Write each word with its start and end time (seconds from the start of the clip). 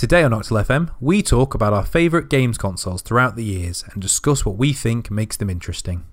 Today 0.00 0.22
on 0.22 0.30
Octal 0.30 0.64
FM, 0.64 0.94
we 0.98 1.22
talk 1.22 1.52
about 1.52 1.74
our 1.74 1.84
favourite 1.84 2.30
games 2.30 2.56
consoles 2.56 3.02
throughout 3.02 3.36
the 3.36 3.44
years 3.44 3.84
and 3.92 4.00
discuss 4.00 4.46
what 4.46 4.56
we 4.56 4.72
think 4.72 5.10
makes 5.10 5.36
them 5.36 5.50
interesting. 5.50 6.06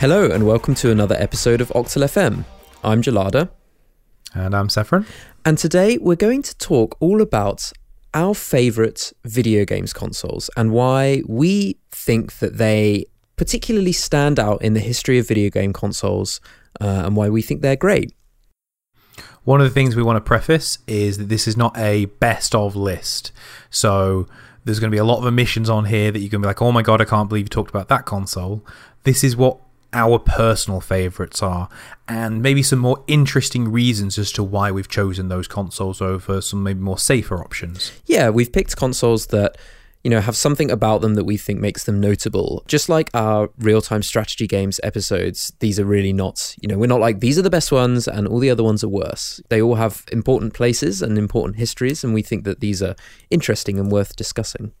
Hello, 0.00 0.30
and 0.30 0.46
welcome 0.46 0.74
to 0.76 0.90
another 0.90 1.14
episode 1.18 1.60
of 1.60 1.68
Octal 1.68 2.04
FM. 2.04 2.46
I'm 2.82 3.02
Gelada, 3.02 3.50
And 4.34 4.54
I'm 4.54 4.70
Saffron. 4.70 5.04
and 5.44 5.58
today 5.58 5.98
we're 5.98 6.16
going 6.16 6.40
to 6.40 6.56
talk 6.56 6.96
all 7.00 7.20
about 7.20 7.70
our 8.14 8.34
favourite 8.34 9.12
video 9.26 9.66
games 9.66 9.92
consoles 9.92 10.48
and 10.56 10.72
why 10.72 11.22
we 11.28 11.76
think 11.90 12.38
that 12.38 12.56
they 12.56 13.04
particularly 13.36 13.92
stand 13.92 14.40
out 14.40 14.62
in 14.62 14.72
the 14.72 14.80
history 14.80 15.18
of 15.18 15.28
video 15.28 15.50
game 15.50 15.74
consoles 15.74 16.40
uh, 16.80 17.02
and 17.04 17.14
why 17.14 17.28
we 17.28 17.42
think 17.42 17.60
they're 17.60 17.76
great. 17.76 18.14
One 19.44 19.60
of 19.60 19.66
the 19.66 19.74
things 19.74 19.96
we 19.96 20.02
want 20.02 20.16
to 20.16 20.22
preface 20.22 20.78
is 20.86 21.18
that 21.18 21.28
this 21.28 21.46
is 21.46 21.58
not 21.58 21.76
a 21.76 22.06
best 22.06 22.54
of 22.54 22.74
list. 22.74 23.32
So 23.68 24.26
there's 24.64 24.80
going 24.80 24.90
to 24.90 24.94
be 24.94 24.98
a 24.98 25.04
lot 25.04 25.18
of 25.18 25.26
omissions 25.26 25.68
on 25.68 25.84
here 25.84 26.10
that 26.10 26.20
you're 26.20 26.30
going 26.30 26.40
to 26.40 26.46
be 26.46 26.48
like, 26.48 26.62
oh 26.62 26.72
my 26.72 26.80
god, 26.80 27.02
I 27.02 27.04
can't 27.04 27.28
believe 27.28 27.44
you 27.44 27.50
talked 27.50 27.68
about 27.70 27.88
that 27.88 28.06
console. 28.06 28.64
This 29.04 29.22
is 29.22 29.36
what 29.36 29.58
our 29.92 30.18
personal 30.18 30.80
favourites 30.80 31.42
are, 31.42 31.68
and 32.06 32.42
maybe 32.42 32.62
some 32.62 32.78
more 32.78 33.02
interesting 33.06 33.70
reasons 33.70 34.18
as 34.18 34.32
to 34.32 34.42
why 34.42 34.70
we've 34.70 34.88
chosen 34.88 35.28
those 35.28 35.48
consoles 35.48 36.00
over 36.00 36.40
some 36.40 36.62
maybe 36.62 36.80
more 36.80 36.98
safer 36.98 37.42
options. 37.42 37.92
Yeah, 38.06 38.30
we've 38.30 38.52
picked 38.52 38.76
consoles 38.76 39.26
that 39.26 39.56
you 40.02 40.10
know 40.10 40.20
have 40.20 40.36
something 40.36 40.70
about 40.70 41.02
them 41.02 41.14
that 41.14 41.24
we 41.24 41.36
think 41.36 41.60
makes 41.60 41.84
them 41.84 42.00
notable. 42.00 42.64
Just 42.66 42.88
like 42.88 43.10
our 43.14 43.50
real-time 43.58 44.02
strategy 44.02 44.46
games 44.46 44.80
episodes, 44.82 45.52
these 45.60 45.78
are 45.78 45.84
really 45.84 46.12
not, 46.12 46.54
you 46.60 46.68
know, 46.68 46.78
we're 46.78 46.86
not 46.86 47.00
like 47.00 47.20
these 47.20 47.38
are 47.38 47.42
the 47.42 47.50
best 47.50 47.70
ones 47.70 48.08
and 48.08 48.26
all 48.26 48.38
the 48.38 48.50
other 48.50 48.64
ones 48.64 48.82
are 48.82 48.88
worse. 48.88 49.40
They 49.50 49.60
all 49.60 49.74
have 49.74 50.04
important 50.10 50.54
places 50.54 51.02
and 51.02 51.18
important 51.18 51.56
histories 51.56 52.02
and 52.02 52.14
we 52.14 52.22
think 52.22 52.44
that 52.44 52.60
these 52.60 52.82
are 52.82 52.96
interesting 53.30 53.78
and 53.78 53.92
worth 53.92 54.16
discussing. 54.16 54.72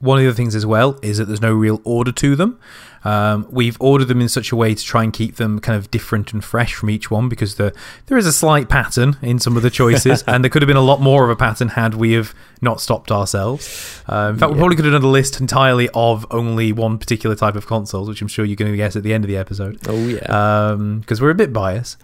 One 0.00 0.18
of 0.18 0.22
the 0.22 0.28
other 0.28 0.36
things 0.36 0.54
as 0.54 0.64
well 0.64 0.98
is 1.02 1.18
that 1.18 1.24
there's 1.24 1.40
no 1.40 1.52
real 1.52 1.80
order 1.84 2.12
to 2.12 2.36
them. 2.36 2.60
Um, 3.04 3.46
we've 3.50 3.76
ordered 3.80 4.06
them 4.06 4.20
in 4.20 4.28
such 4.28 4.52
a 4.52 4.56
way 4.56 4.74
to 4.74 4.82
try 4.84 5.02
and 5.02 5.12
keep 5.12 5.36
them 5.36 5.58
kind 5.60 5.76
of 5.76 5.90
different 5.90 6.32
and 6.32 6.44
fresh 6.44 6.74
from 6.74 6.90
each 6.90 7.10
one 7.10 7.28
because 7.28 7.54
the, 7.56 7.72
there 8.06 8.18
is 8.18 8.26
a 8.26 8.32
slight 8.32 8.68
pattern 8.68 9.16
in 9.22 9.38
some 9.38 9.56
of 9.56 9.62
the 9.62 9.70
choices, 9.70 10.22
and 10.26 10.44
there 10.44 10.50
could 10.50 10.62
have 10.62 10.66
been 10.68 10.76
a 10.76 10.80
lot 10.82 11.00
more 11.00 11.24
of 11.24 11.30
a 11.30 11.36
pattern 11.36 11.68
had 11.68 11.94
we 11.94 12.12
have 12.12 12.34
not 12.60 12.80
stopped 12.80 13.10
ourselves. 13.10 14.02
Uh, 14.08 14.30
in 14.32 14.38
fact, 14.38 14.52
we 14.52 14.58
probably 14.58 14.76
could 14.76 14.84
have 14.84 14.94
done 14.94 15.02
a 15.02 15.06
list 15.08 15.40
entirely 15.40 15.88
of 15.94 16.26
only 16.30 16.72
one 16.72 16.98
particular 16.98 17.34
type 17.36 17.54
of 17.56 17.66
consoles, 17.66 18.08
which 18.08 18.20
I'm 18.22 18.28
sure 18.28 18.44
you're 18.44 18.56
going 18.56 18.70
to 18.72 18.76
guess 18.76 18.94
at 18.94 19.02
the 19.04 19.14
end 19.14 19.24
of 19.24 19.28
the 19.28 19.36
episode 19.36 19.78
Oh 19.88 19.96
yeah. 20.06 20.76
because 21.00 21.20
we're 21.20 21.30
a 21.30 21.34
bit 21.34 21.52
biased. 21.52 21.96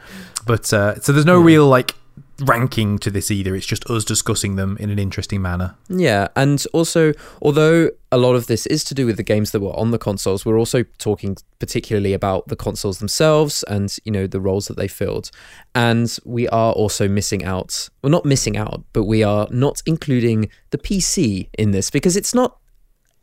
But 0.47 0.73
uh, 0.73 1.01
so 1.01 1.13
there's 1.13 1.27
no 1.27 1.39
Yeah. 1.41 1.47
real 1.47 1.67
like 1.69 1.95
ranking 2.41 2.99
to 2.99 3.11
this 3.11 3.31
either. 3.31 3.55
It's 3.55 3.67
just 3.67 3.89
us 3.91 4.05
discussing 4.05 4.57
them 4.57 4.77
in 4.81 4.91
an 4.91 4.99
interesting 4.99 5.41
manner. 5.41 5.77
Yeah, 5.89 6.29
and 6.37 6.65
also, 6.73 7.13
although 7.41 7.91
a 8.11 8.19
lot 8.19 8.35
of 8.35 8.47
this 8.47 8.67
is 8.67 8.85
to 8.85 8.95
do 8.95 9.07
with 9.07 9.17
the 9.17 9.23
games 9.23 9.51
that 9.53 9.61
were 9.61 9.77
on 9.79 9.91
the 9.91 9.99
consoles, 9.99 10.45
we're 10.45 10.59
also 10.59 10.83
talking 10.99 11.37
particularly 11.59 12.13
about 12.13 12.49
the 12.49 12.57
consoles 12.57 12.99
themselves 12.99 13.63
and 13.65 13.97
you 14.05 14.13
know 14.13 14.27
the 14.27 14.41
roles 14.41 14.67
that 14.69 14.77
they 14.77 14.89
filled. 14.89 15.31
And 15.75 16.17
we 16.25 16.49
are 16.49 16.73
also 16.73 17.09
missing 17.09 17.45
out. 17.45 17.89
Well, 18.03 18.11
not 18.11 18.25
missing 18.25 18.57
out, 18.57 18.85
but 18.93 19.05
we 19.05 19.23
are 19.23 19.47
not 19.51 19.83
including 19.87 20.51
the 20.71 20.79
PC 20.79 21.49
in 21.59 21.71
this 21.71 21.91
because 21.91 22.17
it's 22.17 22.35
not 22.35 22.59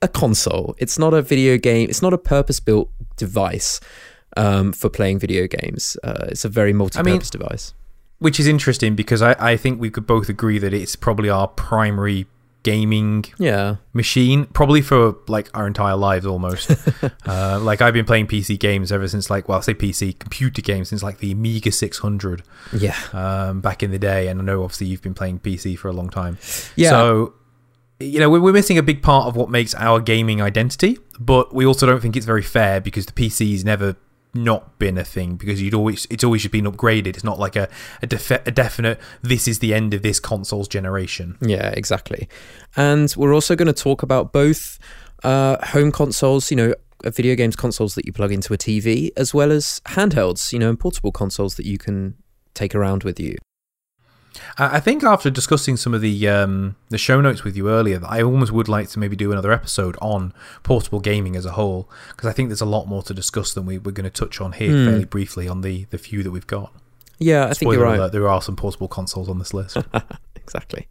a 0.02 0.08
console. 0.08 0.76
It's 0.80 0.98
not 0.98 1.14
a 1.14 1.22
video 1.22 1.58
game. 1.58 1.90
It's 1.90 2.02
not 2.02 2.14
a 2.14 2.18
purpose-built 2.18 2.90
device 3.18 3.80
um, 4.36 4.74
for 4.74 4.90
playing 4.90 5.20
video 5.20 5.48
games. 5.48 5.98
Uh, 6.04 6.26
it's 6.30 6.46
a 6.46 6.50
very 6.50 6.74
multi-purpose 6.74 7.30
device. 7.30 7.74
Which 8.22 8.40
is 8.40 8.46
interesting 8.46 8.96
because 8.96 9.24
I, 9.24 9.36
I 9.40 9.58
think 9.58 9.82
we 9.82 9.90
could 9.90 10.06
both 10.06 10.30
agree 10.30 10.60
that 10.60 10.76
it's 10.76 10.96
probably 10.96 11.28
our 11.28 11.48
primary 11.48 12.28
gaming 12.62 13.26
Yeah, 13.40 13.78
machine, 13.94 14.46
probably 14.46 14.84
for 14.84 15.16
like 15.28 15.50
our 15.56 15.66
entire 15.66 15.96
lives 15.96 16.28
almost. 16.28 16.70
uh, 17.26 17.60
like 17.60 17.82
I've 17.82 17.96
been 17.96 18.06
playing 18.06 18.28
PC 18.28 18.60
games 18.60 18.92
ever 18.92 19.08
since 19.08 19.32
like, 19.32 19.50
well, 19.50 19.58
I 19.58 19.62
say 19.62 19.74
PC, 19.74 20.20
computer 20.20 20.62
games 20.62 20.90
since 20.90 21.02
like 21.02 21.18
the 21.18 21.32
Amiga 21.32 21.72
600 21.72 22.44
yeah, 22.74 22.96
um, 23.14 23.60
back 23.60 23.82
in 23.82 23.90
the 23.90 23.98
day. 23.98 24.28
And 24.28 24.40
I 24.40 24.44
know 24.44 24.64
obviously 24.64 24.86
you've 24.86 25.02
been 25.02 25.16
playing 25.16 25.40
PC 25.40 25.76
for 25.76 25.88
a 25.88 25.94
long 25.94 26.12
time. 26.12 26.38
yeah. 26.76 26.92
So, 26.92 27.34
you 28.00 28.20
know, 28.20 28.30
we're, 28.30 28.42
we're 28.42 28.54
missing 28.54 28.78
a 28.78 28.84
big 28.84 29.02
part 29.02 29.26
of 29.26 29.36
what 29.36 29.50
makes 29.50 29.74
our 29.74 30.00
gaming 30.00 30.44
identity, 30.44 31.00
but 31.20 31.56
we 31.56 31.66
also 31.66 31.88
don't 31.88 32.02
think 32.02 32.16
it's 32.16 32.28
very 32.28 32.44
fair 32.44 32.80
because 32.80 33.08
the 33.08 33.14
PC's 33.14 33.66
never 33.66 33.96
not 34.34 34.80
been 34.80 34.98
a 34.98 35.04
thing 35.04 35.36
because 35.36 35.62
you'd 35.62 35.74
always 35.74 36.08
it's 36.10 36.24
always 36.24 36.48
been 36.48 36.66
upgraded. 36.66 37.08
It's 37.08 37.24
not 37.24 37.40
like 37.40 37.56
a 37.56 37.68
a, 38.02 38.08
a 38.46 38.52
definite 38.52 39.00
this 39.22 39.48
is 39.48 39.60
the 39.60 39.74
end 39.74 39.94
of 39.94 40.02
this 40.02 40.20
console's 40.20 40.68
generation. 40.68 41.38
Yeah, 41.42 41.70
exactly. 41.70 42.30
And 42.76 43.14
we're 43.18 43.34
also 43.34 43.56
going 43.56 43.68
to 43.68 43.74
talk 43.74 44.04
about 44.04 44.32
both 44.32 44.80
uh, 45.24 45.64
home 45.68 45.92
consoles, 45.92 46.50
you 46.50 46.58
know, 46.58 46.74
uh, 47.04 47.10
video 47.10 47.36
games 47.36 47.56
consoles 47.56 47.96
that 47.96 48.06
you 48.06 48.14
plug 48.14 48.32
into 48.32 48.54
a 48.54 48.58
TV, 48.58 49.12
as 49.18 49.34
well 49.34 49.52
as 49.52 49.82
handhelds, 49.88 50.54
you 50.54 50.60
know, 50.60 50.70
and 50.70 50.80
portable 50.80 51.12
consoles 51.12 51.56
that 51.56 51.66
you 51.66 51.78
can 51.78 52.16
take 52.54 52.76
around 52.76 53.04
with 53.04 53.20
you. 53.20 53.36
I 54.58 54.80
think 54.80 55.04
after 55.04 55.30
discussing 55.30 55.76
some 55.78 55.94
of 55.94 56.02
the 56.02 56.28
um, 56.28 56.76
the 56.90 56.98
show 56.98 57.20
notes 57.22 57.44
with 57.44 57.56
you 57.58 57.70
earlier, 57.70 58.00
that 58.00 58.10
I 58.10 58.22
almost 58.22 58.52
would 58.52 58.68
like 58.70 58.90
to 58.90 59.00
maybe 59.00 59.16
do 59.16 59.32
another 59.32 59.52
episode 59.52 59.98
on 60.02 60.34
portable 60.64 61.00
gaming 61.00 61.36
as 61.36 61.46
a 61.46 61.52
whole 61.52 61.90
because 62.12 62.30
I 62.30 62.34
think 62.34 62.50
there's 62.50 62.62
a 62.62 62.66
lot 62.66 62.86
more 62.88 63.04
to 63.04 63.14
discuss 63.14 63.54
than 63.54 63.66
we, 63.66 63.78
we're 63.78 63.92
going 63.92 64.10
to 64.10 64.10
touch 64.10 64.40
on 64.40 64.54
here 64.54 64.72
Hmm. 64.72 64.86
fairly 64.86 65.06
briefly 65.06 65.48
on 65.48 65.62
the 65.62 65.86
the 65.90 65.98
few 65.98 66.24
that 66.24 66.32
we've 66.32 66.48
got. 66.48 66.74
Yeah, 67.20 67.44
I 67.44 67.48
think 67.48 67.58
Spoiler 67.58 67.76
you're 67.76 67.86
right. 67.86 68.00
alert, 68.00 68.12
there 68.14 68.28
are 68.30 68.42
some 68.42 68.56
portable 68.56 68.88
consoles 68.88 69.30
on 69.30 69.38
this 69.38 69.54
list. 69.54 69.78
exactly. 70.36 70.88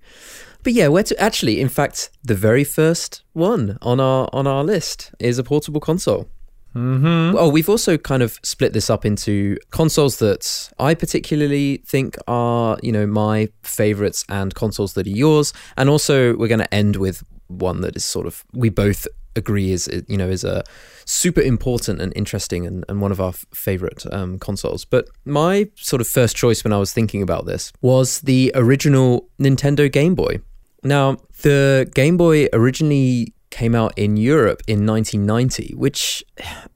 But 0.62 0.75
yeah, 0.75 0.89
we're 0.89 1.03
to 1.05 1.19
actually, 1.21 1.61
in 1.61 1.69
fact, 1.71 2.11
the 2.22 2.34
very 2.34 2.65
first 2.65 3.22
one 3.33 3.78
on 3.81 3.99
our 4.01 4.28
on 4.33 4.47
our 4.47 4.62
list 4.62 5.12
is 5.19 5.39
a 5.39 5.43
portable 5.45 5.81
console. 5.81 6.28
Mm-hmm. 6.75 7.37
Oh, 7.37 7.49
we've 7.49 7.69
also 7.69 7.97
kind 7.97 8.23
of 8.23 8.39
split 8.43 8.73
this 8.73 8.91
up 8.91 9.05
into 9.05 9.57
consoles 9.71 10.19
that 10.19 10.71
I 10.79 10.95
particularly 10.95 11.79
think 11.87 12.17
are, 12.27 12.79
you 12.83 12.93
know, 12.93 13.07
my 13.07 13.49
favorites 13.63 14.25
and 14.29 14.55
consoles 14.55 14.95
that 14.95 15.07
are 15.07 15.11
yours. 15.11 15.53
And 15.77 15.89
also 15.89 16.37
we're 16.37 16.49
going 16.49 16.61
to 16.61 16.75
end 16.75 16.97
with 16.97 17.23
one 17.49 17.81
that 17.81 17.97
is 17.97 18.05
sort 18.05 18.27
of 18.27 18.45
we 18.53 18.69
both 18.69 19.07
agree 19.37 19.71
is 19.71 19.89
you 20.09 20.17
know 20.17 20.29
is 20.29 20.45
a 20.45 20.63
super 21.05 21.41
important 21.41 22.01
and 22.01 22.13
interesting 22.17 22.67
and, 22.67 22.85
and 22.89 23.01
one 23.01 23.13
of 23.13 23.21
our 23.21 23.31
f- 23.31 23.45
favorite 23.55 24.05
um, 24.13 24.39
consoles 24.39 24.85
but 24.85 25.09
my 25.25 25.69
sort 25.77 26.01
of 26.01 26.09
first 26.09 26.37
choice 26.37 26.65
when 26.65 26.73
i 26.73 26.79
was 26.79 26.93
thinking 26.93 27.23
about 27.23 27.47
this 27.47 27.73
was 27.81 28.21
the 28.23 28.51
original 28.55 29.29
nintendo 29.39 29.91
game 29.91 30.15
boy 30.15 30.41
now 30.83 31.17
the 31.43 31.89
game 31.95 32.17
boy 32.17 32.49
originally 32.53 33.33
came 33.50 33.75
out 33.75 33.93
in 33.97 34.16
Europe 34.16 34.62
in 34.66 34.87
1990, 34.87 35.75
which, 35.77 36.25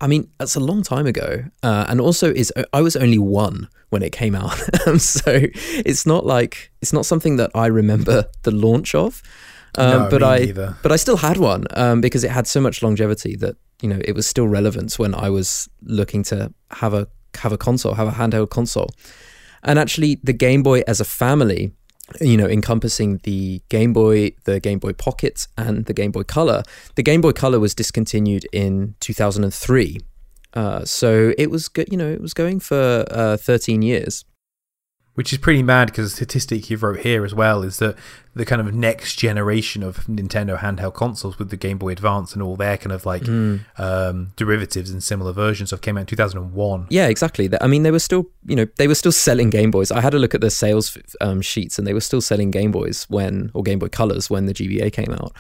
I 0.01 0.07
mean, 0.07 0.29
that's 0.39 0.57
a 0.57 0.61
long 0.61 0.83
time 0.83 1.07
ago. 1.07 1.45
Uh, 1.63 1.87
and 1.89 2.01
also 2.01 2.33
is 2.33 2.53
I 2.73 2.81
was 2.83 2.97
only 2.97 3.19
one 3.19 3.69
when 3.91 4.03
it 4.03 4.11
came 4.13 4.35
out, 4.35 4.59
Um, 4.87 4.99
so 4.99 5.41
it's 5.85 6.05
not 6.05 6.27
like 6.27 6.73
it's 6.83 6.93
not 6.93 7.07
something 7.07 7.37
that 7.37 7.51
I 7.55 7.67
remember 7.67 8.25
the 8.43 8.51
launch 8.51 8.95
of. 8.95 9.23
Um, 9.79 9.91
No, 9.91 10.09
but 10.11 10.23
I 10.23 10.39
neither. 10.39 10.77
but 10.83 10.93
I 10.93 10.97
still 10.97 11.17
had 11.17 11.37
one 11.37 11.67
um, 11.75 12.01
because 12.01 12.25
it 12.25 12.31
had 12.31 12.47
so 12.47 12.61
much 12.61 12.83
longevity 12.83 13.37
that 13.37 13.57
you 13.83 13.89
know 13.89 14.01
it 14.05 14.15
was 14.15 14.27
still 14.27 14.47
relevant 14.49 14.99
when 14.99 15.15
I 15.15 15.31
was 15.31 15.69
looking 15.83 16.23
to 16.25 16.53
have 16.71 16.95
a 16.95 17.07
have 17.43 17.53
a 17.53 17.59
console, 17.59 17.95
have 17.95 18.09
a 18.09 18.13
handheld 18.13 18.51
console. 18.51 18.91
And 19.63 19.79
actually, 19.79 20.21
the 20.23 20.33
Game 20.35 20.63
Boy 20.63 20.83
as 20.87 21.01
a 21.01 21.05
family, 21.05 21.73
you 22.21 22.37
know, 22.37 22.47
encompassing 22.47 23.19
the 23.25 23.63
Game 23.69 23.93
Boy, 23.93 24.33
the 24.45 24.61
Game 24.61 24.79
Boy 24.79 24.93
Pocket, 24.93 25.47
and 25.57 25.87
the 25.87 25.95
Game 25.95 26.13
Boy 26.13 26.23
Color. 26.23 26.63
The 26.97 27.03
Game 27.03 27.21
Boy 27.21 27.33
Color 27.33 27.61
was 27.61 27.75
discontinued 27.75 28.47
in 28.53 28.95
2003. 29.01 29.99
Uh, 30.53 30.85
so 30.85 31.33
it 31.37 31.51
was 31.51 31.69
good, 31.69 31.89
you 31.91 31.97
know, 31.97 32.11
it 32.11 32.21
was 32.21 32.35
going 32.35 32.61
for 32.61 33.05
uh, 33.11 33.37
13 33.37 33.83
years. 33.83 34.25
Which 35.15 35.33
is 35.33 35.39
pretty 35.39 35.63
mad 35.63 35.87
because 35.87 36.11
the 36.11 36.17
statistic 36.17 36.69
you 36.71 36.77
wrote 36.77 37.01
here 37.01 37.25
as 37.25 37.33
well 37.33 37.63
is 37.63 37.79
that 37.79 37.97
the 38.35 38.45
kind 38.45 38.61
of 38.61 38.75
next 38.75 39.15
generation 39.15 39.85
of 39.85 39.99
Nintendo 40.07 40.59
handheld 40.59 40.95
consoles 40.95 41.39
with 41.39 41.51
the 41.51 41.57
Game 41.57 41.79
Boy 41.79 41.91
Advance 41.91 42.33
and 42.33 42.43
all 42.43 42.57
their 42.57 42.77
kind 42.77 42.91
of 42.91 43.07
like 43.07 43.29
um, 43.79 44.33
derivatives 44.35 44.91
and 44.91 45.01
similar 45.03 45.33
versions 45.33 45.73
of 45.73 45.81
came 45.81 45.97
out 45.97 46.01
in 46.01 46.07
2001. 46.07 46.87
Yeah, 46.91 47.07
exactly. 47.07 47.49
I 47.61 47.69
mean, 47.69 47.85
they 47.85 47.93
were 47.93 48.01
still, 48.01 48.27
you 48.45 48.57
know, 48.57 48.67
they 48.77 48.89
were 48.89 48.97
still 48.97 49.13
selling 49.13 49.51
Game 49.51 49.71
Boys. 49.71 49.93
I 49.93 50.01
had 50.01 50.15
a 50.15 50.19
look 50.19 50.35
at 50.35 50.41
the 50.41 50.51
sales 50.51 50.99
um, 51.21 51.41
sheets, 51.41 51.79
and 51.79 51.87
they 51.87 51.95
were 51.95 52.01
still 52.01 52.21
selling 52.21 52.51
Game 52.51 52.73
Boys 52.73 53.05
when, 53.09 53.53
or 53.55 53.63
Game 53.63 53.79
Boy 53.79 53.89
Colors 53.89 54.29
when 54.29 54.47
the 54.47 54.55
GBA 54.55 54.93
came 54.93 55.13
out. 55.13 55.33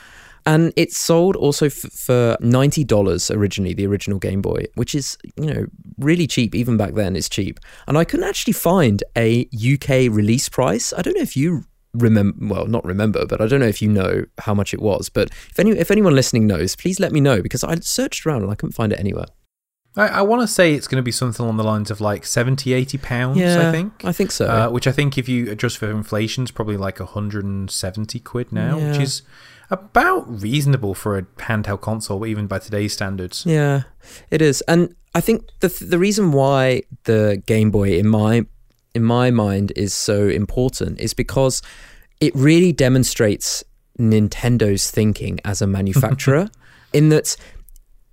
And 0.47 0.73
it 0.77 0.93
sold 0.93 1.37
also 1.37 1.67
f- 1.67 1.73
for 1.93 2.37
$90 2.43 3.35
originally, 3.35 3.73
the 3.75 3.87
original 3.87 4.19
Game 4.19 4.43
Boy, 4.43 4.65
which 4.75 4.95
is, 4.95 5.17
you 5.37 5.47
know, 5.47 5.67
really 5.99 6.27
cheap. 6.27 6.55
Even 6.55 6.77
back 6.77 6.95
then, 6.95 7.17
it's 7.17 7.29
cheap. 7.31 7.59
And 7.89 7.97
I 7.97 8.05
couldn't 8.05 8.29
actually 8.29 8.53
find 8.53 9.03
a 9.17 9.49
UK 9.55 10.13
release 10.13 10.49
price. 10.51 10.93
I 10.93 11.01
don't 11.03 11.15
know 11.17 11.23
if 11.23 11.37
you 11.37 11.65
remember 11.97 12.37
well 12.49 12.67
not 12.67 12.85
remember 12.85 13.25
but 13.25 13.41
i 13.41 13.47
don't 13.47 13.61
know 13.61 13.69
if 13.69 13.81
you 13.81 13.89
know 13.89 14.25
how 14.39 14.53
much 14.53 14.75
it 14.75 14.83
was 14.83 15.09
but 15.09 15.31
if 15.49 15.61
any 15.61 15.71
if 15.71 15.93
anyone 15.93 16.13
listening 16.13 16.45
knows 16.45 16.75
please 16.75 16.99
let 16.99 17.13
me 17.13 17.21
know 17.21 17.41
because 17.41 17.63
i 17.63 17.73
searched 17.77 18.27
around 18.27 18.43
and 18.43 18.51
i 18.51 18.55
couldn't 18.57 18.73
find 18.73 18.93
it 18.93 18.99
anywhere 18.99 19.27
I, 19.97 20.09
I 20.09 20.23
want 20.23 20.43
to 20.43 20.49
say 20.49 20.75
it's 20.75 20.89
going 20.89 20.97
to 20.97 21.05
be 21.05 21.13
something 21.13 21.45
along 21.45 21.57
the 21.57 21.63
lines 21.63 21.89
of 21.93 22.01
like 22.01 22.27
70, 22.27 22.73
80 22.73 22.99
pounds, 22.99 23.39
I 23.41 23.71
think. 23.71 24.05
i 24.05 24.11
think 24.11 24.33
so 24.33 24.47
Uh, 24.49 24.69
which 24.71 24.89
I 24.89 24.93
think, 24.93 25.17
if 25.17 25.29
you 25.29 25.49
adjust 25.53 25.79
for 25.79 25.89
inflation, 25.89 26.43
is 26.43 26.51
probably 26.51 26.77
like 26.77 26.99
170 26.99 28.19
quid 28.21 28.51
now, 28.53 28.77
which 28.77 28.99
is 28.99 29.23
about 29.71 30.25
reasonable 30.29 30.95
for 30.95 31.19
a 31.19 31.23
handheld 31.23 31.81
console, 31.81 32.27
even 32.27 32.47
by 32.47 32.59
today's 32.59 32.93
standards. 32.93 33.45
Yeah, 33.47 33.83
it 34.31 34.43
is, 34.43 34.63
and 34.63 34.95
I 35.15 35.21
think 35.21 35.49
the 35.61 35.69
the 35.69 35.99
reason 35.99 36.33
why 36.33 36.83
the 37.05 37.43
Game 37.47 37.71
Boy 37.71 37.99
in 37.99 38.09
my 38.09 38.47
in 38.95 39.03
my 39.03 39.31
mind 39.31 39.73
is 39.77 39.95
so 39.95 40.29
important 40.29 41.01
is 41.01 41.15
because 41.15 41.63
it 42.21 42.35
really 42.35 42.73
demonstrates 42.73 43.65
Nintendo's 43.99 44.91
thinking 44.91 45.41
as 45.45 45.61
a 45.61 45.67
manufacturer 45.67 46.49
in 46.93 47.09
that 47.09 47.37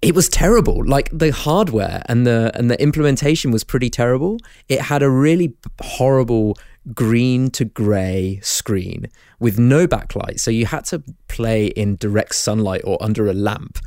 it 0.01 0.15
was 0.15 0.27
terrible. 0.29 0.83
Like 0.85 1.09
the 1.11 1.31
hardware 1.31 2.01
and 2.07 2.25
the 2.25 2.51
and 2.55 2.69
the 2.69 2.81
implementation 2.81 3.51
was 3.51 3.63
pretty 3.63 3.89
terrible. 3.89 4.37
It 4.67 4.81
had 4.81 5.03
a 5.03 5.09
really 5.09 5.55
horrible 5.81 6.57
green 6.93 7.49
to 7.51 7.65
gray 7.65 8.39
screen 8.41 9.07
with 9.39 9.59
no 9.59 9.87
backlight. 9.87 10.39
So 10.39 10.51
you 10.51 10.65
had 10.65 10.85
to 10.85 11.03
play 11.27 11.67
in 11.67 11.95
direct 11.97 12.35
sunlight 12.35 12.81
or 12.83 12.97
under 13.01 13.27
a 13.27 13.33
lamp. 13.33 13.79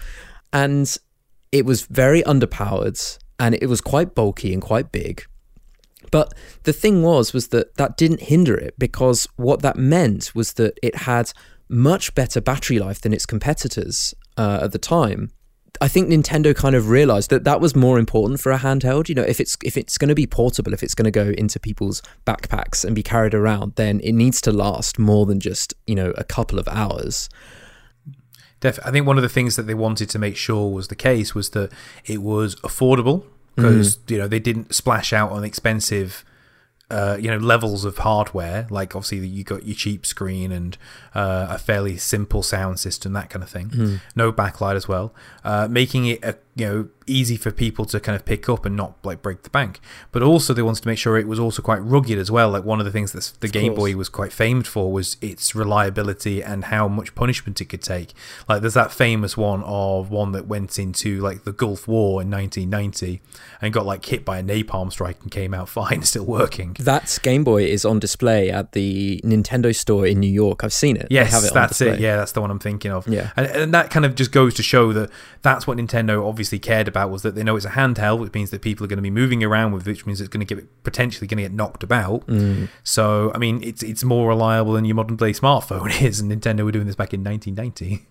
And 0.53 0.97
it 1.51 1.65
was 1.65 1.83
very 1.83 2.23
underpowered 2.23 3.19
and 3.39 3.55
it 3.55 3.67
was 3.67 3.81
quite 3.81 4.15
bulky 4.15 4.53
and 4.53 4.63
quite 4.63 4.93
big. 4.93 5.25
But 6.11 6.33
the 6.63 6.73
thing 6.73 7.03
was 7.03 7.33
was 7.33 7.49
that 7.49 7.77
that 7.77 7.97
didn't 7.97 8.21
hinder 8.21 8.55
it 8.57 8.75
because 8.79 9.27
what 9.37 9.63
that 9.63 9.77
meant 9.77 10.35
was 10.35 10.53
that 10.55 10.79
it 10.83 10.95
had 10.95 11.33
much 11.69 12.15
better 12.15 12.41
battery 12.41 12.79
life 12.79 13.01
than 13.01 13.13
its 13.13 13.27
competitors 13.27 14.15
uh, 14.37 14.61
at 14.63 14.73
the 14.73 14.79
time. 14.79 15.31
I 15.81 15.89
think 15.89 16.09
Nintendo 16.09 16.55
kind 16.55 16.75
of 16.75 16.89
realized 16.89 17.31
that 17.31 17.45
that 17.45 17.61
was 17.61 17.75
more 17.75 17.99
important 17.99 18.41
for 18.41 18.53
a 18.53 18.59
handheld. 18.59 19.09
You 19.09 19.15
know, 19.15 19.23
if 19.23 19.41
it's 19.41 19.57
if 19.63 19.77
it's 19.77 19.99
going 19.99 20.09
to 20.09 20.15
be 20.15 20.27
portable, 20.27 20.73
if 20.73 20.83
it's 20.83 20.95
going 20.95 21.05
to 21.05 21.11
go 21.11 21.31
into 21.31 21.59
people's 21.59 22.01
backpacks 22.27 22.85
and 22.85 22.95
be 22.95 23.03
carried 23.03 23.35
around, 23.35 23.75
then 23.77 24.01
it 24.01 24.13
needs 24.13 24.41
to 24.43 24.53
last 24.53 24.99
more 24.99 25.27
than 25.27 25.41
just 25.41 25.75
you 25.87 25.95
know 25.95 26.13
a 26.17 26.25
couple 26.25 26.59
of 26.59 26.69
hours. 26.69 27.29
Def- 28.61 28.79
I 28.85 28.91
think 28.91 29.07
one 29.07 29.19
of 29.19 29.23
the 29.23 29.29
things 29.29 29.57
that 29.57 29.65
they 29.65 29.75
wanted 29.75 30.09
to 30.11 30.19
make 30.19 30.37
sure 30.37 30.71
was 30.71 30.89
the 30.89 30.95
case 30.95 31.35
was 31.35 31.51
that 31.51 31.71
it 32.05 32.23
was 32.23 32.55
affordable 32.57 33.25
because 33.57 33.97
mm. 33.97 34.11
you 34.11 34.19
know 34.19 34.29
they 34.29 34.39
didn't 34.39 34.75
splash 34.75 35.13
out 35.13 35.33
on 35.33 35.45
expensive 35.45 36.25
uh, 36.95 37.17
you 37.21 37.29
know 37.31 37.39
levels 37.39 37.85
of 37.85 37.99
hardware 37.99 38.67
like 38.71 38.95
obviously 38.95 39.27
you 39.27 39.43
got 39.43 39.65
your 39.67 39.75
cheap 39.75 40.07
screen 40.07 40.53
and 40.53 40.79
uh, 41.15 41.47
a 41.51 41.59
fairly 41.59 41.97
simple 41.97 42.43
sound 42.43 42.79
system 42.79 43.13
that 43.15 43.29
kind 43.31 43.43
of 43.43 43.51
thing. 43.51 43.69
No 44.15 44.33
backlight 44.33 44.77
as 44.77 44.87
well. 44.87 45.13
Uh, 45.43 45.67
making 45.69 46.07
it 46.07 46.23
a, 46.23 46.37
you 46.57 46.67
know 46.67 46.89
easy 47.07 47.37
for 47.37 47.51
people 47.51 47.85
to 47.85 48.01
kind 48.01 48.17
of 48.17 48.25
pick 48.25 48.49
up 48.49 48.65
and 48.65 48.75
not 48.75 48.97
like 49.03 49.21
break 49.21 49.43
the 49.43 49.51
bank 49.51 49.79
but 50.11 50.23
also 50.23 50.55
they 50.55 50.63
wanted 50.63 50.83
to 50.83 50.89
make 50.89 50.99
sure 50.99 51.19
it 51.19 51.29
was 51.29 51.39
also 51.39 51.61
quite 51.61 51.79
rugged 51.79 52.19
as 52.19 52.31
well 52.31 52.51
like 52.51 52.65
one 52.65 52.79
of 52.79 52.87
the 52.87 52.93
things 52.93 53.13
that 53.13 53.33
the 53.41 53.49
game 53.49 53.73
course. 53.75 53.93
boy 53.93 53.97
was 53.97 54.09
quite 54.09 54.33
famed 54.33 54.67
for 54.67 54.91
was 54.91 55.19
its 55.21 55.55
reliability 55.55 56.43
and 56.43 56.67
how 56.67 56.89
much 56.89 57.15
punishment 57.15 57.61
it 57.61 57.67
could 57.67 57.83
take 57.83 58.15
like 58.49 58.63
there's 58.63 58.75
that 58.75 58.91
famous 58.91 59.37
one 59.37 59.63
of 59.65 60.11
one 60.11 60.33
that 60.33 60.47
went 60.47 60.79
into 60.79 61.21
like 61.21 61.45
the 61.45 61.53
gulf 61.53 61.87
war 61.87 62.23
in 62.23 62.31
1990 62.31 63.21
and 63.61 63.75
got 63.75 63.85
like 63.85 64.05
hit 64.07 64.25
by 64.25 64.39
a 64.39 64.43
napalm 64.43 64.91
strike 64.91 65.21
and 65.21 65.31
came 65.31 65.53
out 65.53 65.69
fine 65.75 66.03
still 66.03 66.25
working 66.25 66.75
That 66.79 67.19
Game 67.23 67.45
Boy 67.45 67.65
is 67.65 67.85
on 67.85 67.99
display 67.99 68.51
at 68.51 68.73
the 68.73 69.21
Nintendo 69.25 69.75
store 69.75 70.07
in 70.07 70.21
New 70.21 70.31
York. 70.31 70.65
I've 70.65 70.73
seen 70.73 70.97
it. 70.97 71.09
Yes, 71.11 71.33
have 71.33 71.45
it 71.45 71.55
that's 71.55 71.81
it. 71.81 72.01
Yeah, 72.01 72.17
that's 72.17 72.33
the 72.33 72.41
one 72.41 72.51
I'm 72.51 72.59
thinking 72.59 72.91
of. 72.91 73.07
Yeah. 73.09 73.31
and, 73.37 73.47
and 73.47 73.75
that 73.75 73.91
kind 73.91 74.05
of 74.05 74.15
just 74.15 74.33
goes 74.33 74.55
to 74.55 74.63
show 74.63 74.93
that 74.93 75.11
that's 75.43 75.67
what 75.67 75.79
Nintendo 75.79 76.27
obviously 76.27 76.44
cared 76.59 76.89
about 76.89 77.11
was 77.11 77.23
that 77.23 77.35
they 77.35 77.43
know 77.43 77.57
it's 77.57 77.65
a 77.65 77.71
handheld, 77.71 78.21
which 78.21 78.33
means 78.35 78.51
that 78.51 78.63
people 78.63 78.85
are 78.85 78.89
going 78.89 78.99
to 78.99 79.03
be 79.03 79.11
moving 79.11 79.43
around 79.43 79.73
with, 79.73 79.87
which 79.87 80.07
means 80.07 80.21
it's 80.21 80.29
going 80.29 80.45
to 80.45 80.55
get 80.55 80.85
potentially 80.85 81.27
going 81.27 81.39
to 81.39 81.43
get 81.43 81.53
knocked 81.53 81.83
about. 81.83 82.27
Mm. 82.27 82.69
So, 82.83 83.33
I 83.35 83.39
mean, 83.39 83.63
it's 83.63 83.83
it's 83.83 84.05
more 84.05 84.29
reliable 84.29 84.73
than 84.73 84.85
your 84.85 84.95
modern 84.95 85.17
day 85.17 85.33
smartphone 85.33 86.03
is, 86.03 86.21
and 86.21 86.31
Nintendo 86.31 86.65
were 86.65 86.73
doing 86.73 86.87
this 86.87 86.97
back 86.97 87.13
in 87.13 87.23
1990. 87.25 88.07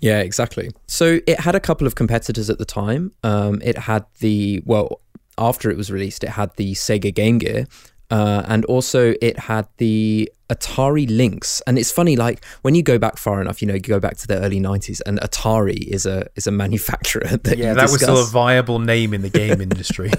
Yeah, 0.00 0.20
exactly. 0.20 0.70
So 0.86 1.20
it 1.26 1.40
had 1.40 1.54
a 1.54 1.60
couple 1.60 1.86
of 1.86 1.94
competitors 1.94 2.48
at 2.48 2.58
the 2.58 2.64
time. 2.64 3.12
Um, 3.22 3.60
it 3.62 3.76
had 3.76 4.06
the 4.20 4.62
well, 4.64 5.00
after 5.36 5.70
it 5.70 5.76
was 5.76 5.90
released, 5.90 6.24
it 6.24 6.30
had 6.30 6.54
the 6.56 6.72
Sega 6.72 7.14
Game 7.14 7.38
Gear, 7.38 7.66
uh, 8.10 8.42
and 8.46 8.64
also 8.64 9.14
it 9.20 9.38
had 9.38 9.68
the 9.76 10.30
Atari 10.50 11.06
Lynx. 11.08 11.62
And 11.66 11.78
it's 11.78 11.90
funny, 11.90 12.16
like 12.16 12.44
when 12.62 12.74
you 12.74 12.82
go 12.82 12.98
back 12.98 13.16
far 13.16 13.40
enough, 13.40 13.62
you 13.62 13.68
know, 13.68 13.74
you 13.74 13.80
go 13.80 14.00
back 14.00 14.16
to 14.18 14.26
the 14.26 14.38
early 14.40 14.60
'90s, 14.60 15.00
and 15.06 15.20
Atari 15.20 15.86
is 15.86 16.04
a 16.06 16.26
is 16.36 16.46
a 16.46 16.50
manufacturer 16.50 17.36
that 17.44 17.56
Yeah, 17.56 17.74
that 17.74 17.90
was 17.90 18.02
still 18.02 18.20
a 18.20 18.26
viable 18.26 18.78
name 18.78 19.14
in 19.14 19.22
the 19.22 19.30
game 19.30 19.60
industry, 19.68 20.10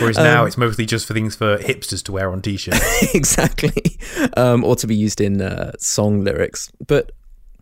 whereas 0.00 0.18
Um, 0.18 0.24
now 0.24 0.44
it's 0.44 0.58
mostly 0.58 0.84
just 0.86 1.06
for 1.06 1.14
things 1.14 1.34
for 1.36 1.56
hipsters 1.58 2.02
to 2.04 2.12
wear 2.12 2.30
on 2.32 2.42
t-shirts. 2.42 3.14
exactly, 3.14 3.98
um, 4.36 4.64
or 4.64 4.76
to 4.76 4.86
be 4.86 4.96
used 4.96 5.20
in 5.20 5.40
uh, 5.40 5.72
song 5.78 6.24
lyrics. 6.24 6.70
But 6.86 7.12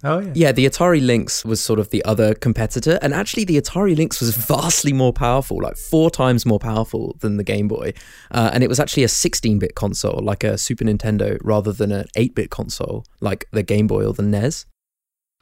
oh 0.04 0.18
yeah. 0.20 0.32
Yeah, 0.34 0.52
the 0.52 0.66
Atari 0.66 1.04
Lynx 1.04 1.44
was 1.44 1.60
sort 1.60 1.78
of 1.78 1.90
the 1.90 2.04
other 2.04 2.34
competitor, 2.34 2.98
and 3.02 3.12
actually, 3.14 3.44
the 3.44 3.60
Atari 3.60 3.96
Lynx 3.96 4.20
was 4.20 4.36
vastly 4.36 4.92
more 4.92 5.12
powerful, 5.12 5.58
like 5.62 5.76
four 5.76 6.10
times 6.10 6.46
more 6.46 6.58
powerful 6.58 7.16
than 7.20 7.36
the 7.36 7.44
Game 7.44 7.68
Boy. 7.68 7.92
Uh, 8.30 8.50
and 8.52 8.62
it 8.62 8.68
was 8.68 8.80
actually 8.80 9.04
a 9.04 9.08
16 9.08 9.58
bit 9.58 9.74
console, 9.74 10.20
like 10.22 10.44
a 10.44 10.58
Super 10.58 10.84
Nintendo, 10.84 11.38
rather 11.42 11.72
than 11.72 11.92
an 11.92 12.06
8 12.16 12.34
bit 12.34 12.50
console, 12.50 13.04
like 13.20 13.46
the 13.52 13.62
Game 13.62 13.86
Boy 13.86 14.04
or 14.06 14.12
the 14.12 14.22
NES. 14.22 14.66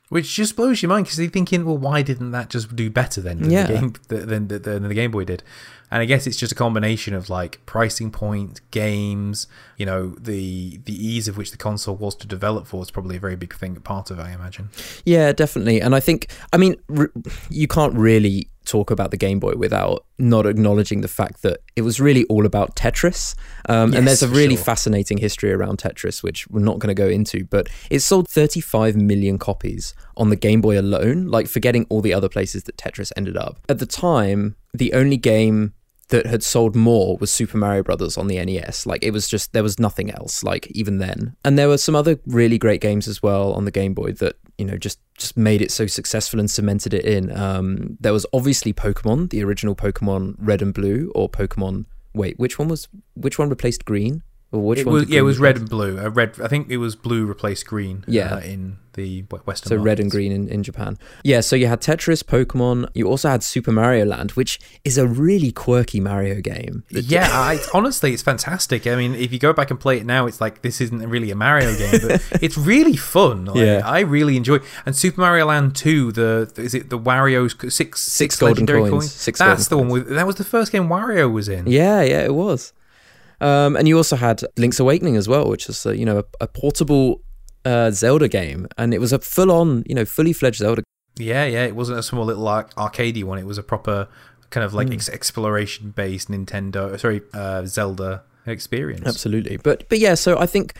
Which 0.09 0.35
just 0.37 0.55
blows 0.55 0.83
your 0.83 0.89
mind 0.91 1.07
because 1.07 1.19
you're 1.19 1.29
thinking, 1.29 1.65
well, 1.65 1.77
why 1.79 2.03
didn't 2.03 2.31
that 2.31 2.49
just 2.49 2.77
do 2.77 2.89
better 2.91 3.21
then 3.21 3.41
than, 3.41 3.51
Yeah. 3.51 3.67
the, 3.67 3.75
game, 3.75 3.93
than, 4.07 4.47
than, 4.49 4.63
than 4.63 4.83
the 4.89 4.95
Game 4.95 5.11
Boy 5.11 5.25
did? 5.25 5.43
And 5.91 6.01
I 6.01 6.05
guess 6.05 6.27
it's 6.29 6.37
just 6.37 6.53
a 6.53 6.55
combination 6.55 7.13
of 7.15 7.29
like 7.29 7.65
pricing 7.67 8.11
point, 8.13 8.61
games, 8.71 9.47
you 9.77 9.87
know, 9.87 10.11
the 10.21 10.81
the 10.85 10.93
ease 10.95 11.27
of 11.29 11.37
which 11.37 11.51
the 11.53 11.57
console 11.57 11.95
was 11.97 12.15
to 12.17 12.27
develop 12.27 12.67
for 12.67 12.83
is 12.83 12.91
probably 12.91 13.17
a 13.17 13.21
very 13.21 13.37
big 13.37 13.55
thing, 13.55 13.75
part 13.77 14.11
of 14.11 14.19
it, 14.19 14.23
I 14.23 14.31
imagine. 14.33 14.71
Yeah, 15.05 15.33
definitely. 15.33 15.81
And 15.81 15.95
I 15.95 16.01
think, 16.01 16.29
I 16.53 16.57
mean, 16.57 16.77
r- 16.97 17.11
you 17.51 17.67
can't 17.69 17.95
really 17.95 18.49
talk 18.67 18.91
about 18.91 19.11
the 19.11 19.17
Game 19.17 19.39
Boy 19.39 19.55
without 19.57 20.05
not 20.19 20.47
acknowledging 20.47 21.01
the 21.01 21.09
fact 21.09 21.43
that 21.43 21.61
it 21.77 21.83
was 21.83 22.01
really 22.01 22.25
all 22.25 22.47
about 22.47 22.77
Tetris. 22.77 23.35
Um, 23.69 23.93
Yes, 23.93 23.99
and 23.99 24.09
there's 24.09 24.23
a 24.23 24.29
really 24.29 24.57
sure. 24.57 24.65
fascinating 24.65 25.19
history 25.19 25.53
around 25.53 25.79
Tetris, 25.79 26.23
which 26.23 26.49
we're 26.49 26.61
not 26.61 26.79
going 26.79 26.95
to 26.95 27.01
go 27.01 27.09
into, 27.09 27.45
but 27.45 27.69
it 27.91 28.01
sold 28.01 28.29
35 28.29 28.97
million 28.97 29.39
copies 29.39 29.95
on 30.17 30.31
the 30.31 30.37
Game 30.37 30.61
Boy 30.61 30.79
alone, 30.79 31.27
like 31.27 31.47
forgetting 31.49 31.87
all 31.89 32.01
the 32.01 32.15
other 32.15 32.29
places 32.29 32.65
that 32.65 32.77
Tetris 32.77 33.13
ended 33.17 33.37
up. 33.37 33.61
At 33.69 33.79
the 33.79 33.87
time, 33.87 34.57
the 34.75 34.93
only 34.93 35.17
game 35.17 35.73
that 36.09 36.27
had 36.27 36.43
sold 36.43 36.77
more 36.77 37.17
was 37.17 37.33
Super 37.33 37.59
Mario 37.59 37.83
Brothers 37.83 38.17
on 38.17 38.29
the 38.29 38.43
NES. 38.45 38.87
Like 38.87 39.03
it 39.03 39.11
was 39.11 39.29
just 39.29 39.53
there 39.53 39.63
was 39.63 39.81
nothing 39.81 40.11
else 40.11 40.45
like 40.45 40.69
even 40.71 40.99
then. 40.99 41.37
And 41.45 41.59
there 41.59 41.69
were 41.69 41.79
some 41.79 41.97
other 41.97 42.21
really 42.27 42.59
great 42.59 42.81
games 42.81 43.09
as 43.09 43.23
well 43.23 43.53
on 43.55 43.65
the 43.65 43.71
Game 43.73 43.93
Boy 43.95 44.13
that 44.13 44.37
you 44.57 44.65
know 44.65 44.77
just 44.77 45.01
just 45.17 45.37
made 45.37 45.63
it 45.63 45.71
so 45.71 45.87
successful 45.87 46.39
and 46.41 46.51
cemented 46.51 46.95
it 46.95 47.05
in. 47.05 47.37
Um, 47.37 47.97
there 48.01 48.13
was 48.13 48.27
obviously 48.33 48.73
Pokemon, 48.73 49.31
the 49.31 49.43
original 49.43 49.75
Pokemon 49.75 50.37
Red 50.39 50.63
and 50.63 50.75
Blue, 50.75 51.13
or 51.15 51.29
Pokemon. 51.29 51.87
Wait, 52.15 52.39
which 52.39 52.59
one 52.59 52.69
was 52.69 52.89
which 53.15 53.39
one 53.39 53.49
replaced 53.49 53.85
Green? 53.85 54.23
Which 54.53 54.79
it 54.81 54.87
one? 54.87 54.95
was, 54.95 55.09
yeah, 55.09 55.19
it 55.21 55.23
was 55.23 55.39
red 55.39 55.57
and 55.57 55.69
blue. 55.69 55.99
Uh, 55.99 56.09
red, 56.11 56.41
I 56.41 56.49
think 56.49 56.71
it 56.71 56.77
was 56.79 56.95
blue 56.97 57.27
replaced 57.27 57.67
green. 57.67 58.05
Yeah. 58.07 58.35
uh, 58.37 58.41
in 58.41 58.79
the 58.97 59.23
Western. 59.45 59.69
So 59.69 59.77
red 59.77 60.01
and 60.01 60.11
green 60.11 60.33
in, 60.33 60.49
in 60.49 60.63
Japan. 60.63 60.97
Yeah, 61.23 61.41
so 61.41 61.55
you 61.55 61.67
had 61.67 61.81
Tetris, 61.83 62.23
Pokemon. 62.23 62.89
You 62.95 63.07
also 63.09 63.29
had 63.29 63.43
Super 63.43 63.71
Mario 63.71 64.07
Land, 64.07 64.31
which 64.33 64.59
is 64.85 64.97
a 64.97 65.07
really 65.07 65.53
quirky 65.53 66.01
Mario 66.01 66.41
game. 66.41 66.83
Yeah, 66.89 67.29
I, 67.31 67.59
honestly, 67.75 68.15
it's 68.15 68.23
fantastic. 68.23 68.87
I 68.87 68.97
mean, 68.97 69.15
if 69.15 69.33
you 69.33 69.39
go 69.39 69.53
back 69.53 69.71
and 69.71 69.79
play 69.79 69.99
it 69.99 70.07
now, 70.07 70.27
it's 70.27 70.41
like 70.41 70.63
this 70.63 70.81
isn't 70.81 71.07
really 71.11 71.31
a 71.31 71.35
Mario 71.37 71.77
game, 71.77 72.01
but 72.09 72.27
it's 72.43 72.57
really 72.57 72.97
fun. 72.97 73.45
Like, 73.45 73.57
Yeah. 73.59 73.83
I 73.85 74.01
really 74.01 74.37
enjoy. 74.37 74.61
And 74.87 74.97
Super 74.97 75.21
Mario 75.21 75.47
Land 75.47 75.77
Two, 75.77 76.11
the 76.13 76.51
is 76.57 76.73
it 76.75 76.89
the 76.89 76.99
Wario's 76.99 77.55
c- 77.61 77.69
six 77.71 78.01
Six 78.01 78.37
golden 78.39 78.65
legendary 78.65 78.89
coins. 78.91 79.13
Six 79.13 79.39
That's 79.39 79.69
the 79.69 79.77
one 79.77 79.89
with 79.89 80.09
that 80.09 80.27
was 80.27 80.37
the 80.37 80.45
first 80.45 80.73
game 80.73 80.89
Wario 80.89 81.31
was 81.31 81.49
in. 81.51 81.67
Yeah, 81.67 82.01
yeah, 82.03 82.23
it 82.23 82.35
was. 82.35 82.73
Um, 83.41 83.77
and 83.77 83.87
you 83.87 83.97
also 83.97 84.17
had 84.17 84.43
Link's 84.57 84.81
Awakening 84.81 85.17
as 85.17 85.29
well, 85.29 85.49
which 85.49 85.69
is 85.69 85.85
a, 85.87 85.97
you 85.97 86.05
know 86.05 86.19
a, 86.19 86.25
a 86.41 86.47
portable 86.47 87.21
uh, 87.65 87.91
Zelda 87.91 88.29
game, 88.29 88.69
and 88.79 88.95
it 88.95 89.01
was 89.01 89.13
a 89.13 89.19
full-on, 89.19 89.83
you 89.87 89.95
know, 89.95 90.05
fully 90.05 90.33
fledged 90.33 90.59
Zelda. 90.59 90.83
Yeah, 91.19 91.45
yeah. 91.45 91.65
It 91.65 91.75
wasn't 91.75 91.99
a 91.99 92.03
small 92.03 92.25
little 92.25 92.47
ar- 92.47 92.69
arcadey 92.77 93.25
one. 93.25 93.39
It 93.39 93.47
was 93.47 93.59
a 93.59 93.63
proper 93.63 94.09
kind 94.51 94.65
of 94.65 94.75
like 94.75 94.93
ex- 94.93 95.09
exploration 95.09 95.91
based 95.91 96.31
Nintendo, 96.31 96.99
sorry, 96.99 97.23
uh, 97.35 97.67
Zelda 97.67 98.23
experience. 98.47 99.07
Absolutely, 99.07 99.57
but 99.57 99.89
but 99.89 99.99
yeah, 99.99 100.15
so 100.15 100.39
I 100.39 100.47
think 100.47 100.75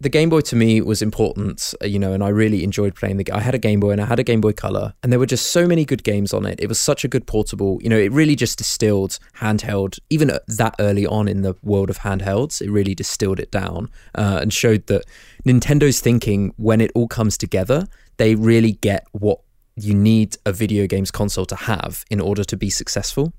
the 0.00 0.08
Game 0.08 0.28
Boy 0.28 0.40
to 0.42 0.56
me 0.56 0.80
was 0.80 1.00
important, 1.00 1.74
uh, 1.82 1.86
you 1.86 1.98
know, 1.98 2.12
and 2.12 2.22
I 2.22 2.28
really 2.28 2.62
enjoyed 2.62 2.94
playing 2.94 3.16
the. 3.16 3.24
g- 3.24 3.32
I 3.32 3.40
had 3.40 3.54
a 3.54 3.58
Game 3.58 3.80
Boy 3.80 3.92
and 3.92 4.00
I 4.00 4.04
had 4.04 4.18
a 4.18 4.22
Game 4.22 4.40
Boy 4.40 4.52
Color, 4.52 4.94
and 5.02 5.10
there 5.10 5.18
were 5.18 5.26
just 5.26 5.50
so 5.52 5.66
many 5.66 5.84
good 5.84 6.04
games 6.04 6.34
on 6.34 6.44
it. 6.44 6.60
It 6.60 6.68
was 6.68 6.78
such 6.78 7.04
a 7.04 7.08
good 7.08 7.26
portable, 7.26 7.78
you 7.82 7.88
know. 7.88 7.98
It 7.98 8.12
really 8.12 8.36
just 8.36 8.58
distilled 8.58 9.18
handheld, 9.38 9.98
even 10.10 10.30
that 10.48 10.74
early 10.78 11.06
on 11.06 11.28
in 11.28 11.42
the 11.42 11.54
world 11.62 11.88
of 11.88 11.98
handhelds. 11.98 12.60
It 12.60 12.70
really 12.70 12.94
distilled 12.94 13.40
it 13.40 13.50
down 13.50 13.90
uh, 14.14 14.38
and 14.42 14.52
showed 14.52 14.86
that 14.88 15.04
Nintendo's 15.46 16.00
thinking 16.00 16.52
when 16.56 16.80
it 16.80 16.90
all 16.94 17.08
comes 17.08 17.38
together, 17.38 17.86
they 18.18 18.34
really 18.34 18.72
get 18.72 19.06
what 19.12 19.40
you 19.76 19.94
need 19.94 20.36
a 20.46 20.52
video 20.52 20.86
games 20.86 21.10
console 21.10 21.46
to 21.46 21.56
have 21.56 22.04
in 22.10 22.20
order 22.20 22.44
to 22.44 22.56
be 22.56 22.70
successful. 22.70 23.32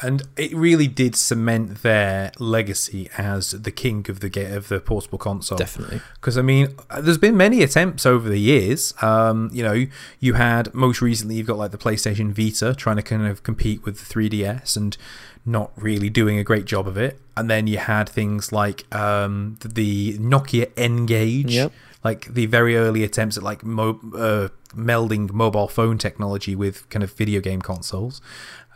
And 0.00 0.22
it 0.36 0.54
really 0.54 0.86
did 0.86 1.16
cement 1.16 1.82
their 1.82 2.30
legacy 2.38 3.10
as 3.18 3.50
the 3.50 3.70
king 3.72 4.06
of 4.08 4.20
the 4.20 4.56
of 4.56 4.68
the 4.68 4.80
portable 4.80 5.18
console. 5.18 5.58
Definitely. 5.58 6.00
Because 6.14 6.38
I 6.38 6.42
mean, 6.42 6.68
there's 7.00 7.18
been 7.18 7.36
many 7.36 7.62
attempts 7.62 8.06
over 8.06 8.28
the 8.28 8.38
years. 8.38 8.94
Um, 9.02 9.50
you 9.52 9.62
know, 9.62 9.86
you 10.20 10.34
had 10.34 10.72
most 10.74 11.00
recently 11.02 11.34
you've 11.36 11.46
got 11.48 11.58
like 11.58 11.72
the 11.72 11.78
PlayStation 11.78 12.32
Vita 12.32 12.74
trying 12.74 12.96
to 12.96 13.02
kind 13.02 13.26
of 13.26 13.42
compete 13.42 13.84
with 13.84 13.98
the 14.08 14.14
3DS 14.14 14.76
and 14.76 14.96
not 15.44 15.72
really 15.76 16.10
doing 16.10 16.38
a 16.38 16.44
great 16.44 16.64
job 16.64 16.86
of 16.86 16.96
it. 16.96 17.18
And 17.36 17.48
then 17.50 17.66
you 17.66 17.78
had 17.78 18.08
things 18.08 18.52
like 18.52 18.92
um, 18.94 19.58
the 19.64 20.18
Nokia 20.18 20.70
N-Gage, 20.76 21.54
Yep. 21.54 21.72
like 22.04 22.26
the 22.34 22.46
very 22.46 22.76
early 22.76 23.02
attempts 23.04 23.36
at 23.36 23.42
like 23.42 23.64
mo- 23.64 24.00
uh, 24.14 24.48
melding 24.76 25.32
mobile 25.32 25.68
phone 25.68 25.96
technology 25.98 26.54
with 26.54 26.88
kind 26.90 27.02
of 27.02 27.12
video 27.12 27.40
game 27.40 27.62
consoles. 27.62 28.20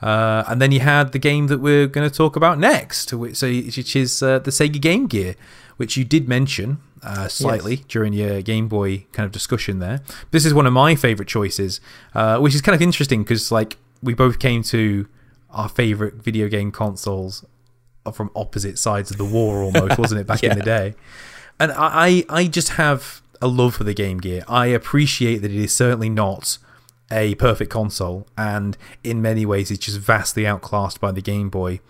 Uh, 0.03 0.43
and 0.49 0.61
then 0.61 0.73
you 0.73 0.81
had 0.81 1.13
the 1.13 1.19
game 1.19 1.47
that 1.47 1.59
we're 1.59 1.87
going 1.87 2.09
to 2.09 2.15
talk 2.15 2.35
about 2.35 2.59
next, 2.59 3.13
which, 3.13 3.41
which 3.43 3.97
is 3.97 4.23
uh, 4.23 4.41
the 4.41 4.51
Sega 4.51 4.81
Game 4.81 5.07
Gear, 5.07 5.37
which 5.77 5.97
you 5.97 6.05
did 6.05 6.29
mention 6.29 6.79
uh, 7.03 7.29
slightly 7.29 7.77
during 7.89 8.13
your 8.13 8.43
Game 8.43 8.69
Boy 8.69 9.07
kind 9.13 9.27
of 9.27 9.33
discussion 9.33 9.79
there. 9.79 10.01
This 10.31 10.45
is 10.45 10.53
one 10.53 10.67
of 10.67 10.73
my 10.73 10.95
favorite 10.95 11.29
choices, 11.29 11.81
uh, 12.15 12.39
which 12.39 12.55
is 12.55 12.61
kind 12.61 12.75
of 12.75 12.83
interesting 12.83 13.23
because 13.23 13.53
like 13.53 13.77
we 14.03 14.15
both 14.15 14.39
came 14.39 14.63
to 14.65 15.07
our 15.51 15.69
favorite 15.69 16.15
video 16.15 16.49
game 16.49 16.73
consoles 16.73 17.45
from 18.13 18.31
opposite 18.35 18.79
sides 18.79 19.11
of 19.11 19.19
the 19.19 19.25
war, 19.25 19.63
almost, 19.63 19.99
wasn't 19.99 20.21
it, 20.21 20.27
back 20.27 20.43
in 20.43 20.59
the 20.59 20.65
day? 20.65 20.95
And 21.61 21.73
I 21.77 22.25
I 22.29 22.47
just 22.47 22.71
have 22.71 23.23
a 23.41 23.47
love 23.47 23.75
for 23.77 23.85
the 23.85 23.95
Game 23.95 24.19
Gear. 24.19 24.45
I 24.49 24.67
appreciate 24.67 25.39
that 25.39 25.51
it 25.51 25.57
is 25.57 25.75
certainly 25.75 26.09
not 26.09 26.59
a 27.12 27.35
perfect 27.37 27.71
console, 27.71 28.26
and 28.37 28.76
in 29.04 29.23
many 29.23 29.47
ways, 29.47 29.71
it's 29.71 29.85
just 29.85 29.99
vastly 29.99 30.47
outclassed 30.47 31.00
by 31.00 31.12
the 31.12 31.21
Game 31.21 31.50
Boy. 31.50 31.81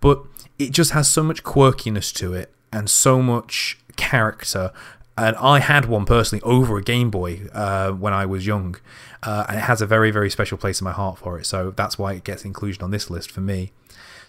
But 0.00 0.22
it 0.58 0.72
just 0.72 0.90
has 0.90 1.08
so 1.08 1.22
much 1.22 1.42
quirkiness 1.42 2.12
to 2.16 2.34
it 2.34 2.52
and 2.72 2.90
so 2.90 3.22
much 3.22 3.78
character. 3.96 4.72
And 5.16 5.36
I 5.36 5.60
had 5.60 5.86
one 5.86 6.04
personally 6.04 6.42
over 6.42 6.78
a 6.78 6.82
Game 6.82 7.10
Boy 7.10 7.42
uh, 7.52 7.92
when 7.92 8.12
I 8.12 8.26
was 8.26 8.46
young, 8.46 8.76
uh, 9.22 9.46
and 9.48 9.58
it 9.58 9.62
has 9.62 9.80
a 9.80 9.86
very, 9.86 10.10
very 10.10 10.30
special 10.30 10.58
place 10.58 10.80
in 10.80 10.84
my 10.84 10.92
heart 10.92 11.18
for 11.18 11.38
it. 11.38 11.46
So 11.46 11.70
that's 11.70 11.98
why 11.98 12.14
it 12.14 12.24
gets 12.24 12.44
inclusion 12.44 12.82
on 12.82 12.90
this 12.90 13.08
list 13.08 13.30
for 13.30 13.40
me. 13.40 13.72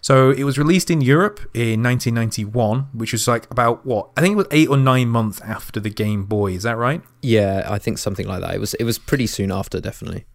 So 0.02 0.32
it 0.32 0.44
was 0.44 0.58
released 0.58 0.92
in 0.92 1.00
Europe 1.00 1.40
in 1.54 1.82
1991, 1.82 2.90
which 2.94 3.14
was 3.14 3.26
like 3.26 3.50
about 3.50 3.86
what 3.86 4.10
I 4.18 4.22
think 4.22 4.34
it 4.34 4.36
was 4.36 4.48
eight 4.52 4.68
or 4.68 4.76
nine 4.76 5.08
months 5.08 5.40
after 5.40 5.80
the 5.80 5.90
Game 5.90 6.26
Boy. 6.26 6.52
Is 6.52 6.64
that 6.64 6.76
right? 6.78 7.02
Yeah, 7.22 7.66
I 7.70 7.80
think 7.80 7.98
something 7.98 8.28
like 8.28 8.42
that. 8.42 8.54
It 8.54 8.60
was 8.60 8.74
it 8.74 8.84
was 8.84 9.00
pretty 9.00 9.28
soon 9.28 9.50
after, 9.50 9.80
definitely. 9.80 10.26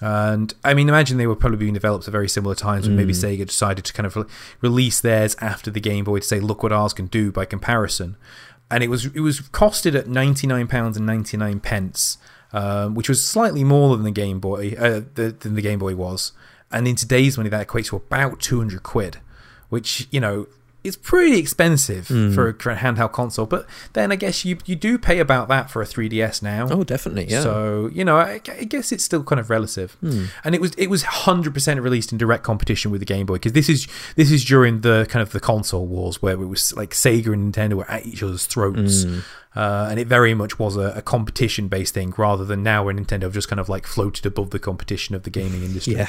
And 0.00 0.54
I 0.62 0.74
mean, 0.74 0.88
imagine 0.88 1.18
they 1.18 1.26
were 1.26 1.34
probably 1.34 1.58
being 1.58 1.74
developed 1.74 2.06
at 2.06 2.12
very 2.12 2.28
similar 2.28 2.54
times 2.54 2.86
when 2.86 2.96
maybe 2.96 3.12
Mm. 3.12 3.38
Sega 3.38 3.46
decided 3.46 3.84
to 3.84 3.92
kind 3.92 4.06
of 4.06 4.14
re- 4.16 4.24
release 4.60 5.00
theirs 5.00 5.34
after 5.40 5.70
the 5.70 5.80
Game 5.80 6.04
Boy 6.04 6.20
to 6.20 6.24
say, 6.24 6.38
look 6.38 6.62
what 6.62 6.72
ours 6.72 6.92
can 6.92 7.06
do 7.06 7.32
by 7.32 7.44
comparison. 7.44 8.16
And 8.70 8.84
it 8.84 8.90
was 8.90 9.06
it 9.06 9.20
was 9.20 9.40
costed 9.40 9.94
at 9.94 10.06
ninety 10.06 10.46
nine 10.46 10.68
pounds 10.68 10.96
and 10.96 11.06
ninety 11.06 11.36
nine 11.36 11.58
pence, 11.58 12.18
um, 12.52 12.94
which 12.94 13.08
was 13.08 13.26
slightly 13.26 13.64
more 13.64 13.96
than 13.96 14.04
the 14.04 14.10
Game 14.10 14.40
Boy 14.40 14.74
uh, 14.78 15.00
the, 15.14 15.30
than 15.30 15.54
the 15.54 15.62
Game 15.62 15.78
Boy 15.78 15.96
was. 15.96 16.32
And 16.70 16.86
in 16.86 16.94
today's 16.94 17.36
money, 17.38 17.48
that 17.48 17.66
equates 17.66 17.86
to 17.86 17.96
about 17.96 18.40
two 18.40 18.58
hundred 18.58 18.82
quid, 18.82 19.18
which 19.70 20.06
you 20.10 20.20
know 20.20 20.46
is 20.88 20.96
pretty 20.96 21.38
expensive 21.38 22.08
Mm. 22.08 22.34
for, 22.34 22.48
a, 22.48 22.54
handheld 22.76 23.12
console. 23.12 23.46
But 23.46 23.66
then 23.92 24.10
I 24.10 24.16
guess 24.16 24.44
you 24.44 24.58
you 24.64 24.74
do 24.74 24.98
pay 24.98 25.18
about 25.20 25.48
that 25.48 25.70
for 25.70 25.80
a 25.82 25.84
3DS 25.86 26.42
now. 26.42 26.66
Oh, 26.70 26.82
definitely. 26.82 27.26
Yeah. 27.28 27.42
So 27.42 27.90
you 27.92 28.04
know, 28.04 28.16
I, 28.16 28.40
I 28.48 28.64
guess 28.64 28.90
it's 28.90 29.04
still 29.04 29.22
kind 29.22 29.38
of 29.38 29.50
relative. 29.50 29.92
Hmm. 30.00 30.24
And 30.44 30.54
it 30.54 30.60
was 30.60 30.72
it 30.76 30.88
was 30.88 31.02
hundred 31.02 31.54
percent 31.54 31.80
released 31.80 32.10
in 32.12 32.18
direct 32.18 32.42
competition 32.42 32.90
with 32.90 33.00
the 33.00 33.06
Game 33.06 33.26
Boy 33.26 33.34
because 33.34 33.52
this 33.52 33.68
is 33.68 33.86
this 34.16 34.30
is 34.32 34.44
during 34.44 34.80
the 34.80 35.06
kind 35.08 35.22
of 35.22 35.30
the 35.32 35.40
console 35.40 35.86
wars 35.86 36.20
where 36.22 36.34
it 36.34 36.46
was 36.48 36.74
like 36.74 36.90
Sega 36.90 37.32
and 37.32 37.52
Nintendo 37.54 37.74
were 37.74 37.90
at 37.90 38.06
each 38.06 38.22
other's 38.22 38.46
throats, 38.46 39.04
Hmm. 39.04 39.18
uh, 39.54 39.88
and 39.90 40.00
it 40.00 40.06
very 40.08 40.34
much 40.34 40.58
was 40.58 40.76
a, 40.76 40.92
a 40.96 41.02
competition 41.02 41.68
based 41.68 41.94
thing 41.94 42.12
rather 42.16 42.44
than 42.44 42.62
now 42.62 42.84
where 42.84 42.94
Nintendo 42.94 43.22
have 43.22 43.34
just 43.34 43.48
kind 43.48 43.60
of 43.60 43.68
like 43.68 43.86
floated 43.86 44.24
above 44.26 44.50
the 44.50 44.58
competition 44.58 45.14
of 45.14 45.22
the 45.24 45.30
gaming 45.30 45.62
industry. 45.62 45.94
yeah. 45.94 46.08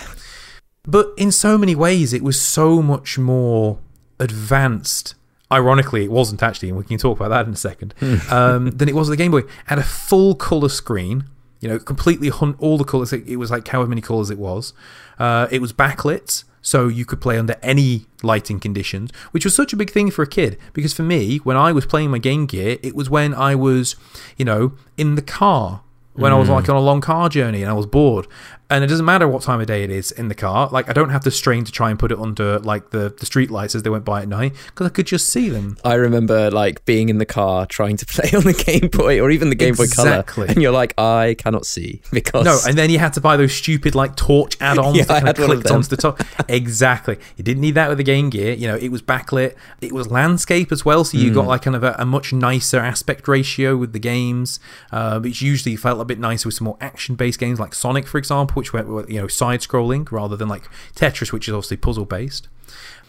But 0.87 1.11
in 1.17 1.31
so 1.31 1.57
many 1.57 1.75
ways, 1.75 2.13
it 2.13 2.23
was 2.23 2.41
so 2.41 2.81
much 2.81 3.19
more 3.19 3.79
advanced. 4.19 5.15
Ironically, 5.51 6.03
it 6.03 6.11
wasn't 6.11 6.43
actually, 6.43 6.69
and 6.69 6.77
we 6.77 6.83
can 6.83 6.99
talk 6.99 7.19
about 7.19 7.29
that 7.29 7.47
in 7.47 7.53
a 7.53 7.57
second. 7.57 7.95
um, 8.29 8.69
than 8.71 8.87
it 8.87 8.95
was 8.95 9.07
the 9.07 9.17
Game 9.17 9.31
Boy. 9.31 9.41
Had 9.65 9.79
a 9.79 9.83
full 9.83 10.35
color 10.35 10.69
screen, 10.69 11.23
you 11.59 11.67
know, 11.67 11.79
completely 11.79 12.29
all 12.29 12.77
the 12.77 12.83
colors. 12.83 13.11
It 13.11 13.37
was 13.37 13.49
like 13.49 13.67
however 13.67 13.89
many 13.89 14.01
colors 14.01 14.29
it 14.29 14.37
was. 14.37 14.73
Uh, 15.17 15.47
it 15.49 15.59
was 15.59 15.73
backlit, 15.73 16.43
so 16.61 16.87
you 16.87 17.03
could 17.03 17.19
play 17.19 17.39
under 17.39 17.55
any 17.63 18.05
lighting 18.21 18.59
conditions, 18.59 19.11
which 19.31 19.43
was 19.43 19.55
such 19.55 19.73
a 19.73 19.77
big 19.77 19.89
thing 19.89 20.11
for 20.11 20.21
a 20.21 20.27
kid. 20.27 20.57
Because 20.73 20.93
for 20.93 21.03
me, 21.03 21.37
when 21.37 21.57
I 21.57 21.71
was 21.71 21.85
playing 21.87 22.11
my 22.11 22.19
Game 22.19 22.45
Gear, 22.45 22.77
it 22.83 22.95
was 22.95 23.09
when 23.09 23.33
I 23.33 23.55
was, 23.55 23.95
you 24.37 24.45
know, 24.45 24.73
in 24.97 25.15
the 25.15 25.21
car 25.23 25.81
when 26.13 26.33
I 26.33 26.37
was 26.37 26.49
like 26.49 26.67
on 26.67 26.75
a 26.75 26.81
long 26.81 27.01
car 27.01 27.29
journey 27.29 27.61
and 27.61 27.69
I 27.71 27.73
was 27.73 27.85
bored. 27.85 28.27
And 28.71 28.83
it 28.83 28.87
doesn't 28.87 29.05
matter 29.05 29.27
what 29.27 29.41
time 29.41 29.59
of 29.61 29.67
day 29.67 29.83
it 29.83 29.89
is 29.89 30.11
in 30.11 30.27
the 30.27 30.35
car. 30.35 30.69
Like 30.71 30.89
I 30.89 30.93
don't 30.93 31.09
have 31.09 31.23
to 31.23 31.31
strain 31.31 31.63
to 31.65 31.71
try 31.71 31.89
and 31.89 31.97
put 31.97 32.11
it 32.11 32.19
under 32.19 32.59
like 32.59 32.91
the, 32.91 33.09
the 33.19 33.25
street 33.25 33.49
lights 33.49 33.73
as 33.73 33.81
they 33.83 33.89
went 33.89 34.05
by 34.05 34.21
at 34.21 34.27
night 34.27 34.53
because 34.67 34.85
I 34.85 34.89
could 34.91 35.07
just 35.07 35.27
see 35.29 35.49
them. 35.49 35.77
I 35.83 35.95
remember 35.95 36.51
like 36.51 36.85
being 36.85 37.09
in 37.09 37.17
the 37.17 37.25
car 37.25 37.65
trying 37.65 37.97
to 37.97 38.05
play 38.15 38.29
on 38.35 38.43
the 38.43 38.53
Game 38.53 38.89
Boy 38.91 39.19
or 39.19 39.31
even 39.31 39.49
the 39.49 39.55
Game 39.55 39.73
Boy 39.75 39.87
Color, 39.87 40.23
and 40.47 40.61
you're 40.61 40.71
like, 40.71 40.93
I 40.99 41.35
cannot 41.39 41.65
see 41.65 42.01
because 42.11 42.45
No, 42.45 42.59
and 42.67 42.77
then 42.77 42.89
you 42.91 42.99
had 42.99 43.13
to 43.13 43.21
buy 43.21 43.37
those 43.37 43.53
stupid 43.53 43.95
like 43.95 44.15
torch 44.15 44.55
add-ons 44.61 44.95
Yeah, 44.97 45.05
that 45.05 45.23
kind 45.23 45.29
of 45.29 45.35
clicked 45.45 45.71
onto 45.71 45.87
the 45.87 45.97
top. 45.97 46.21
exactly. 46.47 47.17
You 47.37 47.43
didn't 47.43 47.61
need 47.61 47.75
that 47.75 47.89
with 47.89 47.97
the 47.97 48.03
Game 48.03 48.29
Gear. 48.29 48.53
You 48.53 48.67
know, 48.67 48.75
it 48.75 48.89
was 48.89 49.01
backlit. 49.01 49.55
It 49.81 49.91
was 49.93 50.11
landscape 50.11 50.71
as 50.71 50.85
well, 50.85 51.03
so 51.03 51.17
you 51.17 51.29
Hmm. 51.29 51.35
got 51.35 51.47
like 51.47 51.61
kind 51.63 51.75
of 51.75 51.83
a, 51.83 51.95
a 51.97 52.05
much 52.05 52.33
nicer 52.33 52.79
aspect 52.79 53.27
ratio 53.27 53.75
with 53.77 53.93
the 53.93 53.99
games, 53.99 54.59
uh, 54.91 55.19
which 55.19 55.41
usually 55.41 55.75
felt 55.75 55.99
a 55.99 56.05
bit 56.05 56.19
nicer 56.19 56.47
with 56.47 56.55
some 56.55 56.65
more 56.65 56.77
action-based 56.81 57.39
games 57.39 57.59
like 57.59 57.73
Sonic, 57.73 58.05
for 58.07 58.17
example, 58.17 58.58
which 58.59 58.73
went 58.73 59.09
you 59.09 59.19
know 59.19 59.27
side-scrolling 59.27 60.11
rather 60.11 60.35
than 60.35 60.47
like 60.47 60.69
Tetris, 60.93 61.31
which 61.31 61.47
is 61.47 61.53
obviously 61.53 61.77
puzzle-based. 61.77 62.47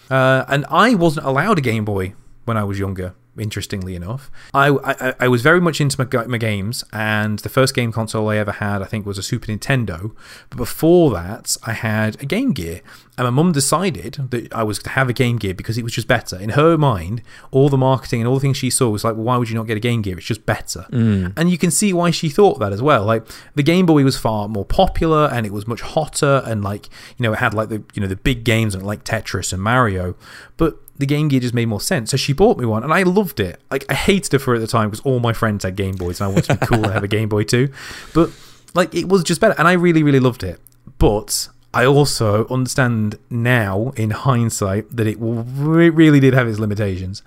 Uh, 0.08 0.44
and 0.48 0.64
I 0.70 0.94
wasn't 0.94 1.26
allowed 1.26 1.58
a 1.58 1.60
Game 1.60 1.84
Boy 1.84 2.14
when 2.44 2.56
I 2.56 2.64
was 2.64 2.78
younger. 2.78 3.14
Interestingly 3.38 3.94
enough, 3.94 4.30
I, 4.52 4.68
I 4.68 5.14
I 5.20 5.28
was 5.28 5.40
very 5.40 5.60
much 5.60 5.80
into 5.80 6.04
my, 6.04 6.26
my 6.26 6.36
games, 6.36 6.84
and 6.92 7.38
the 7.38 7.48
first 7.48 7.74
game 7.74 7.92
console 7.92 8.28
I 8.28 8.36
ever 8.36 8.52
had, 8.52 8.82
I 8.82 8.86
think, 8.86 9.06
was 9.06 9.18
a 9.18 9.22
Super 9.22 9.46
Nintendo. 9.46 10.12
But 10.50 10.56
before 10.56 11.10
that, 11.12 11.56
I 11.62 11.72
had 11.72 12.20
a 12.20 12.26
Game 12.26 12.52
Gear, 12.52 12.80
and 13.16 13.26
my 13.26 13.30
mum 13.30 13.52
decided 13.52 14.30
that 14.30 14.52
I 14.52 14.62
was 14.62 14.78
to 14.80 14.90
have 14.90 15.08
a 15.08 15.12
Game 15.12 15.36
Gear 15.36 15.54
because 15.54 15.78
it 15.78 15.84
was 15.84 15.92
just 15.92 16.08
better. 16.08 16.38
In 16.38 16.50
her 16.50 16.76
mind, 16.76 17.22
all 17.50 17.68
the 17.68 17.76
marketing 17.76 18.20
and 18.20 18.26
all 18.26 18.34
the 18.34 18.40
things 18.40 18.56
she 18.56 18.70
saw 18.70 18.88
was 18.88 19.04
like, 19.04 19.14
well, 19.14 19.24
why 19.24 19.36
would 19.36 19.48
you 19.48 19.54
not 19.54 19.66
get 19.66 19.76
a 19.76 19.80
Game 19.80 20.02
Gear? 20.02 20.18
It's 20.18 20.26
just 20.26 20.44
better. 20.44 20.86
Mm. 20.90 21.34
And 21.36 21.50
you 21.50 21.58
can 21.58 21.70
see 21.70 21.92
why 21.92 22.10
she 22.10 22.30
thought 22.30 22.58
that 22.58 22.72
as 22.72 22.82
well. 22.82 23.04
Like 23.04 23.24
the 23.54 23.62
Game 23.62 23.86
Boy 23.86 24.04
was 24.04 24.16
far 24.16 24.48
more 24.48 24.64
popular, 24.64 25.28
and 25.32 25.46
it 25.46 25.52
was 25.52 25.66
much 25.66 25.82
hotter, 25.82 26.42
and 26.46 26.64
like 26.64 26.86
you 27.16 27.22
know, 27.22 27.32
it 27.32 27.38
had 27.38 27.54
like 27.54 27.68
the 27.68 27.82
you 27.94 28.00
know 28.02 28.08
the 28.08 28.16
big 28.16 28.42
games 28.42 28.74
like 28.74 29.04
Tetris 29.04 29.52
and 29.52 29.62
Mario, 29.62 30.16
but 30.56 30.78
the 31.00 31.06
Game 31.06 31.28
Gear 31.28 31.40
just 31.40 31.54
made 31.54 31.66
more 31.66 31.80
sense. 31.80 32.10
So 32.10 32.16
she 32.16 32.32
bought 32.32 32.58
me 32.58 32.66
one, 32.66 32.84
and 32.84 32.92
I 32.92 33.02
loved 33.02 33.40
it. 33.40 33.60
Like 33.70 33.84
I 33.88 33.94
hated 33.94 34.32
her 34.32 34.38
for 34.38 34.54
it 34.54 34.58
at 34.58 34.60
the 34.60 34.66
time 34.66 34.90
because 34.90 35.04
all 35.04 35.18
my 35.18 35.32
friends 35.32 35.64
had 35.64 35.74
Game 35.74 35.96
Boys, 35.96 36.20
and 36.20 36.26
I 36.26 36.28
wanted 36.28 36.44
to 36.44 36.56
be 36.56 36.66
cool 36.66 36.84
and 36.84 36.92
have 36.92 37.02
a 37.02 37.08
Game 37.08 37.28
Boy 37.28 37.42
too. 37.42 37.72
But 38.14 38.30
like 38.74 38.94
it 38.94 39.08
was 39.08 39.24
just 39.24 39.40
better, 39.40 39.54
and 39.58 39.66
I 39.66 39.72
really, 39.72 40.02
really 40.02 40.20
loved 40.20 40.44
it. 40.44 40.60
But 40.98 41.48
I 41.72 41.86
also 41.86 42.46
understand 42.48 43.18
now, 43.30 43.92
in 43.96 44.10
hindsight, 44.10 44.94
that 44.94 45.06
it 45.06 45.16
really 45.18 46.20
did 46.20 46.34
have 46.34 46.46
its 46.46 46.58
limitations. 46.58 47.22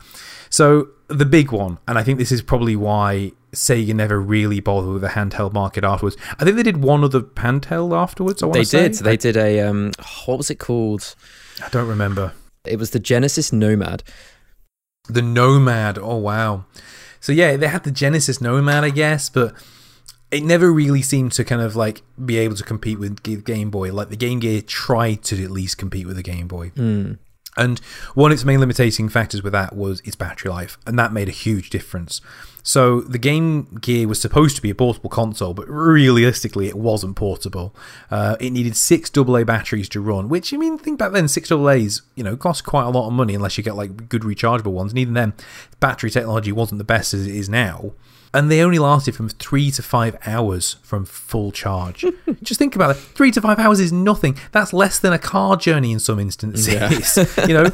So 0.49 0.89
the 1.07 1.25
big 1.25 1.51
one, 1.51 1.79
and 1.87 1.97
I 1.97 2.03
think 2.03 2.19
this 2.19 2.31
is 2.31 2.43
probably 2.43 2.75
why 2.75 3.31
Sega 3.53 3.95
never 3.95 4.21
really 4.21 4.59
bothered 4.59 4.93
with 4.93 5.01
the 5.01 5.09
handheld 5.09 5.53
market 5.53 5.83
afterwards. 5.83 6.15
I 6.39 6.43
think 6.43 6.57
they 6.57 6.63
did 6.63 6.83
one 6.83 7.03
other 7.03 7.21
handheld 7.21 7.97
afterwards. 7.97 8.43
I 8.43 8.45
want 8.45 8.53
they 8.53 8.59
to 8.61 8.65
say. 8.65 8.89
did. 8.89 8.97
They 8.99 9.17
did 9.17 9.35
a 9.35 9.61
um, 9.61 9.91
what 10.25 10.37
was 10.37 10.51
it 10.51 10.59
called? 10.59 11.15
I 11.63 11.69
don't 11.69 11.87
remember. 11.87 12.33
It 12.65 12.79
was 12.79 12.91
the 12.91 12.99
Genesis 12.99 13.51
Nomad. 13.51 14.03
The 15.09 15.21
Nomad. 15.21 15.97
Oh 15.97 16.17
wow. 16.17 16.65
So 17.19 17.31
yeah, 17.31 17.57
they 17.57 17.67
had 17.67 17.83
the 17.83 17.91
Genesis 17.91 18.41
Nomad, 18.41 18.83
I 18.83 18.89
guess, 18.89 19.29
but 19.29 19.53
it 20.31 20.43
never 20.43 20.71
really 20.71 21.01
seemed 21.01 21.31
to 21.33 21.43
kind 21.43 21.61
of 21.61 21.75
like 21.75 22.01
be 22.23 22.37
able 22.37 22.55
to 22.55 22.63
compete 22.63 22.99
with 22.99 23.21
Game 23.21 23.69
Boy. 23.69 23.93
Like 23.93 24.09
the 24.09 24.15
Game 24.15 24.39
Gear 24.39 24.61
tried 24.61 25.23
to 25.23 25.43
at 25.43 25.51
least 25.51 25.77
compete 25.77 26.07
with 26.07 26.15
the 26.15 26.23
Game 26.23 26.47
Boy. 26.47 26.69
Hmm. 26.69 27.13
And 27.55 27.79
one 28.15 28.31
of 28.31 28.35
its 28.35 28.45
main 28.45 28.59
limiting 28.59 29.09
factors 29.09 29.43
with 29.43 29.53
that 29.53 29.75
was 29.75 30.01
its 30.01 30.15
battery 30.15 30.49
life, 30.49 30.77
and 30.87 30.97
that 30.97 31.13
made 31.13 31.27
a 31.27 31.31
huge 31.31 31.69
difference. 31.69 32.19
So 32.63 33.01
the 33.01 33.19
Game 33.19 33.77
Gear 33.81 34.07
was 34.07 34.21
supposed 34.21 34.55
to 34.55 34.61
be 34.61 34.69
a 34.69 34.75
portable 34.75 35.09
console, 35.09 35.53
but 35.53 35.67
realistically, 35.69 36.69
it 36.69 36.77
wasn't 36.77 37.17
portable. 37.17 37.75
Uh, 38.09 38.37
it 38.39 38.51
needed 38.51 38.77
six 38.77 39.11
AA 39.15 39.43
batteries 39.43 39.89
to 39.89 40.01
run, 40.01 40.29
which 40.29 40.53
I 40.53 40.57
mean, 40.57 40.77
think 40.77 40.97
back 40.97 41.11
then, 41.11 41.27
six 41.27 41.51
AA's 41.51 42.01
you 42.15 42.23
know 42.23 42.37
cost 42.37 42.63
quite 42.63 42.85
a 42.85 42.89
lot 42.89 43.07
of 43.07 43.13
money 43.13 43.35
unless 43.35 43.57
you 43.57 43.63
get 43.63 43.75
like 43.75 44.07
good 44.07 44.21
rechargeable 44.21 44.71
ones. 44.71 44.93
And 44.93 44.99
even 44.99 45.13
then, 45.13 45.33
battery 45.81 46.09
technology 46.09 46.53
wasn't 46.53 46.77
the 46.77 46.85
best 46.85 47.13
as 47.13 47.27
it 47.27 47.35
is 47.35 47.49
now 47.49 47.91
and 48.33 48.49
they 48.49 48.61
only 48.61 48.79
lasted 48.79 49.15
from 49.15 49.29
three 49.29 49.69
to 49.71 49.83
five 49.83 50.17
hours 50.25 50.77
from 50.81 51.05
full 51.05 51.51
charge. 51.51 52.03
Just 52.41 52.57
think 52.57 52.75
about 52.75 52.91
it: 52.91 52.95
three 52.95 53.31
to 53.31 53.41
five 53.41 53.59
hours 53.59 53.79
is 53.79 53.91
nothing. 53.91 54.37
That's 54.51 54.73
less 54.73 54.99
than 54.99 55.13
a 55.13 55.19
car 55.19 55.55
journey 55.55 55.91
in 55.91 55.99
some 55.99 56.19
instances. 56.19 56.67
Yeah. 56.67 56.89
you 57.47 57.53
know, 57.53 57.69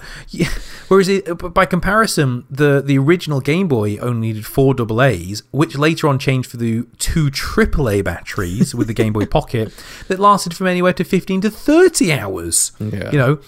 whereas 0.89 1.07
it, 1.07 1.29
uh, 1.29 1.35
by 1.35 1.65
comparison, 1.65 2.45
the 2.49 2.81
the 2.81 2.97
original 2.97 3.39
Game 3.39 3.67
Boy 3.67 3.97
only 3.97 4.27
needed 4.27 4.45
four 4.45 4.73
double 4.73 5.01
A's, 5.01 5.43
which 5.51 5.77
later 5.77 6.07
on 6.07 6.19
changed 6.19 6.49
for 6.49 6.57
the 6.57 6.83
two 6.97 7.31
AAA 7.31 8.03
batteries 8.03 8.75
with 8.75 8.87
the 8.87 8.93
Game 8.93 9.13
Boy 9.13 9.25
Pocket 9.25 9.73
that 10.07 10.19
lasted 10.19 10.55
from 10.55 10.67
anywhere 10.67 10.93
to 10.93 11.03
fifteen 11.03 11.39
to 11.41 11.49
thirty 11.49 12.11
hours. 12.11 12.73
Yeah. 12.79 13.11
You 13.11 13.17
know. 13.17 13.39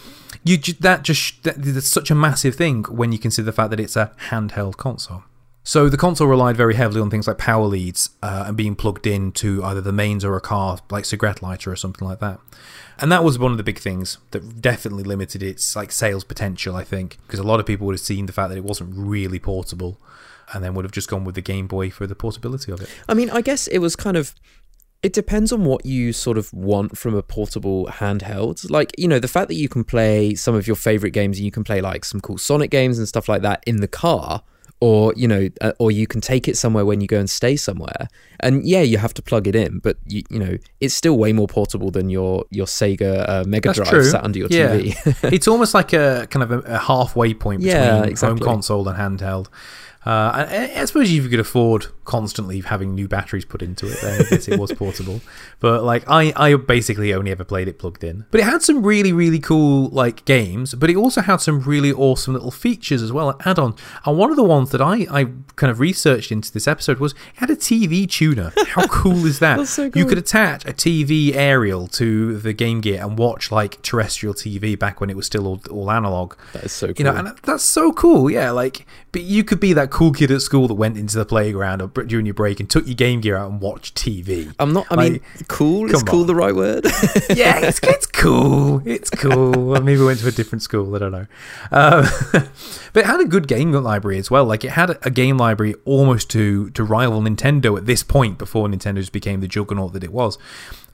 You 0.44 0.58
that 0.80 1.04
just 1.04 1.44
that, 1.44 1.62
that's 1.62 1.88
such 1.88 2.10
a 2.10 2.16
massive 2.16 2.56
thing 2.56 2.84
when 2.86 3.12
you 3.12 3.20
consider 3.20 3.46
the 3.46 3.52
fact 3.52 3.70
that 3.70 3.80
it's 3.80 3.96
a 3.96 4.12
handheld 4.30 4.78
console. 4.78 5.24
So 5.64 5.90
the 5.90 5.98
console 5.98 6.28
relied 6.28 6.58
very 6.58 6.76
heavily 6.76 7.02
on 7.02 7.10
things 7.10 7.28
like 7.28 7.38
power 7.38 7.66
leads 7.66 8.10
uh, 8.24 8.46
and 8.48 8.58
being 8.58 8.76
plugged 8.76 9.06
in 9.06 9.32
to 9.34 9.64
either 9.64 9.82
the 9.82 9.92
mains 9.92 10.26
or 10.26 10.36
a 10.36 10.42
car, 10.42 10.80
like 10.90 11.06
cigarette 11.06 11.42
lighter 11.42 11.72
or 11.72 11.76
something 11.76 12.08
like 12.08 12.20
that. 12.20 12.40
And 13.00 13.12
that 13.12 13.24
was 13.24 13.38
one 13.38 13.52
of 13.52 13.58
the 13.58 13.64
big 13.64 13.80
things 13.80 14.18
that 14.32 14.62
definitely 14.62 15.04
limited 15.04 15.44
its 15.44 15.76
like 15.76 15.92
sales 15.92 16.24
potential, 16.24 16.76
I 16.76 16.84
think, 16.84 17.18
because 17.28 17.40
a 17.40 17.44
lot 17.44 17.60
of 17.60 17.66
people 17.66 17.88
would 17.88 17.94
have 17.94 18.02
seen 18.02 18.26
the 18.26 18.34
fact 18.34 18.50
that 18.50 18.58
it 18.58 18.64
wasn't 18.64 18.92
really 18.96 19.40
portable, 19.40 20.00
and 20.54 20.64
then 20.64 20.74
would 20.74 20.86
have 20.86 20.92
just 20.92 21.10
gone 21.10 21.24
with 21.24 21.36
the 21.36 21.42
Game 21.42 21.68
Boy 21.68 21.90
for 21.90 22.06
the 22.06 22.16
portability 22.16 22.72
of 22.72 22.82
it. 22.82 22.90
I 23.08 23.14
mean, 23.14 23.30
I 23.30 23.42
guess 23.42 23.68
it 23.68 23.80
was 23.80 23.96
kind 23.96 24.18
of. 24.18 24.36
It 25.02 25.14
depends 25.14 25.52
on 25.52 25.66
what 25.66 25.84
you 25.84 26.14
sort 26.14 26.38
of 26.38 26.54
want 26.54 26.96
from 26.96 27.16
a 27.16 27.24
portable 27.24 27.88
handheld. 27.88 28.70
Like, 28.70 28.92
you 29.00 29.08
know, 29.08 29.18
the 29.18 29.28
fact 29.28 29.48
that 29.48 29.56
you 29.56 29.68
can 29.68 29.84
play 29.84 30.36
some 30.36 30.54
of 30.54 30.68
your 30.68 30.76
favorite 30.76 31.10
games 31.10 31.40
and 31.40 31.46
you 31.46 31.50
can 31.50 31.64
play 31.64 31.82
like 31.82 32.06
some 32.06 32.22
cool 32.22 32.38
Sonic 32.38 32.70
games 32.70 33.00
and 33.00 33.08
stuff 33.08 33.28
like 33.28 33.42
that 33.42 33.64
in 33.66 33.78
the 33.78 33.88
car 33.88 34.44
or 34.82 35.14
you 35.16 35.28
know, 35.28 35.48
uh, 35.62 35.72
or 35.80 35.92
you 35.92 36.08
can 36.08 36.20
take 36.20 36.48
it 36.48 36.58
somewhere 36.58 36.86
when 36.86 37.00
you 37.02 37.08
go 37.08 37.18
and 37.20 37.30
stay 37.30 37.56
somewhere. 37.56 38.08
And 38.40 38.66
yeah, 38.66 38.82
you 38.82 38.98
have 38.98 39.14
to 39.14 39.22
plug 39.22 39.48
it 39.48 39.56
in, 39.56 39.78
but 39.80 39.98
you, 40.08 40.24
you 40.30 40.40
know, 40.40 40.58
it's 40.80 40.96
still 40.96 41.18
way 41.18 41.32
more 41.32 41.48
portable 41.48 41.92
than 41.92 42.10
your 42.10 42.46
your 42.50 42.66
Sega 42.66 43.30
uh, 43.30 43.44
Mega 43.48 43.70
That's 43.70 43.90
Drive 43.90 44.06
sat 44.06 44.24
under 44.24 44.40
your 44.40 44.48
Yeah. 44.50 44.76
TV. 44.76 45.32
it's 45.34 45.48
almost 45.48 45.74
like 45.74 45.94
a 45.94 46.28
kind 46.32 46.44
of 46.44 46.52
a, 46.52 46.60
a 46.62 46.78
halfway 46.80 47.34
point 47.34 47.62
between 47.62 47.82
Yeah, 47.82 48.16
home 48.20 48.40
console 48.40 48.88
and 48.90 48.98
handheld. 48.98 49.48
Uh, 50.04 50.32
I, 50.34 50.72
I 50.78 50.86
suppose 50.86 51.12
if 51.12 51.24
you 51.24 51.30
could 51.30 51.40
afford 51.40 51.88
constantly 52.06 52.60
having 52.62 52.96
new 52.96 53.08
batteries 53.08 53.46
put 53.46 53.62
into 53.62 53.86
it, 53.86 54.00
then 54.02 54.22
I 54.22 54.30
guess 54.30 54.48
it 54.48 54.60
was 54.60 54.72
portable. 54.78 55.22
But 55.60 55.84
like 55.84 56.04
I, 56.10 56.34
I 56.36 56.56
basically 56.56 57.14
only 57.14 57.30
ever 57.30 57.44
played 57.44 57.68
it 57.68 57.78
plugged 57.78 58.04
in. 58.04 58.26
But 58.32 58.40
it 58.40 58.46
had 58.46 58.64
some 58.64 58.84
really, 58.84 59.14
really 59.14 59.38
cool 59.40 59.90
like 59.90 60.26
games. 60.26 60.74
But 60.74 60.90
it 60.90 60.96
also 60.96 61.22
had 61.22 61.38
some 61.38 61.62
really 61.62 61.92
awesome 61.92 62.34
little 62.34 62.50
features 62.50 63.04
as 63.04 63.12
well, 63.12 63.40
add-on. 63.46 63.76
And 64.04 64.18
one 64.18 64.32
of 64.32 64.38
the 64.38 64.44
ones 64.44 64.72
that 64.72 64.82
I, 64.82 65.06
I 65.12 65.26
kind 65.56 65.70
of 65.70 65.80
researched 65.80 66.32
into 66.32 66.52
this 66.52 66.68
episode 66.68 66.98
was 66.98 67.12
it 67.12 67.18
had 67.36 67.52
a 67.52 67.56
TV 67.56 68.10
tuner. 68.10 68.52
How 68.70 68.88
cool 68.88 69.26
is 69.28 69.38
that? 69.38 69.58
That's 69.58 69.70
so 69.70 69.92
You 69.94 70.06
could 70.06 70.18
attach 70.18 70.66
a 70.66 70.74
TV 70.74 71.36
aerial 71.36 71.88
to 71.90 72.40
the 72.40 72.54
Game 72.54 72.82
Gear 72.82 73.04
and 73.04 73.20
watch 73.20 73.52
like 73.52 73.82
terrestrial 73.84 74.34
TV 74.34 74.78
back 74.78 75.00
when 75.00 75.12
it 75.12 75.16
was 75.16 75.28
still 75.28 75.46
all, 75.46 75.62
all 75.70 75.92
analog. 75.92 76.34
that 76.54 76.64
is 76.64 76.72
so 76.72 76.88
cool. 76.88 76.96
You 76.98 77.04
know, 77.04 77.16
and 77.16 77.38
that's 77.44 77.64
so 77.64 77.92
cool. 77.92 78.32
Yeah, 78.32 78.50
like, 78.50 78.88
but 79.12 79.24
you 79.24 79.44
could 79.44 79.60
be 79.60 79.74
that 79.74 79.90
cool 79.92 80.12
kid 80.14 80.32
at 80.32 80.42
school 80.42 80.68
that 80.68 80.76
went 80.76 80.98
into 80.98 81.18
the 81.18 81.26
playground 81.26 81.82
or 81.82 81.88
during 81.88 82.26
your 82.26 82.34
break 82.34 82.60
and 82.60 82.70
took 82.70 82.86
your 82.86 82.96
Game 82.96 83.20
Gear 83.22 83.36
out 83.36 83.52
and 83.52 83.60
watched 83.60 83.96
TV. 83.96 84.54
I'm 84.60 84.72
not. 84.74 84.88
I 84.90 84.96
Like, 84.96 85.12
mean, 85.12 85.22
cool 85.48 85.94
is 85.94 86.02
cool 86.04 86.22
on. 86.22 86.28
the 86.28 86.36
right 86.36 86.56
word? 86.56 86.86
yeah, 87.30 87.60
it's, 87.60 87.80
it's 87.84 88.06
cool. 88.06 88.82
It's 88.86 89.10
cool. 89.10 89.82
Maybe 89.82 90.00
we 90.00 90.06
went 90.06 90.20
to 90.20 90.28
a 90.28 90.32
different 90.32 90.62
school. 90.62 90.96
I 90.96 91.00
don't 91.00 91.12
know. 91.12 91.28
Um, 91.72 92.06
but 92.94 93.04
it 93.04 93.06
had 93.06 93.20
a 93.20 93.26
good 93.26 93.48
game 93.48 93.72
library 93.72 94.18
as 94.18 94.32
well. 94.32 94.46
Like 94.46 94.64
it 94.64 94.72
had 94.72 94.98
a 95.04 95.10
game 95.12 95.38
library 95.38 95.76
almost 95.86 96.30
to 96.32 96.70
to 96.72 96.84
rival 96.84 97.22
Nintendo 97.22 97.78
at 97.78 97.86
this 97.86 98.04
point 98.04 98.38
before 98.38 98.68
Nintendo 98.68 98.96
just 98.98 99.12
became 99.12 99.42
the 99.42 99.48
juggernaut 99.48 99.94
that 99.94 100.04
it 100.04 100.12
was. 100.14 100.38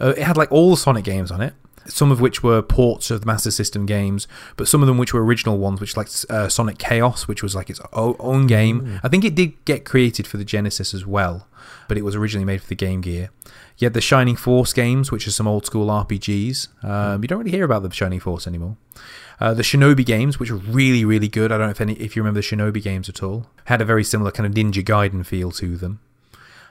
Uh, 0.02 0.14
it 0.18 0.24
had 0.24 0.38
like 0.38 0.52
all 0.52 0.72
the 0.72 0.78
Sonic 0.78 1.04
games 1.06 1.32
on 1.32 1.42
it. 1.42 1.54
Some 1.88 2.12
of 2.12 2.20
which 2.22 2.44
were 2.44 2.62
ports 2.62 3.10
of 3.12 3.22
the 3.22 3.28
Master 3.28 3.52
System 3.52 3.86
games, 3.86 4.28
but 4.56 4.68
some 4.68 4.82
of 4.82 4.88
them 4.88 4.98
which 4.98 5.14
were 5.14 5.24
original 5.24 5.58
ones, 5.58 5.80
which 5.80 5.96
like 5.96 6.10
uh, 6.30 6.50
Sonic 6.50 6.78
Chaos, 6.78 7.28
which 7.28 7.42
was 7.42 7.56
like 7.56 7.70
its 7.70 7.80
own 7.94 8.48
game. 8.48 9.00
I 9.04 9.10
think 9.10 9.24
it 9.24 9.36
did 9.36 9.64
get 9.66 9.86
created 9.86 10.28
for 10.28 10.38
the 10.38 10.46
Genesis 10.46 10.94
as 10.94 11.06
well, 11.06 11.48
but 11.88 11.98
it 11.98 12.04
was 12.04 12.16
originally 12.16 12.46
made 12.46 12.62
for 12.62 12.68
the 12.68 12.76
Game 12.76 13.02
Gear. 13.02 13.30
You 13.78 13.86
had 13.86 13.94
the 13.94 14.02
Shining 14.02 14.36
Force 14.36 14.74
games, 14.74 15.12
which 15.12 15.28
are 15.28 15.32
some 15.32 15.48
old 15.48 15.66
school 15.66 15.88
RPGs. 15.88 16.84
Um, 16.84 17.22
you 17.22 17.28
don't 17.28 17.40
really 17.40 17.52
hear 17.52 17.66
about 17.66 17.84
the 17.84 17.92
Shining 17.94 18.20
Force 18.20 18.48
anymore. 18.48 18.76
Uh, 19.40 19.54
the 19.54 19.62
Shinobi 19.62 20.04
games, 20.04 20.40
which 20.40 20.50
are 20.50 20.56
really, 20.56 21.06
really 21.06 21.28
good. 21.28 21.52
I 21.52 21.58
don't 21.58 21.68
know 21.68 21.72
if 21.72 21.82
any 21.82 21.94
if 21.94 22.16
you 22.16 22.24
remember 22.24 22.42
the 22.42 22.48
Shinobi 22.48 22.82
games 22.82 23.08
at 23.08 23.22
all. 23.22 23.46
Had 23.66 23.82
a 23.82 23.86
very 23.86 24.04
similar 24.04 24.32
kind 24.32 24.48
of 24.48 24.54
Ninja 24.54 24.84
Gaiden 24.84 25.24
feel 25.26 25.52
to 25.52 25.78
them. 25.78 26.00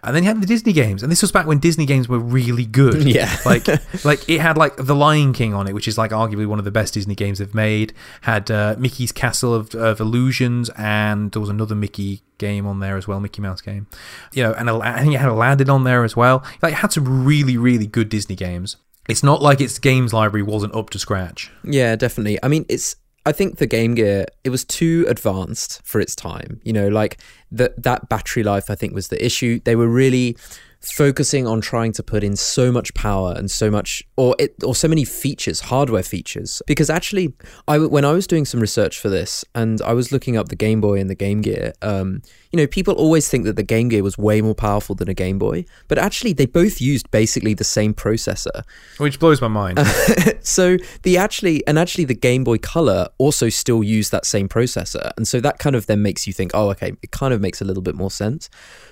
And 0.06 0.14
then 0.14 0.22
you 0.22 0.28
had 0.28 0.40
the 0.40 0.46
Disney 0.46 0.72
games, 0.72 1.02
and 1.02 1.10
this 1.10 1.20
was 1.20 1.32
back 1.32 1.46
when 1.46 1.58
Disney 1.58 1.84
games 1.86 2.08
were 2.08 2.18
really 2.18 2.64
good. 2.64 3.04
Yeah. 3.16 3.36
like 3.44 3.66
like 4.04 4.28
it 4.28 4.40
had 4.40 4.56
like 4.56 4.76
The 4.76 4.94
Lion 4.94 5.32
King 5.32 5.54
on 5.54 5.66
it, 5.68 5.74
which 5.74 5.88
is 5.88 5.96
like 5.98 6.10
arguably 6.10 6.46
one 6.46 6.58
of 6.58 6.64
the 6.64 6.70
best 6.70 6.94
Disney 6.94 7.14
games 7.14 7.38
they've 7.38 7.54
made. 7.54 7.92
Had 8.22 8.50
uh, 8.50 8.74
Mickey's 8.78 9.12
Castle 9.12 9.54
of, 9.54 9.74
of 9.74 10.00
Illusions, 10.00 10.70
and 10.76 11.32
there 11.32 11.40
was 11.40 11.48
another 11.48 11.74
Mickey 11.74 12.22
game 12.38 12.66
on 12.66 12.80
there 12.80 12.96
as 12.96 13.08
well, 13.08 13.20
Mickey 13.20 13.40
Mouse 13.42 13.60
game. 13.60 13.86
You 14.32 14.42
know, 14.42 14.52
and 14.52 14.68
I 14.68 15.00
think 15.00 15.14
it 15.14 15.18
had 15.18 15.28
Aladdin 15.28 15.70
on 15.70 15.84
there 15.84 16.04
as 16.04 16.16
well. 16.16 16.44
Like 16.62 16.72
it 16.72 16.76
had 16.76 16.92
some 16.92 17.24
really, 17.24 17.56
really 17.56 17.86
good 17.86 18.08
Disney 18.08 18.36
games. 18.36 18.76
It's 19.08 19.22
not 19.22 19.40
like 19.40 19.60
its 19.60 19.78
games 19.78 20.12
library 20.12 20.42
wasn't 20.42 20.74
up 20.74 20.90
to 20.90 20.98
scratch. 20.98 21.50
Yeah, 21.64 21.96
definitely. 21.96 22.38
I 22.42 22.48
mean, 22.48 22.66
it's. 22.68 22.96
I 23.24 23.32
think 23.32 23.58
the 23.58 23.66
Game 23.66 23.96
Gear 23.96 24.26
it 24.44 24.50
was 24.50 24.64
too 24.64 25.04
advanced 25.08 25.80
for 25.84 26.00
its 26.00 26.14
time. 26.14 26.60
You 26.62 26.72
know, 26.72 26.86
like 26.88 27.18
that 27.50 27.82
that 27.82 28.08
battery 28.08 28.42
life. 28.42 28.70
I 28.70 28.74
think 28.74 28.94
was 28.94 29.08
the 29.08 29.24
issue. 29.24 29.60
They 29.64 29.76
were 29.76 29.88
really 29.88 30.36
focusing 30.80 31.46
on 31.46 31.60
trying 31.60 31.92
to 31.92 32.02
put 32.02 32.22
in 32.22 32.36
so 32.36 32.70
much 32.70 32.94
power 32.94 33.34
and 33.36 33.50
so 33.50 33.70
much 33.70 34.04
or 34.16 34.36
it 34.38 34.54
or 34.62 34.74
so 34.74 34.86
many 34.86 35.04
features 35.04 35.60
hardware 35.60 36.02
features 36.02 36.62
because 36.66 36.88
actually 36.88 37.32
i 37.66 37.78
when 37.78 38.04
i 38.04 38.12
was 38.12 38.26
doing 38.26 38.44
some 38.44 38.60
research 38.60 39.00
for 39.00 39.08
this 39.08 39.44
and 39.54 39.82
i 39.82 39.92
was 39.92 40.12
looking 40.12 40.36
up 40.36 40.48
the 40.48 40.56
game 40.56 40.80
boy 40.80 41.00
and 41.00 41.10
the 41.10 41.14
game 41.14 41.40
gear 41.40 41.72
um 41.82 42.22
you 42.52 42.56
know 42.56 42.66
people 42.66 42.94
always 42.94 43.28
think 43.28 43.44
that 43.44 43.56
the 43.56 43.62
game 43.62 43.88
gear 43.88 44.02
was 44.02 44.16
way 44.16 44.40
more 44.40 44.54
powerful 44.54 44.94
than 44.94 45.08
a 45.08 45.14
game 45.14 45.38
boy 45.38 45.64
but 45.88 45.98
actually 45.98 46.32
they 46.32 46.46
both 46.46 46.80
used 46.80 47.10
basically 47.10 47.54
the 47.54 47.64
same 47.64 47.94
processor 47.94 48.62
Which 48.98 49.18
blows 49.18 49.40
my 49.40 49.48
mind. 49.48 49.78
so 50.40 50.76
the 51.02 51.16
actually 51.16 51.66
and 51.66 51.78
actually 51.78 52.04
the 52.04 52.14
Game 52.14 52.44
Boy 52.44 52.58
Color 52.58 53.08
also 53.18 53.48
still 53.48 53.82
used 53.82 54.12
that 54.12 54.24
same 54.24 54.48
processor, 54.48 55.10
and 55.16 55.26
so 55.26 55.40
that 55.40 55.58
kind 55.58 55.76
of 55.76 55.86
then 55.86 56.02
makes 56.02 56.26
you 56.26 56.32
think, 56.32 56.50
oh, 56.54 56.70
okay, 56.70 56.92
it 57.02 57.10
kind 57.10 57.34
of 57.34 57.40
makes 57.40 57.60
a 57.60 57.64
little 57.64 57.82
bit 57.82 57.94
more 57.94 58.10
sense. 58.10 58.48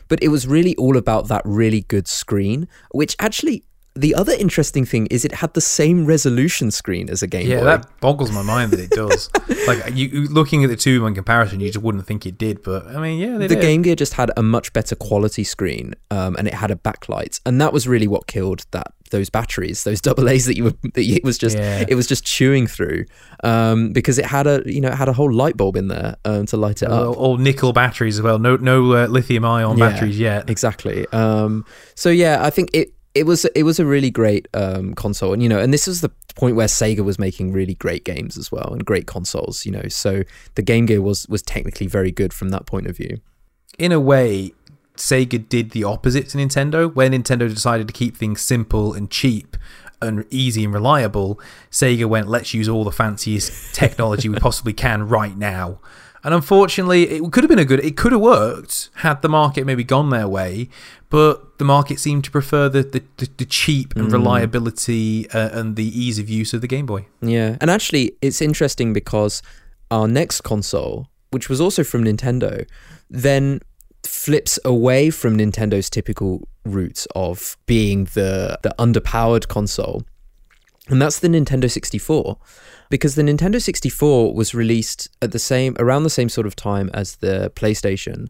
But 0.09 0.23
it 0.23 0.29
was 0.29 0.47
really 0.47 0.75
all 0.77 0.97
about 0.97 1.29
that 1.29 1.43
really 1.45 1.83
good 1.83 2.09
screen, 2.09 2.69
which 2.93 3.17
actually. 3.19 3.65
The 3.97 4.15
other 4.17 4.33
interesting 4.33 4.85
thing 4.85 5.07
is 5.07 5.25
it 5.25 5.33
had 5.33 5.55
the 5.55 5.61
same 5.61 6.05
resolution 6.05 6.73
screen 6.73 7.09
as 7.09 7.23
a 7.23 7.29
Game 7.29 7.47
Yeah, 7.47 7.59
Boy. 7.61 7.65
that 7.67 8.01
boggles 8.01 8.33
my 8.33 8.43
mind 8.43 8.73
that 8.73 8.81
it 8.81 8.91
does. 8.91 9.31
like 9.69 9.95
you 9.95 10.27
looking 10.29 10.65
at 10.65 10.71
the 10.71 10.77
two 10.77 11.07
in 11.07 11.15
comparison, 11.15 11.61
you 11.61 11.71
just 11.71 11.85
wouldn't 11.85 12.05
think 12.05 12.27
it 12.27 12.37
did. 12.37 12.63
But 12.65 12.89
I 12.89 13.01
mean, 13.01 13.21
yeah, 13.21 13.39
they 13.39 13.47
the 13.47 13.55
did. 13.55 13.63
Game 13.63 13.83
Gear 13.83 13.95
just 13.95 14.15
had 14.15 14.33
a 14.37 14.43
much 14.43 14.73
better 14.73 14.97
quality 14.97 15.45
screen, 15.45 15.95
um, 16.11 16.35
and 16.37 16.49
it 16.49 16.55
had 16.55 16.73
a 16.73 16.77
backlight, 16.77 17.41
and 17.47 17.61
that 17.61 17.73
was 17.73 17.87
really 17.87 18.09
what 18.09 18.27
killed 18.27 18.65
that 18.73 18.89
those 19.13 19.31
batteries, 19.31 19.85
those 19.85 20.01
double 20.09 20.29
A's 20.29 20.47
that 20.47 20.57
you 20.57 20.65
were. 20.65 20.75
That 20.95 21.05
it 21.05 21.23
was 21.23 21.39
just 21.39 21.57
Yeah. 21.57 21.85
it 21.89 21.95
was 21.95 22.09
just 22.09 22.25
chewing 22.25 22.67
through, 22.67 23.05
um, 23.45 23.93
because 23.93 24.19
it 24.19 24.25
had 24.27 24.49
a 24.49 24.61
you 24.67 24.81
know 24.81 24.89
it 24.89 24.95
had 24.97 25.09
a 25.09 25.13
whole 25.13 25.33
light 25.33 25.57
bulb 25.57 25.77
in 25.77 25.87
there 25.87 26.17
um, 26.25 26.47
to 26.47 26.57
light 26.57 26.83
it 26.83 26.91
all, 26.91 27.13
up. 27.13 27.17
all 27.17 27.37
nickel 27.37 27.73
batteries 27.73 28.17
as 28.19 28.23
well. 28.23 28.41
No, 28.41 28.57
no 28.57 28.93
uh, 28.95 29.07
lithium 29.07 29.45
ion 29.45 29.79
Yeah, 29.79 29.89
batteries 29.91 30.19
yet. 30.19 30.51
Exactly. 30.51 31.07
Um, 31.13 31.65
so 31.95 32.09
yeah, 32.11 32.45
I 32.45 32.51
think 32.51 32.71
it. 32.73 32.93
It 33.15 33.27
was 33.27 33.45
it 33.45 33.63
was 33.63 33.79
a 33.79 33.87
really 33.87 34.11
great 34.11 34.49
um, 34.55 34.95
console, 34.95 35.33
and 35.33 35.43
you 35.43 35.49
know, 35.49 35.61
and 35.61 35.73
this 35.73 35.87
was 35.87 36.01
the 36.01 36.11
point 36.35 36.57
where 36.57 36.67
Sega 36.67 37.05
was 37.05 37.19
making 37.19 37.53
really 37.53 37.75
great 37.75 38.05
games 38.05 38.37
as 38.37 38.51
well 38.51 38.73
and 38.73 38.85
great 38.85 39.07
consoles, 39.07 39.65
you 39.65 39.73
know. 39.73 39.87
So 39.89 40.25
the 40.57 40.63
Game 40.63 40.87
Gear 40.87 41.01
was 41.01 41.29
was 41.29 41.43
technically 41.43 41.87
very 41.87 42.11
good 42.11 42.33
from 42.33 42.49
that 42.49 42.67
point 42.67 42.87
of 42.89 42.97
view. 42.97 43.21
In 43.79 43.93
a 43.93 44.01
way, 44.01 44.53
Sega 44.97 45.49
did 45.49 45.71
the 45.71 45.85
opposite 45.85 46.29
to 46.31 46.39
Nintendo. 46.39 46.93
Where 46.93 47.09
Nintendo 47.09 47.49
decided 47.49 47.87
to 47.87 47.93
keep 47.93 48.17
things 48.17 48.41
simple 48.41 48.93
and 48.95 49.11
cheap 49.11 49.57
and 50.03 50.27
easy 50.31 50.65
and 50.65 50.75
reliable, 50.75 51.41
Sega 51.71 52.07
went, 52.07 52.29
"Let's 52.29 52.53
use 52.53 52.69
all 52.69 52.85
the 52.85 52.93
fanciest 52.93 53.75
technology 53.75 54.29
we 54.29 54.39
possibly 54.39 54.73
can 54.73 55.09
right 55.09 55.37
now." 55.37 55.79
And 56.25 56.33
unfortunately, 56.33 57.03
it 57.05 57.33
could 57.33 57.45
have 57.45 57.51
been 57.51 57.59
a 57.59 57.67
good. 57.67 57.85
It 57.85 57.97
could 57.99 58.13
have 58.13 58.21
worked 58.21 58.89
had 58.97 59.21
the 59.21 59.29
market 59.29 59.67
maybe 59.67 59.85
gone 59.85 60.09
their 60.09 60.27
way, 60.27 60.71
but 61.11 61.59
the 61.59 61.65
market 61.65 62.01
seemed 62.01 62.25
to 62.25 62.31
prefer 62.31 62.69
the 62.71 62.83
the, 62.83 63.03
the, 63.19 63.29
the 63.37 63.45
cheap 63.45 63.95
and 63.95 64.11
reliability 64.11 65.29
uh, 65.31 65.51
and 65.53 65.77
the 65.77 65.87
ease 65.87 66.19
of 66.19 66.31
use 66.31 66.55
of 66.55 66.63
the 66.63 66.67
Game 66.67 66.87
Boy. 66.87 67.05
Yeah, 67.21 67.59
and 67.61 67.71
actually, 67.71 68.17
it's 68.23 68.41
interesting 68.41 68.95
because 68.95 69.43
our 69.91 70.09
next 70.09 70.41
console, 70.41 71.09
which 71.31 71.51
was 71.51 71.61
also 71.61 71.85
from 71.85 72.05
Nintendo, 72.05 72.67
then 73.11 73.61
flips 74.03 74.59
away 74.65 75.11
from 75.11 75.37
Nintendo's 75.37 75.91
typical 75.91 76.49
route 76.65 77.07
of 77.15 77.59
being 77.67 78.07
the 78.15 78.59
the 78.63 78.75
underpowered 78.79 79.49
console. 79.49 80.05
And 80.89 81.01
that's 81.01 81.21
the 81.21 81.29
Nintendo 81.29 81.71
64 81.71 82.37
because 82.91 83.15
the 83.15 83.23
Nintendo 83.23 83.61
64 83.61 84.35
was 84.35 84.55
released 84.55 85.09
at 85.23 85.33
the 85.33 85.39
same 85.39 85.77
around 85.79 86.03
the 86.03 86.11
same 86.11 86.29
sort 86.29 86.47
of 86.47 86.55
time 86.55 86.91
as 86.93 87.17
the 87.17 87.51
PlayStation, 87.55 88.29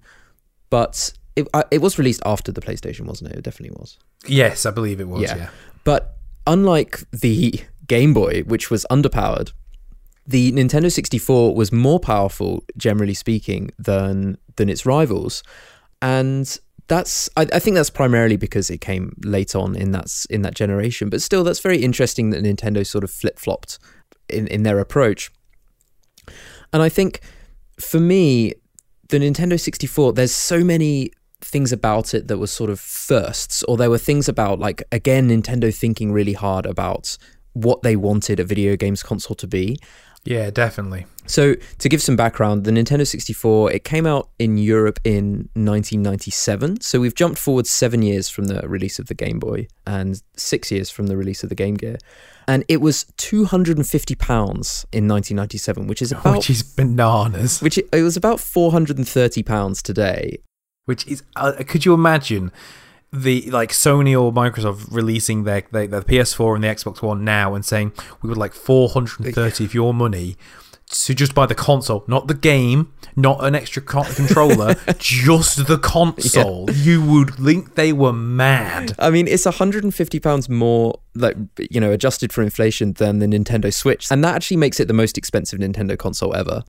but 0.71 1.13
it, 1.37 1.49
uh, 1.53 1.65
it 1.71 1.83
was 1.83 1.99
released 1.99 2.23
after 2.25 2.53
the 2.53 2.61
PlayStation, 2.61 3.07
wasn't 3.07 3.33
it? 3.33 3.39
It 3.39 3.43
definitely 3.43 3.77
was. 3.79 3.99
Yes, 4.27 4.67
I 4.67 4.71
believe 4.71 5.01
it 5.01 5.09
was. 5.09 5.23
Yeah. 5.23 5.37
Yeah. 5.37 5.49
But 5.83 6.17
unlike 6.47 7.03
the 7.11 7.61
Game 7.89 8.15
Boy, 8.15 8.43
which 8.43 8.71
was 8.71 8.87
underpowered, 8.91 9.53
the 10.27 10.53
Nintendo 10.53 10.91
64 10.91 11.55
was 11.55 11.73
more 11.73 12.01
powerful, 12.01 12.65
generally 12.77 13.15
speaking, 13.15 13.71
than 13.79 14.39
than 14.57 14.69
its 14.69 14.87
rivals, 14.87 15.43
and 16.01 16.59
that's 16.89 17.29
I, 17.37 17.47
I 17.53 17.59
think 17.59 17.77
that's 17.77 17.91
primarily 17.91 18.37
because 18.37 18.71
it 18.71 18.81
came 18.81 19.15
late 19.25 19.55
on 19.55 19.75
in 19.75 19.93
that 19.93 20.11
in 20.31 20.43
that 20.43 20.55
generation. 20.55 21.09
But 21.09 21.23
still, 21.23 21.45
that's 21.45 21.61
very 21.61 21.79
interesting 21.79 22.31
that 22.31 22.43
Nintendo 22.43 22.87
sort 22.87 23.05
of 23.05 23.11
flip 23.11 23.39
flopped 23.39 23.79
in 24.29 24.47
in 24.49 24.63
their 24.63 24.79
approach. 24.79 25.31
And 26.73 26.83
I 26.83 26.89
think 26.89 27.21
for 27.79 28.01
me, 28.01 28.55
the 29.09 29.19
Nintendo 29.19 29.59
64, 29.59 30.13
there's 30.13 30.35
so 30.35 30.65
many 30.65 31.11
things 31.41 31.73
about 31.73 32.15
it 32.15 32.29
that 32.29 32.39
were 32.39 32.47
sort 32.47 32.71
of 32.71 32.81
firsts, 32.81 33.63
or 33.65 33.77
there 33.77 33.91
were 33.91 33.99
things 33.99 34.29
about, 34.29 34.59
like, 34.59 34.83
again, 34.91 35.29
Nintendo 35.29 35.75
thinking 35.75 36.13
really 36.13 36.33
hard 36.33 36.67
about 36.67 37.17
what 37.53 37.83
they 37.83 37.97
wanted 37.97 38.41
a 38.41 38.45
video 38.45 38.77
games 38.77 39.03
console 39.03 39.37
to 39.37 39.47
be. 39.47 39.79
Yeah, 40.25 40.51
definitely. 40.51 41.07
So, 41.27 41.55
to 41.79 41.89
give 41.89 42.03
some 42.03 42.17
background, 42.17 42.65
the 42.65 42.71
Nintendo 42.71 43.07
64 43.07 43.73
it 43.73 43.85
came 43.85 44.07
out 44.07 44.29
in 44.39 44.59
Europe 44.59 45.01
in 45.05 45.49
1997. 45.55 46.81
So 46.81 47.01
we've 47.01 47.15
jumped 47.15 47.39
forward 47.39 47.67
seven 47.67 48.03
years 48.03 48.29
from 48.29 48.47
the 48.47 48.67
release 48.69 48.99
of 48.99 49.07
the 49.07 49.15
Game 49.15 49.39
Boy 49.39 49.69
and 49.87 50.23
six 50.37 50.71
years 50.71 50.91
from 50.91 51.07
the 51.07 51.17
release 51.17 51.43
of 51.43 51.49
the 51.49 51.55
Game 51.55 51.75
Gear, 51.75 51.97
and 52.47 52.65
it 52.69 52.81
was 52.81 53.07
250 53.17 54.15
pounds 54.17 54.87
in 54.93 55.09
1997, 55.09 55.87
which 55.87 56.03
is 56.03 56.13
about 56.13 56.37
Which 56.37 56.51
is 56.51 56.63
bananas. 56.63 57.61
which 57.63 57.79
it, 57.79 57.89
was 57.93 58.17
about 58.17 58.41
430 58.41 59.43
pounds 59.43 59.83
today. 59.83 60.39
Which 60.85 61.07
is, 61.07 61.23
uh, 61.37 61.53
could 61.67 61.87
you 61.87 61.95
imagine 61.95 62.53
the 63.23 63.51
like 63.51 63.71
Sony 63.71 64.21
or 64.21 64.33
Microsoft 64.33 64.89
releasing 64.91 65.45
their, 65.45 65.63
their 65.73 65.87
their 65.87 66.03
PS4 66.03 66.55
and 66.55 66.65
the 66.65 66.69
Xbox 66.69 67.03
One 67.03 67.25
now 67.25 67.55
and 67.55 67.65
saying 67.65 67.93
we 68.23 68.29
would 68.29 68.39
like 68.39 68.53
430 68.53 69.65
of 69.65 69.75
your 69.75 69.95
money 69.95 70.37
to 70.91 71.15
just 71.15 71.35
buy 71.35 71.47
the 71.47 71.55
console, 71.55 72.05
not 72.07 72.29
the 72.29 72.35
game, 72.35 72.93
not 73.17 73.43
an 73.45 73.55
extra 73.55 73.81
co- 73.83 74.05
controller, 74.15 74.75
just 74.99 75.67
the 75.67 75.79
console. 75.79 76.71
You 76.71 77.05
would 77.05 77.35
think 77.35 77.75
they 77.75 77.93
were 77.93 78.13
mad. 78.13 78.95
I 78.99 79.11
mean, 79.11 79.27
it's 79.27 79.45
150 79.45 80.21
pounds 80.21 80.49
more, 80.49 81.01
like 81.15 81.37
you 81.59 81.81
know, 81.81 81.91
adjusted 81.91 82.33
for 82.33 82.43
inflation 82.43 82.93
than 82.95 83.19
the 83.19 83.27
Nintendo 83.27 83.73
Switch, 83.73 84.11
and 84.11 84.23
that 84.25 84.35
actually 84.35 84.59
makes 84.59 84.79
it 84.79 84.89
the 84.89 84.95
most 84.95 85.17
expensive 85.17 85.59
Nintendo 85.59 85.99
console 85.99 86.35
ever. 86.35 86.65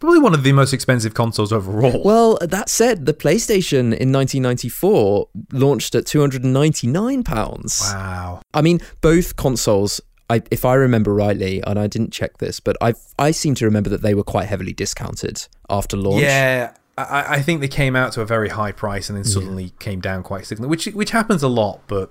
Probably 0.00 0.18
one 0.18 0.34
of 0.34 0.42
the 0.42 0.52
most 0.52 0.72
expensive 0.72 1.14
consoles 1.14 1.52
overall. 1.52 2.02
Well, 2.04 2.38
that 2.40 2.68
said, 2.68 3.06
the 3.06 3.14
PlayStation 3.14 3.96
in 3.96 4.12
1994 4.12 5.28
launched 5.52 5.94
at 5.94 6.06
299 6.06 7.22
pounds. 7.22 7.80
wow. 7.82 8.40
I 8.52 8.62
mean, 8.62 8.80
both 9.00 9.36
consoles. 9.36 10.00
I, 10.30 10.42
if 10.50 10.64
I 10.64 10.74
remember 10.74 11.12
rightly, 11.14 11.62
and 11.66 11.78
I 11.78 11.86
didn't 11.86 12.12
check 12.12 12.38
this, 12.38 12.58
but 12.58 12.76
I 12.80 12.94
I 13.18 13.30
seem 13.30 13.54
to 13.56 13.64
remember 13.66 13.90
that 13.90 14.00
they 14.02 14.14
were 14.14 14.24
quite 14.24 14.46
heavily 14.46 14.72
discounted 14.72 15.46
after 15.68 15.96
launch. 15.98 16.22
Yeah, 16.22 16.74
I, 16.96 17.36
I 17.36 17.42
think 17.42 17.60
they 17.60 17.68
came 17.68 17.94
out 17.94 18.12
to 18.12 18.22
a 18.22 18.26
very 18.26 18.48
high 18.48 18.72
price 18.72 19.08
and 19.10 19.16
then 19.18 19.24
suddenly 19.24 19.74
came 19.80 20.00
down 20.00 20.22
quite 20.22 20.46
significantly, 20.46 20.70
which 20.70 20.86
which 20.86 21.10
happens 21.10 21.42
a 21.42 21.48
lot, 21.48 21.82
but 21.86 22.10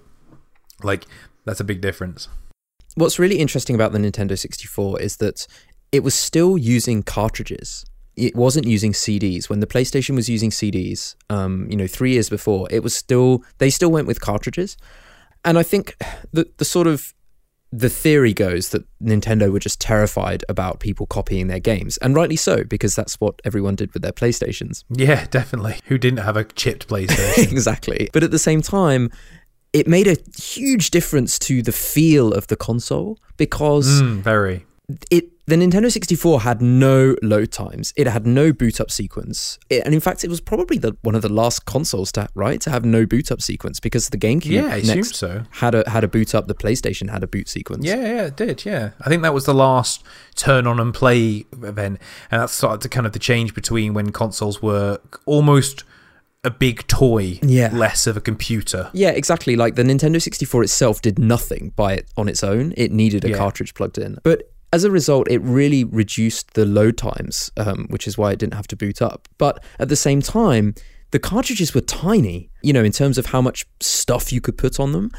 like 0.84 1.06
that's 1.46 1.60
a 1.60 1.64
big 1.64 1.82
difference. 1.82 2.28
What's 2.96 3.18
really 3.18 3.40
interesting 3.40 3.76
about 3.76 3.92
the 3.92 3.98
Nintendo 3.98 4.38
64 4.38 5.02
is 5.02 5.18
that 5.18 5.48
it 5.94 6.04
was 6.04 6.16
still 6.16 6.58
using 6.58 7.04
cartridges. 7.04 7.86
It 8.16 8.36
wasn't 8.36 8.66
using 8.66 8.94
CDs. 8.94 9.48
When 9.48 9.60
the 9.60 9.68
PlayStation 9.68 10.16
was 10.16 10.28
using 10.28 10.50
CDs, 10.50 11.16
um, 11.30 11.68
you 11.70 11.78
know, 11.78 11.88
three 11.88 12.14
years 12.14 12.30
before, 12.30 12.68
it 12.72 12.84
was 12.84 12.96
still 12.96 13.44
they 13.60 13.70
still 13.70 13.92
went 13.92 14.08
with 14.08 14.20
cartridges. 14.20 14.76
And 15.46 15.58
I 15.58 15.64
think 15.64 15.96
the 16.32 16.50
the 16.58 16.66
sort 16.66 16.88
of 16.88 17.14
the 17.72 17.90
theory 17.90 18.34
goes 18.34 18.70
that 18.70 18.86
Nintendo 19.02 19.52
were 19.52 19.60
just 19.60 19.82
terrified 19.82 20.44
about 20.48 20.80
people 20.80 21.06
copying 21.08 21.48
their 21.48 21.60
games, 21.60 21.98
and 21.98 22.16
rightly 22.16 22.36
so, 22.36 22.64
because 22.64 22.96
that's 22.96 23.16
what 23.20 23.40
everyone 23.44 23.76
did 23.76 23.94
with 23.94 24.02
their 24.02 24.12
PlayStations. 24.12 24.84
Yeah, 24.90 25.26
definitely. 25.30 25.80
Who 25.86 25.98
didn't 25.98 26.20
have 26.20 26.38
a 26.38 26.44
chipped 26.44 26.88
PlayStation? 26.88 27.52
exactly. 27.52 28.10
But 28.14 28.24
at 28.24 28.32
the 28.32 28.40
same 28.40 28.62
time, 28.62 29.12
it 29.74 29.88
made 29.88 30.08
a 30.08 30.18
huge 30.40 30.92
difference 30.92 31.40
to 31.40 31.62
the 31.62 31.72
feel 31.72 32.32
of 32.32 32.48
the 32.48 32.56
console 32.56 33.18
because 33.38 34.02
mm, 34.02 34.22
very. 34.22 34.66
it 35.10 35.33
the 35.46 35.56
Nintendo 35.58 35.92
64 35.92 36.42
had 36.42 36.62
no 36.62 37.16
load 37.22 37.52
times. 37.52 37.94
It 37.98 38.08
had 38.08 38.26
no 38.26 38.54
boot 38.54 38.80
up 38.80 38.90
sequence. 38.90 39.60
It, 39.70 39.84
and 39.86 39.94
in 39.94 40.00
fact, 40.00 40.24
it 40.24 40.30
was 40.30 40.40
probably 40.40 40.78
the 40.78 40.96
one 41.02 41.16
of 41.16 41.22
the 41.22 41.28
last 41.30 41.66
consoles 41.66 42.12
to 42.14 42.30
right 42.34 42.62
to 42.62 42.70
have 42.70 42.86
no 42.86 43.06
boot 43.06 43.32
up 43.32 43.42
sequence 43.42 43.80
because 43.82 44.08
the 44.10 44.18
GameCube 44.18 44.46
Yeah, 44.46 44.68
I 44.68 44.82
next 44.82 45.16
so. 45.16 45.44
had 45.52 45.76
a 45.76 45.90
had 45.90 46.04
a 46.04 46.08
boot 46.08 46.34
up. 46.34 46.48
The 46.48 46.56
PlayStation 46.56 47.10
had 47.10 47.24
a 47.24 47.28
boot 47.28 47.50
sequence. 47.50 47.86
Yeah, 47.86 47.96
yeah, 47.96 48.26
it 48.28 48.38
did. 48.38 48.64
Yeah, 48.66 48.92
I 49.02 49.10
think 49.10 49.22
that 49.24 49.34
was 49.34 49.46
the 49.46 49.54
last 49.54 50.04
turn 50.36 50.66
on 50.66 50.80
and 50.80 50.94
play 50.94 51.46
event, 51.62 52.00
and 52.32 52.42
that 52.42 52.50
started 52.50 52.82
to 52.82 52.90
kind 52.90 53.06
of 53.06 53.12
the 53.12 53.20
change 53.20 53.54
between 53.54 53.94
when 53.94 54.12
consoles 54.14 54.62
were 54.62 55.00
almost 55.26 55.84
a 56.46 56.52
big 56.52 56.86
toy, 56.88 57.40
Yeah. 57.42 57.70
less 57.74 58.06
of 58.06 58.18
a 58.18 58.22
computer. 58.22 58.90
Yeah, 58.94 59.12
exactly. 59.12 59.56
Like 59.56 59.76
the 59.76 59.84
Nintendo 59.84 60.22
64 60.22 60.64
itself 60.64 61.02
did 61.02 61.18
nothing 61.18 61.72
by 61.78 61.94
it 61.94 62.06
on 62.18 62.28
its 62.28 62.44
own. 62.44 62.74
It 62.76 62.92
needed 62.92 63.24
a 63.24 63.30
Yeah. 63.30 63.38
cartridge 63.38 63.74
plugged 63.74 63.98
in. 63.98 64.18
But 64.24 64.50
as 64.74 64.84
a 64.84 64.90
result, 64.90 65.30
it 65.30 65.40
really 65.44 65.84
reduced 65.84 66.56
the 66.56 66.66
load 66.66 66.98
times, 66.98 67.52
um, 67.58 67.86
which 67.90 68.08
is 68.08 68.18
why 68.18 68.32
it 68.32 68.40
didn't 68.40 68.56
have 68.56 68.68
to 68.68 68.76
boot 68.76 69.04
up. 69.04 69.30
But 69.38 69.64
at 69.78 69.88
the 69.88 69.96
same 69.96 70.20
time, 70.20 70.74
the 71.12 71.20
cartridges 71.20 71.76
were 71.76 71.82
tiny, 71.82 72.50
you 72.64 72.74
know, 72.74 72.84
in 72.84 72.92
terms 72.92 73.20
of 73.20 73.28
how 73.28 73.40
much 73.40 73.68
stuff 73.82 74.34
you 74.34 74.42
could 74.42 74.58
put 74.58 74.80
on 74.80 74.92
them. 74.92 75.12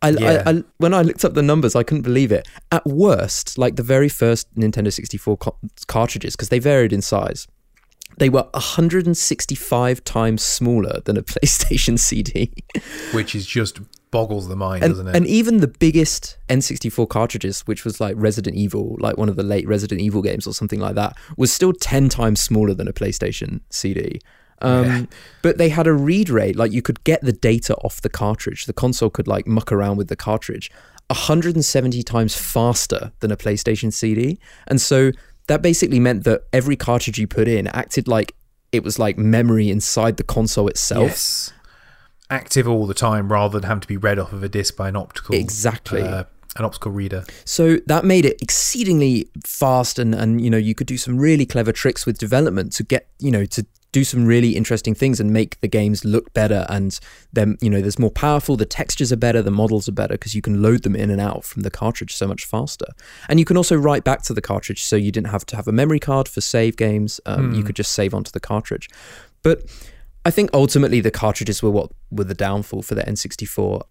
I, 0.00 0.08
Yeah. 0.08 0.42
I, 0.46 0.50
I, 0.50 0.64
when 0.78 0.94
I 0.94 1.02
looked 1.02 1.26
up 1.26 1.34
the 1.34 1.42
numbers, 1.42 1.76
I 1.76 1.82
couldn't 1.82 2.02
believe 2.02 2.32
it. 2.32 2.48
At 2.72 2.86
worst, 2.86 3.58
like 3.58 3.76
the 3.76 3.82
very 3.82 4.08
first 4.08 4.52
Nintendo 4.54 4.90
64 4.90 5.36
co- 5.36 5.58
cartridges, 5.86 6.34
because 6.34 6.48
they 6.48 6.58
varied 6.58 6.92
in 6.92 7.02
size, 7.02 7.46
they 8.18 8.28
were 8.28 8.46
165 8.52 10.04
times 10.04 10.42
smaller 10.42 11.00
than 11.04 11.16
a 11.16 11.22
PlayStation 11.22 11.98
CD. 11.98 12.52
which 13.12 13.34
is 13.34 13.46
just 13.46 13.80
boggles 14.10 14.46
the 14.48 14.56
mind, 14.56 14.84
and, 14.84 14.92
doesn't 14.92 15.08
it? 15.08 15.16
and 15.16 15.26
even 15.26 15.58
the 15.58 15.68
biggest 15.68 16.36
N64 16.48 17.08
cartridges, 17.08 17.62
which 17.62 17.84
was 17.84 18.00
like 18.00 18.14
Resident 18.18 18.56
Evil, 18.56 18.96
like 19.00 19.16
one 19.16 19.28
of 19.28 19.36
the 19.36 19.42
late 19.42 19.66
Resident 19.66 20.00
Evil 20.00 20.22
games 20.22 20.46
or 20.46 20.52
something 20.52 20.80
like 20.80 20.94
that, 20.94 21.16
was 21.36 21.52
still 21.52 21.72
10 21.72 22.08
times 22.08 22.40
smaller 22.40 22.74
than 22.74 22.86
a 22.86 22.92
PlayStation 22.92 23.60
CD. 23.70 24.20
Um, 24.60 24.84
Yeah. 24.84 25.04
But 25.40 25.58
they 25.58 25.70
had 25.70 25.86
a 25.86 25.92
read 25.92 26.28
rate, 26.30 26.56
like 26.56 26.72
you 26.72 26.82
could 26.82 27.02
get 27.04 27.22
the 27.22 27.32
data 27.32 27.74
off 27.76 28.02
the 28.02 28.10
cartridge. 28.10 28.66
The 28.66 28.72
console 28.72 29.10
could 29.10 29.26
like 29.26 29.46
muck 29.46 29.72
around 29.72 29.96
with 29.96 30.08
the 30.08 30.16
cartridge 30.16 30.70
170 31.08 32.02
times 32.02 32.36
faster 32.36 33.12
than 33.20 33.32
a 33.32 33.36
PlayStation 33.36 33.92
CD. 33.92 34.38
And 34.66 34.80
so 34.80 35.10
that 35.52 35.60
basically 35.60 36.00
meant 36.00 36.24
that 36.24 36.44
every 36.50 36.76
cartridge 36.76 37.18
you 37.18 37.26
put 37.26 37.46
in 37.46 37.66
acted 37.68 38.08
like 38.08 38.34
it 38.72 38.82
was 38.82 38.98
like 38.98 39.18
memory 39.18 39.68
inside 39.68 40.16
the 40.16 40.22
console 40.24 40.66
itself. 40.66 41.02
yes, 41.08 41.52
active 42.30 42.66
all 42.66 42.86
the 42.86 42.94
time 42.94 43.30
rather 43.30 43.60
than 43.60 43.68
having 43.68 43.82
to 43.82 43.88
be 43.88 43.98
read 43.98 44.18
off 44.18 44.32
of 44.32 44.42
a 44.42 44.48
disc 44.48 44.74
by 44.76 44.88
an 44.88 44.96
optical 44.96 45.34
Exactly. 45.34 46.00
uh, 46.00 46.24
an 46.56 46.64
optical 46.64 46.90
reader. 46.90 47.24
So 47.44 47.76
that 47.86 48.04
made 48.06 48.24
it 48.24 48.40
exceedingly 48.40 49.28
fast 49.46 49.98
and 49.98 50.14
and 50.14 50.40
you 50.40 50.48
know 50.48 50.56
you 50.56 50.74
could 50.74 50.86
do 50.86 50.96
some 50.96 51.18
really 51.18 51.44
clever 51.44 51.70
tricks 51.72 52.06
with 52.06 52.16
development 52.16 52.72
to 52.74 52.82
get 52.82 53.08
you 53.18 53.30
know 53.30 53.44
to 53.46 53.66
do 53.92 54.04
some 54.04 54.24
really 54.24 54.56
interesting 54.56 54.94
things 54.94 55.20
and 55.20 55.32
make 55.32 55.60
the 55.60 55.68
games 55.68 56.02
look 56.04 56.32
better 56.32 56.64
and 56.70 56.98
then 57.32 57.58
you 57.60 57.68
know 57.68 57.80
there's 57.82 57.98
more 57.98 58.10
powerful 58.10 58.56
the 58.56 58.64
textures 58.64 59.12
are 59.12 59.16
better 59.16 59.42
the 59.42 59.50
models 59.50 59.86
are 59.88 59.92
better 59.92 60.14
because 60.14 60.34
you 60.34 60.40
can 60.40 60.62
load 60.62 60.82
them 60.82 60.96
in 60.96 61.10
and 61.10 61.20
out 61.20 61.44
from 61.44 61.62
the 61.62 61.70
cartridge 61.70 62.14
so 62.14 62.26
much 62.26 62.44
faster. 62.46 62.86
And 63.28 63.38
you 63.38 63.44
can 63.44 63.56
also 63.56 63.76
write 63.76 64.02
back 64.02 64.22
to 64.22 64.34
the 64.34 64.40
cartridge 64.40 64.82
so 64.82 64.96
you 64.96 65.12
didn't 65.12 65.28
have 65.28 65.44
to 65.46 65.56
have 65.56 65.68
a 65.68 65.72
memory 65.72 66.00
card 66.00 66.26
for 66.26 66.40
save 66.40 66.76
games 66.76 67.20
um, 67.26 67.54
you 67.54 67.62
could 67.62 67.76
just 67.76 67.92
save 67.92 68.14
onto 68.14 68.30
the 68.30 68.40
cartridge. 68.40 68.88
But 69.42 69.62
I 70.24 70.30
think 70.30 70.50
ultimately 70.54 71.00
the 71.00 71.10
cartridges 71.10 71.62
were 71.62 71.70
what 71.70 71.90
were 72.10 72.24
the 72.24 72.34
downfall 72.34 72.82
for 72.82 72.94
the 72.94 73.02
N64 73.02 73.82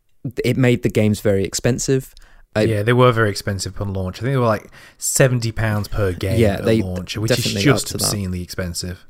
it 0.43 0.57
made 0.57 0.83
the 0.83 0.89
games 0.89 1.19
very 1.19 1.43
expensive. 1.43 2.13
I- 2.55 2.63
yeah, 2.63 2.83
they 2.83 2.93
were 2.93 3.11
very 3.11 3.29
expensive 3.29 3.75
upon 3.75 3.93
launch. 3.93 4.17
I 4.17 4.21
think 4.21 4.33
they 4.33 4.37
were 4.37 4.45
like 4.45 4.69
seventy 4.97 5.51
pounds 5.51 5.87
per 5.87 6.11
game 6.11 6.39
Yeah, 6.39 6.55
at 6.55 6.65
they 6.65 6.81
launch, 6.81 7.17
which 7.17 7.31
is 7.31 7.53
just 7.63 7.93
obscenely 7.95 8.41
expensive. 8.41 9.05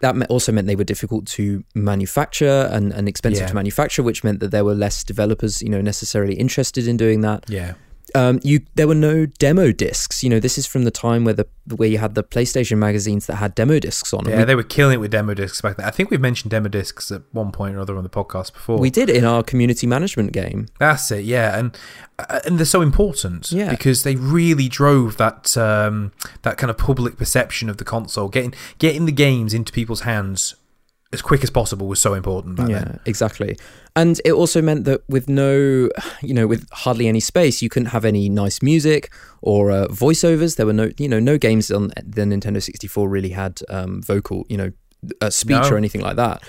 That 0.00 0.14
also 0.28 0.52
meant 0.52 0.66
they 0.66 0.76
were 0.76 0.84
difficult 0.84 1.26
to 1.26 1.64
manufacture 1.74 2.68
and, 2.70 2.92
and 2.92 3.08
expensive 3.08 3.42
Yeah. 3.42 3.48
to 3.48 3.54
manufacture, 3.54 4.02
which 4.02 4.22
meant 4.24 4.40
that 4.40 4.50
there 4.50 4.64
were 4.64 4.74
less 4.74 5.02
developers, 5.04 5.62
you 5.62 5.68
know, 5.70 5.80
necessarily 5.80 6.34
interested 6.34 6.86
in 6.86 6.96
doing 6.96 7.22
that. 7.22 7.44
Yeah, 7.48 7.74
Um, 8.16 8.40
you 8.42 8.60
there 8.74 8.88
were 8.88 8.94
no 8.94 9.26
demo 9.26 9.72
discs. 9.72 10.22
You 10.24 10.30
know, 10.30 10.40
this 10.40 10.56
is 10.58 10.66
from 10.66 10.84
the 10.84 10.90
time 10.90 11.24
where 11.24 11.34
the 11.34 11.46
where 11.74 11.88
you 11.88 11.98
had 11.98 12.14
the 12.14 12.24
PlayStation 12.24 12.78
magazines 12.78 13.26
that 13.26 13.36
had 13.36 13.54
demo 13.54 13.78
discs 13.78 14.12
on. 14.14 14.24
them. 14.24 14.32
Yeah, 14.38 14.44
they 14.44 14.54
were 14.54 14.62
killing 14.62 14.94
it 14.94 15.00
with 15.00 15.10
demo 15.10 15.34
discs 15.34 15.60
back 15.60 15.76
then. 15.76 15.86
I 15.86 15.90
think 15.90 16.10
we've 16.10 16.20
mentioned 16.20 16.50
demo 16.50 16.68
discs 16.68 17.10
at 17.12 17.22
one 17.32 17.52
point 17.52 17.76
or 17.76 17.80
other 17.80 17.96
on 17.96 18.02
the 18.02 18.08
podcast 18.10 18.52
before. 18.52 18.78
we 18.78 18.90
did 18.90 19.10
in 19.10 19.24
our 19.24 19.42
community 19.42 19.86
management 19.86 20.32
game. 20.32 20.66
That's 20.78 21.10
it, 21.10 21.24
yeah, 21.24 21.58
and 21.58 21.76
uh, 22.18 22.40
and 22.46 22.58
they're 22.58 22.64
so 22.66 22.80
important, 22.82 23.52
Yeah. 23.52 23.70
because 23.70 24.02
they 24.02 24.16
really 24.16 24.68
drove 24.68 25.16
that 25.18 25.56
um, 25.56 26.12
that 26.42 26.56
kind 26.56 26.70
of 26.70 26.78
public 26.78 27.16
perception 27.18 27.68
of 27.68 27.76
the 27.76 27.84
console. 27.84 28.28
Getting 28.28 28.54
getting 28.78 29.06
the 29.06 29.12
games 29.12 29.52
into 29.54 29.72
people's 29.72 30.00
hands 30.02 30.54
as 31.12 31.22
quick 31.22 31.42
as 31.44 31.50
possible 31.50 31.86
was 31.86 32.00
so 32.00 32.14
important 32.14 32.56
back 32.56 32.68
yeah, 32.68 32.78
then. 32.84 33.00
exactly. 33.06 33.56
And 33.96 34.20
it 34.24 34.32
also 34.32 34.60
meant 34.60 34.84
that 34.84 35.02
with 35.08 35.28
no, 35.28 35.88
you 36.22 36.34
know, 36.34 36.46
with 36.46 36.68
hardly 36.70 37.08
any 37.08 37.20
space, 37.20 37.62
you 37.62 37.68
couldn't 37.70 37.88
have 37.88 38.04
any 38.04 38.28
nice 38.28 38.60
music 38.62 39.10
or 39.40 39.70
uh, 39.70 39.86
voiceovers. 39.88 40.56
There 40.56 40.66
were 40.66 40.74
no, 40.74 40.90
you 40.98 41.08
know, 41.08 41.18
no 41.18 41.38
games 41.38 41.70
on 41.70 41.88
the 42.04 42.22
Nintendo 42.22 42.62
64 42.62 43.08
really 43.08 43.30
had 43.30 43.60
um, 43.70 44.02
vocal, 44.02 44.44
you 44.50 44.58
know, 44.58 44.72
uh, 45.22 45.30
speech 45.30 45.62
No. 45.62 45.70
or 45.70 45.76
anything 45.78 46.02
like 46.02 46.16
that. 46.16 46.42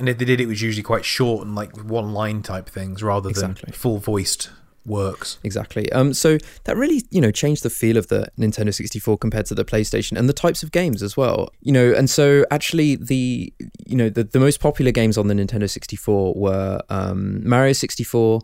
And 0.00 0.08
if 0.08 0.18
they 0.18 0.24
did, 0.24 0.40
it 0.40 0.46
was 0.46 0.60
usually 0.60 0.82
quite 0.82 1.04
short 1.04 1.46
and 1.46 1.54
like 1.54 1.76
one 1.84 2.12
line 2.12 2.42
type 2.42 2.68
things 2.68 3.02
rather 3.02 3.30
than 3.30 3.50
Exactly. 3.52 3.72
full 3.72 3.98
voiced 3.98 4.50
works. 4.88 5.38
Exactly. 5.44 5.90
Um, 5.92 6.14
so 6.14 6.38
that 6.64 6.76
really, 6.76 7.02
you 7.10 7.20
know, 7.20 7.30
changed 7.30 7.62
the 7.62 7.70
feel 7.70 7.96
of 7.96 8.08
the 8.08 8.28
Nintendo 8.38 8.74
64 8.74 9.18
compared 9.18 9.46
to 9.46 9.54
the 9.54 9.64
PlayStation 9.64 10.18
and 10.18 10.28
the 10.28 10.32
types 10.32 10.62
of 10.62 10.72
games 10.72 11.02
as 11.02 11.16
well. 11.16 11.50
You 11.60 11.72
know, 11.72 11.92
and 11.92 12.08
so 12.08 12.44
actually 12.50 12.96
the, 12.96 13.52
you 13.86 13.96
know, 13.96 14.08
the, 14.08 14.24
the 14.24 14.40
most 14.40 14.60
popular 14.60 14.90
games 14.90 15.18
on 15.18 15.28
the 15.28 15.34
Nintendo 15.34 15.68
64 15.68 16.34
were 16.34 16.80
um, 16.88 17.46
Mario 17.48 17.72
64, 17.72 18.40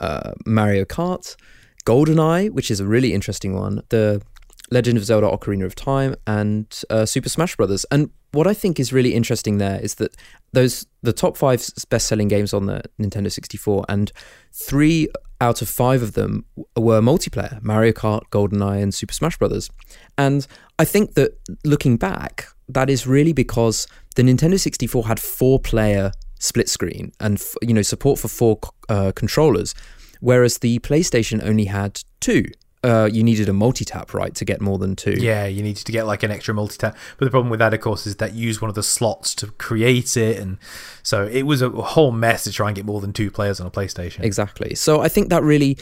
uh, 0.00 0.32
Mario 0.46 0.84
Kart, 0.84 1.36
GoldenEye, 1.84 2.50
which 2.50 2.70
is 2.70 2.80
a 2.80 2.86
really 2.86 3.12
interesting 3.14 3.54
one, 3.54 3.82
the 3.88 4.22
Legend 4.70 4.98
of 4.98 5.04
Zelda 5.04 5.26
Ocarina 5.26 5.64
of 5.64 5.74
Time, 5.74 6.14
and 6.26 6.82
uh, 6.90 7.06
Super 7.06 7.28
Smash 7.28 7.56
Brothers. 7.56 7.86
And 7.90 8.10
what 8.32 8.46
I 8.46 8.54
think 8.54 8.78
is 8.78 8.92
really 8.92 9.14
interesting 9.14 9.58
there 9.58 9.80
is 9.80 9.94
that 9.96 10.14
those 10.52 10.86
the 11.02 11.12
top 11.12 11.36
five 11.36 11.64
best-selling 11.88 12.28
games 12.28 12.52
on 12.52 12.66
the 12.66 12.82
Nintendo 13.00 13.32
64, 13.32 13.86
and 13.88 14.12
three 14.52 15.08
out 15.40 15.62
of 15.62 15.68
five 15.68 16.02
of 16.02 16.12
them 16.12 16.44
were 16.76 17.00
multiplayer: 17.00 17.62
Mario 17.62 17.92
Kart, 17.92 18.22
GoldenEye, 18.30 18.82
and 18.82 18.92
Super 18.92 19.12
Smash 19.12 19.38
Brothers. 19.38 19.70
And 20.16 20.46
I 20.78 20.84
think 20.84 21.14
that 21.14 21.38
looking 21.64 21.96
back, 21.96 22.46
that 22.68 22.90
is 22.90 23.06
really 23.06 23.32
because 23.32 23.86
the 24.16 24.22
Nintendo 24.22 24.58
64 24.58 25.06
had 25.06 25.20
four-player 25.20 26.12
split 26.40 26.68
screen 26.68 27.12
and 27.20 27.42
you 27.62 27.74
know 27.74 27.82
support 27.82 28.18
for 28.18 28.28
four 28.28 28.58
uh, 28.88 29.12
controllers, 29.14 29.74
whereas 30.20 30.58
the 30.58 30.78
PlayStation 30.80 31.44
only 31.44 31.66
had 31.66 32.02
two. 32.20 32.44
Uh, 32.84 33.08
you 33.12 33.24
needed 33.24 33.48
a 33.48 33.52
multi-tap 33.52 34.14
right 34.14 34.34
to 34.36 34.44
get 34.44 34.60
more 34.60 34.78
than 34.78 34.94
two. 34.94 35.16
Yeah, 35.18 35.46
you 35.46 35.62
needed 35.62 35.84
to 35.84 35.90
get 35.90 36.06
like 36.06 36.22
an 36.22 36.30
extra 36.30 36.54
multi 36.54 36.76
tap. 36.76 36.96
But 37.16 37.24
the 37.24 37.30
problem 37.30 37.50
with 37.50 37.58
that, 37.58 37.74
of 37.74 37.80
course, 37.80 38.06
is 38.06 38.16
that 38.16 38.34
you 38.34 38.46
use 38.46 38.60
one 38.60 38.68
of 38.68 38.76
the 38.76 38.84
slots 38.84 39.34
to 39.36 39.48
create 39.48 40.16
it, 40.16 40.38
and 40.38 40.58
so 41.02 41.26
it 41.26 41.42
was 41.42 41.60
a 41.60 41.70
whole 41.70 42.12
mess 42.12 42.44
to 42.44 42.52
try 42.52 42.68
and 42.68 42.76
get 42.76 42.86
more 42.86 43.00
than 43.00 43.12
two 43.12 43.30
players 43.30 43.60
on 43.60 43.66
a 43.66 43.70
PlayStation. 43.70 44.22
Exactly. 44.22 44.76
So 44.76 45.00
I 45.00 45.08
think 45.08 45.28
that 45.30 45.42
really, 45.42 45.76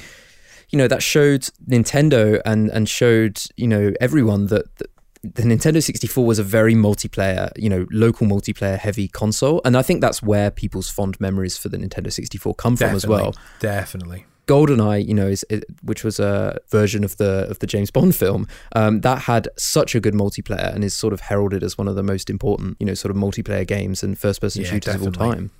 you 0.70 0.78
know, 0.78 0.88
that 0.88 1.02
showed 1.02 1.42
Nintendo 1.68 2.40
and 2.46 2.70
and 2.70 2.88
showed 2.88 3.42
you 3.56 3.68
know 3.68 3.92
everyone 4.00 4.46
that. 4.46 4.76
that 4.76 4.90
the 5.22 5.42
Nintendo 5.42 5.82
64 5.82 6.24
was 6.24 6.38
a 6.38 6.44
very 6.44 6.74
multiplayer, 6.76 7.50
you 7.56 7.68
know, 7.68 7.84
local 7.90 8.28
multiplayer 8.28 8.78
heavy 8.78 9.08
console, 9.08 9.60
and 9.64 9.76
I 9.76 9.82
think 9.82 10.00
that's 10.00 10.22
where 10.22 10.52
people's 10.52 10.88
fond 10.88 11.18
memories 11.20 11.58
for 11.58 11.68
the 11.68 11.78
Nintendo 11.78 12.12
64 12.12 12.54
come 12.54 12.76
from 12.76 12.94
as 12.94 13.08
well. 13.08 13.34
Definitely. 13.58 14.24
GoldenEye, 14.46 15.06
you 15.06 15.14
know, 15.14 15.26
is 15.26 15.44
it, 15.50 15.64
which 15.82 16.04
was 16.04 16.20
a 16.20 16.58
version 16.70 17.02
of 17.04 17.16
the 17.16 17.46
of 17.50 17.58
the 17.58 17.66
James 17.66 17.90
Bond 17.90 18.14
film, 18.14 18.46
um, 18.74 19.00
that 19.00 19.22
had 19.22 19.48
such 19.56 19.94
a 19.94 20.00
good 20.00 20.14
multiplayer 20.14 20.74
and 20.74 20.84
is 20.84 20.96
sort 20.96 21.12
of 21.12 21.20
heralded 21.20 21.62
as 21.64 21.76
one 21.76 21.88
of 21.88 21.96
the 21.96 22.02
most 22.02 22.30
important, 22.30 22.76
you 22.78 22.86
know, 22.86 22.94
sort 22.94 23.10
of 23.10 23.16
multiplayer 23.16 23.66
games 23.66 24.02
and 24.02 24.18
first 24.18 24.40
person 24.40 24.62
Yeah, 24.62 24.70
shooters 24.70 24.94
of 24.94 25.02
all 25.02 25.12
time. 25.12 25.50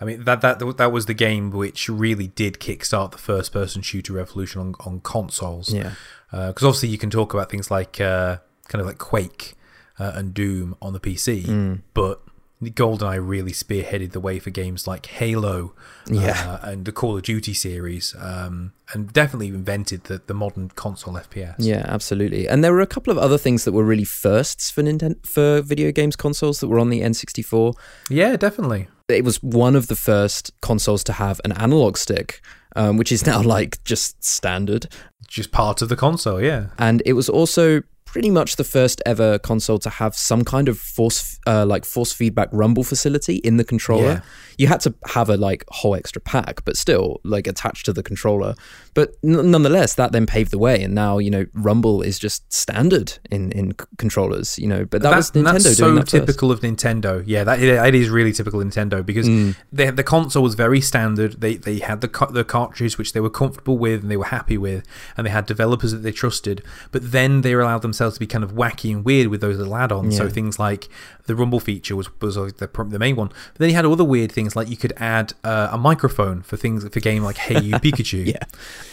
I 0.00 0.04
mean 0.04 0.24
that 0.24 0.40
that 0.40 0.58
that 0.76 0.92
was 0.92 1.06
the 1.06 1.14
game 1.14 1.50
which 1.50 1.88
really 1.88 2.26
did 2.28 2.54
kickstart 2.54 3.12
the 3.12 3.18
first 3.18 3.52
person 3.52 3.80
shooter 3.82 4.12
revolution 4.12 4.60
on, 4.60 4.74
on 4.80 5.00
consoles. 5.00 5.72
Yeah, 5.72 5.92
because 6.30 6.64
obviously 6.64 6.88
you 6.88 6.98
can 6.98 7.10
talk 7.10 7.32
about 7.34 7.48
things 7.50 7.70
like 7.70 8.00
uh, 8.00 8.38
kind 8.68 8.80
of 8.80 8.86
like 8.86 8.98
Quake 8.98 9.54
uh, 9.98 10.12
and 10.14 10.34
Doom 10.34 10.76
on 10.82 10.92
the 10.94 11.00
PC, 11.00 11.44
Mm. 11.44 11.82
but 11.94 12.20
GoldenEye 12.62 13.20
really 13.26 13.52
spearheaded 13.52 14.12
the 14.12 14.20
way 14.20 14.38
for 14.38 14.50
games 14.50 14.86
like 14.86 15.06
Halo 15.06 15.74
Yeah. 16.08 16.58
uh, 16.62 16.70
and 16.70 16.84
the 16.84 16.92
Call 16.92 17.16
of 17.16 17.22
Duty 17.22 17.52
series, 17.52 18.14
um, 18.18 18.72
and 18.92 19.12
definitely 19.12 19.48
invented 19.48 20.04
the, 20.04 20.22
the 20.26 20.34
modern 20.34 20.68
console 20.70 21.14
FPS. 21.14 21.56
Yeah, 21.58 21.84
absolutely. 21.86 22.48
And 22.48 22.64
there 22.64 22.72
were 22.72 22.80
a 22.80 22.86
couple 22.86 23.10
of 23.10 23.18
other 23.18 23.36
things 23.38 23.64
that 23.64 23.72
were 23.72 23.84
really 23.84 24.04
firsts 24.04 24.70
for 24.70 24.82
Nintendo 24.82 25.16
for 25.26 25.60
video 25.60 25.92
games 25.92 26.16
consoles 26.16 26.60
that 26.60 26.68
were 26.68 26.78
on 26.78 26.88
the 26.90 27.00
N64. 27.02 27.74
yeah, 28.10 28.36
definitely. 28.36 28.88
It 29.08 29.24
was 29.24 29.42
one 29.42 29.76
of 29.76 29.88
the 29.88 29.96
first 29.96 30.50
consoles 30.62 31.04
to 31.04 31.12
have 31.12 31.38
an 31.44 31.52
analog 31.52 31.98
stick, 31.98 32.40
um, 32.74 32.96
which 32.96 33.12
is 33.12 33.26
now 33.26 33.42
like 33.42 33.82
just 33.84 34.24
standard. 34.24 34.86
Just 35.28 35.52
part 35.52 35.82
of 35.82 35.90
the 35.90 35.96
console, 35.96 36.40
yeah. 36.40 36.68
And 36.78 37.02
it 37.04 37.12
was 37.12 37.28
also 37.28 37.82
pretty 38.14 38.30
much 38.30 38.54
the 38.54 38.62
first 38.64 39.02
ever 39.04 39.40
console 39.40 39.76
to 39.80 39.90
have 39.90 40.14
some 40.14 40.44
kind 40.44 40.68
of 40.68 40.78
force 40.78 41.40
uh, 41.48 41.66
like 41.66 41.84
force 41.84 42.12
feedback 42.12 42.48
rumble 42.52 42.84
facility 42.84 43.36
in 43.48 43.56
the 43.56 43.64
controller. 43.64 44.04
Yeah. 44.14 44.20
You 44.56 44.68
had 44.68 44.78
to 44.86 44.94
have 45.06 45.28
a 45.28 45.36
like 45.36 45.64
whole 45.78 45.96
extra 45.96 46.22
pack, 46.22 46.64
but 46.64 46.76
still 46.76 47.20
like 47.24 47.48
attached 47.48 47.84
to 47.86 47.92
the 47.92 48.04
controller. 48.04 48.54
But 48.94 49.08
n- 49.24 49.50
nonetheless, 49.50 49.94
that 49.96 50.12
then 50.12 50.26
paved 50.26 50.52
the 50.52 50.58
way, 50.58 50.80
and 50.84 50.94
now 50.94 51.18
you 51.18 51.28
know 51.28 51.44
rumble 51.54 52.02
is 52.02 52.20
just 52.20 52.40
standard 52.52 53.18
in 53.32 53.50
in 53.50 53.72
c- 53.72 53.86
controllers. 53.98 54.56
You 54.60 54.68
know, 54.68 54.84
but 54.84 55.02
that, 55.02 55.16
was 55.16 55.32
Nintendo 55.32 55.52
that's 55.54 55.64
doing 55.64 55.74
so 55.74 55.94
that 55.96 56.00
first. 56.02 56.10
typical 56.12 56.52
of 56.52 56.60
Nintendo. 56.60 57.24
Yeah, 57.26 57.42
that 57.42 57.60
it 57.60 57.94
is 57.96 58.08
really 58.10 58.32
typical 58.32 58.60
of 58.60 58.66
Nintendo 58.68 59.04
because 59.04 59.26
Mm. 59.28 59.56
they, 59.72 59.90
the 59.90 60.04
console 60.04 60.44
was 60.44 60.54
very 60.54 60.80
standard. 60.80 61.40
They 61.40 61.56
they 61.56 61.80
had 61.80 62.00
the 62.00 62.08
ca- 62.18 62.30
the 62.38 62.44
cartridge 62.44 62.96
which 62.96 63.12
they 63.12 63.20
were 63.26 63.34
comfortable 63.42 63.76
with 63.86 64.02
and 64.02 64.08
they 64.12 64.16
were 64.22 64.30
happy 64.38 64.56
with, 64.68 64.86
and 65.16 65.26
they 65.26 65.30
had 65.32 65.46
developers 65.46 65.90
that 65.90 66.02
they 66.06 66.12
trusted. 66.12 66.62
But 66.92 67.02
then 67.10 67.40
they 67.40 67.54
allowed 67.54 67.82
themselves 67.82 68.03
to 68.12 68.20
be 68.20 68.26
kind 68.26 68.44
of 68.44 68.52
wacky 68.52 68.90
and 68.92 69.04
weird 69.04 69.28
with 69.28 69.40
those 69.40 69.56
little 69.56 69.74
add-ons. 69.74 70.16
So 70.16 70.28
things 70.28 70.58
like 70.58 70.88
the 71.26 71.34
Rumble 71.34 71.60
feature 71.60 71.96
was 71.96 72.08
was 72.20 72.34
the 72.34 72.50
the 72.88 72.98
main 72.98 73.16
one. 73.16 73.28
But 73.28 73.58
then 73.58 73.70
you 73.70 73.74
had 73.74 73.86
other 73.86 74.04
weird 74.04 74.30
things 74.30 74.54
like 74.54 74.68
you 74.68 74.76
could 74.76 74.92
add 74.98 75.32
uh, 75.42 75.68
a 75.72 75.78
microphone 75.78 76.42
for 76.42 76.56
things 76.58 76.86
for 76.86 77.00
game 77.00 77.22
like 77.22 77.38
Hey 77.38 77.60
You 77.62 77.74
Pikachu, 77.76 78.26
Yeah. 78.34 78.44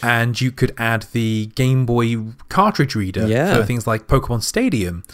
and 0.02 0.40
you 0.40 0.50
could 0.50 0.74
add 0.78 1.02
the 1.12 1.46
Game 1.54 1.84
Boy 1.84 2.16
cartridge 2.48 2.94
reader 2.94 3.26
Yeah. 3.26 3.56
for 3.56 3.64
things 3.64 3.86
like 3.86 4.06
Pokemon 4.06 4.42
Stadium. 4.42 5.04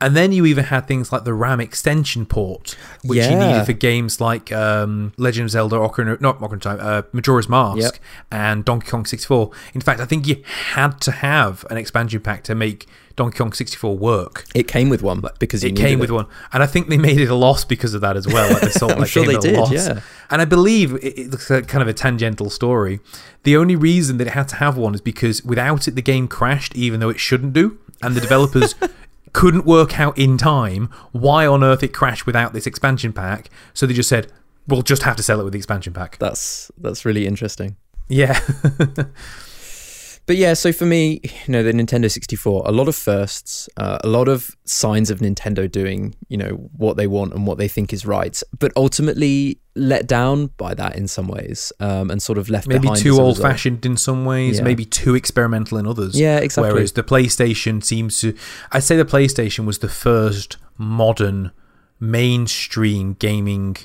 And 0.00 0.14
then 0.14 0.32
you 0.32 0.44
even 0.44 0.64
had 0.64 0.86
things 0.86 1.10
like 1.12 1.24
the 1.24 1.32
RAM 1.32 1.60
extension 1.60 2.26
port, 2.26 2.76
which 3.02 3.24
you 3.24 3.36
needed 3.36 3.64
for 3.64 3.72
games 3.72 4.20
like 4.20 4.52
um, 4.52 5.12
Legend 5.16 5.46
of 5.46 5.50
Zelda, 5.52 5.76
Ocarina, 5.76 6.20
not 6.20 6.38
Ocarina 6.40 6.52
of 6.54 6.60
Time, 6.60 6.78
uh, 6.80 7.02
Majora's 7.12 7.48
Mask, 7.48 7.78
Yep. 7.78 7.94
and 8.30 8.64
Donkey 8.64 8.88
Kong 8.90 9.06
64. 9.06 9.50
In 9.74 9.80
fact, 9.80 10.00
I 10.00 10.04
think 10.04 10.26
you 10.26 10.42
had 10.74 11.00
to 11.02 11.10
have 11.12 11.64
an 11.70 11.76
expansion 11.78 12.20
pack 12.20 12.42
to 12.44 12.54
make 12.54 12.86
Donkey 13.16 13.38
Kong 13.38 13.52
64 13.52 13.96
work. 13.96 14.44
It 14.54 14.68
came 14.68 14.88
with 14.90 15.02
one 15.02 15.22
because 15.38 15.64
you 15.64 15.70
It 15.70 15.76
came 15.76 15.98
with 15.98 16.10
one, 16.10 16.26
and 16.52 16.62
I 16.62 16.66
think 16.66 16.88
they 16.88 16.98
made 16.98 17.18
it 17.18 17.30
a 17.30 17.34
loss 17.34 17.64
because 17.64 17.94
of 17.94 18.02
that 18.02 18.16
as 18.16 18.26
well. 18.26 18.52
Like 18.52 18.62
they 18.62 18.70
sold 18.82 18.92
I'm 18.92 19.00
that 19.00 19.06
sure 19.08 19.24
they 19.24 19.38
did, 19.38 19.56
loss. 19.56 19.72
yeah. 19.72 20.00
And 20.30 20.42
I 20.42 20.44
believe 20.44 20.94
it, 20.94 21.18
it 21.18 21.30
looks 21.30 21.48
like 21.48 21.66
kind 21.66 21.82
of 21.82 21.88
a 21.88 21.94
tangential 21.94 22.50
story. 22.50 23.00
The 23.44 23.56
only 23.56 23.74
reason 23.76 24.18
that 24.18 24.26
it 24.26 24.34
had 24.34 24.48
to 24.48 24.56
have 24.56 24.76
one 24.76 24.94
is 24.94 25.00
because 25.00 25.42
without 25.44 25.88
it, 25.88 25.92
the 25.94 26.02
game 26.02 26.28
crashed, 26.28 26.76
even 26.76 27.00
though 27.00 27.08
it 27.08 27.18
shouldn't 27.18 27.52
do, 27.54 27.78
and 28.02 28.14
the 28.14 28.20
developers 28.20 28.74
couldn't 29.32 29.64
work 29.66 29.98
out 29.98 30.16
in 30.18 30.36
time 30.38 30.88
why 31.12 31.46
on 31.46 31.62
earth 31.64 31.82
it 31.82 31.92
crashed 31.94 32.26
without 32.26 32.52
this 32.52 32.66
expansion 32.66 33.12
pack. 33.12 33.48
So 33.72 33.86
they 33.86 33.94
just 33.94 34.08
said, 34.10 34.30
"We'll 34.66 34.82
just 34.82 35.04
have 35.04 35.16
to 35.16 35.22
sell 35.22 35.40
it 35.40 35.44
with 35.44 35.52
the 35.54 35.58
expansion 35.58 35.92
pack." 35.94 36.18
That's 36.18 36.70
that's 36.76 37.04
really 37.06 37.26
interesting. 37.26 37.76
Yeah, 38.08 38.38
But 40.26 40.36
yeah, 40.36 40.54
so 40.54 40.72
for 40.72 40.86
me, 40.86 41.20
you 41.22 41.52
know, 41.52 41.62
the 41.62 41.72
Nintendo 41.72 42.10
64, 42.10 42.64
a 42.66 42.72
lot 42.72 42.88
of 42.88 42.96
firsts, 42.96 43.68
uh, 43.76 43.98
a 44.02 44.08
lot 44.08 44.26
of 44.28 44.56
signs 44.64 45.08
of 45.08 45.20
Nintendo 45.20 45.70
doing, 45.70 46.16
you 46.28 46.36
know, 46.36 46.68
what 46.76 46.96
they 46.96 47.06
want 47.06 47.32
and 47.32 47.46
what 47.46 47.58
they 47.58 47.68
think 47.68 47.92
is 47.92 48.04
right, 48.04 48.42
but 48.58 48.72
ultimately 48.76 49.60
let 49.76 50.08
down 50.08 50.46
by 50.56 50.74
that 50.74 50.96
in 50.96 51.06
some 51.06 51.28
ways, 51.28 51.72
um, 51.78 52.10
and 52.10 52.20
sort 52.20 52.38
of 52.38 52.50
left 52.50 52.66
maybe 52.66 52.88
too 52.96 53.20
old 53.20 53.38
fashioned 53.38 53.86
in 53.86 53.96
some 53.96 54.24
ways, 54.24 54.56
Yeah. 54.58 54.64
maybe 54.64 54.84
too 54.84 55.14
experimental 55.14 55.78
in 55.78 55.86
others. 55.86 56.18
Yeah, 56.18 56.38
exactly. 56.38 56.72
Whereas 56.72 56.92
the 56.92 57.04
PlayStation 57.04 57.84
seems 57.84 58.18
to, 58.20 58.34
I'd 58.72 58.82
say 58.82 58.96
the 58.96 59.04
PlayStation 59.04 59.64
was 59.64 59.78
the 59.78 59.88
first 59.88 60.56
modern 60.76 61.52
mainstream 62.00 63.14
gaming 63.18 63.76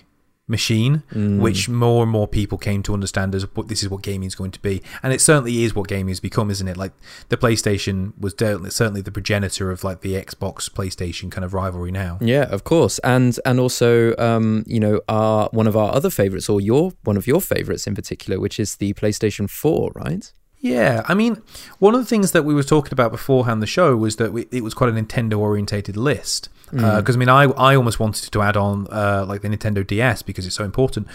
machine, 0.51 1.01
Mm. 1.15 1.39
which 1.39 1.67
more 1.69 2.03
and 2.03 2.11
more 2.11 2.27
people 2.27 2.57
came 2.59 2.83
to 2.83 2.93
understand 2.93 3.33
as 3.33 3.43
what 3.55 3.67
this 3.69 3.81
is 3.81 3.89
what 3.89 4.01
gaming 4.03 4.27
is 4.27 4.35
going 4.35 4.51
to 4.51 4.59
be, 4.61 4.81
and 5.01 5.13
it 5.13 5.21
certainly 5.21 5.63
is 5.63 5.73
what 5.73 5.87
gaming 5.87 6.09
has 6.09 6.19
become, 6.19 6.51
isn't 6.51 6.67
it? 6.67 6.77
Like 6.77 6.91
the 7.29 7.37
PlayStation 7.37 8.11
was 8.19 8.35
certainly 8.37 9.01
the 9.01 9.11
progenitor 9.11 9.71
of 9.71 9.83
like 9.83 10.01
the 10.01 10.13
Xbox 10.13 10.69
PlayStation 10.69 11.31
kind 11.31 11.43
of 11.45 11.53
rivalry 11.53 11.91
now. 11.91 12.17
Yeah, 12.21 12.43
of 12.51 12.63
course, 12.63 12.99
and 12.99 13.39
and 13.45 13.59
also, 13.59 14.15
um, 14.17 14.63
you 14.67 14.79
know, 14.79 15.01
our 15.09 15.49
one 15.51 15.67
of 15.67 15.75
our 15.75 15.95
other 15.95 16.09
favorites, 16.09 16.47
or 16.49 16.61
your 16.61 16.91
one 17.03 17.17
of 17.17 17.25
your 17.25 17.41
favorites 17.41 17.87
in 17.87 17.95
particular, 17.95 18.39
which 18.39 18.59
is 18.59 18.75
the 18.75 18.93
PlayStation 18.93 19.49
Four, 19.49 19.91
right? 19.95 20.31
Yeah, 20.63 21.01
I 21.07 21.15
mean, 21.15 21.41
one 21.79 21.95
of 21.95 22.01
the 22.01 22.05
things 22.05 22.33
that 22.33 22.43
we 22.45 22.53
were 22.53 22.61
talking 22.61 22.93
about 22.93 23.11
beforehand 23.11 23.63
the 23.63 23.67
show 23.67 23.95
was 23.95 24.17
that 24.17 24.31
we, 24.31 24.45
it 24.51 24.63
was 24.63 24.75
quite 24.75 24.91
a 24.91 24.93
Nintendo 24.93 25.39
orientated 25.39 25.97
list. 25.97 26.49
Because 26.71 27.15
I 27.15 27.19
mean, 27.19 27.29
I 27.29 27.43
I 27.43 27.75
almost 27.75 27.99
wanted 27.99 28.31
to 28.31 28.41
add 28.41 28.57
on 28.57 28.87
uh, 28.91 29.25
like 29.27 29.41
the 29.41 29.49
Nintendo 29.49 29.85
DS 29.85 30.21
because 30.21 30.45
it's 30.45 30.55
so 30.55 30.63
important. 30.63 31.07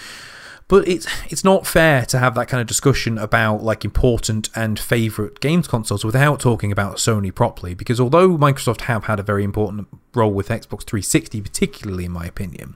But 0.68 0.88
it's 0.88 1.06
it's 1.28 1.44
not 1.44 1.66
fair 1.66 2.04
to 2.06 2.18
have 2.18 2.34
that 2.34 2.48
kind 2.48 2.60
of 2.60 2.66
discussion 2.66 3.18
about 3.18 3.62
like 3.62 3.84
important 3.84 4.48
and 4.56 4.78
favorite 4.78 5.40
games 5.40 5.68
consoles 5.68 6.04
without 6.04 6.40
talking 6.40 6.72
about 6.72 6.96
Sony 6.96 7.32
properly. 7.32 7.74
Because 7.74 8.00
although 8.00 8.36
Microsoft 8.36 8.82
have 8.82 9.04
had 9.04 9.20
a 9.20 9.22
very 9.22 9.44
important 9.44 9.86
role 10.14 10.32
with 10.32 10.48
Xbox 10.48 10.82
360, 10.82 11.40
particularly 11.40 12.04
in 12.06 12.12
my 12.12 12.26
opinion, 12.26 12.74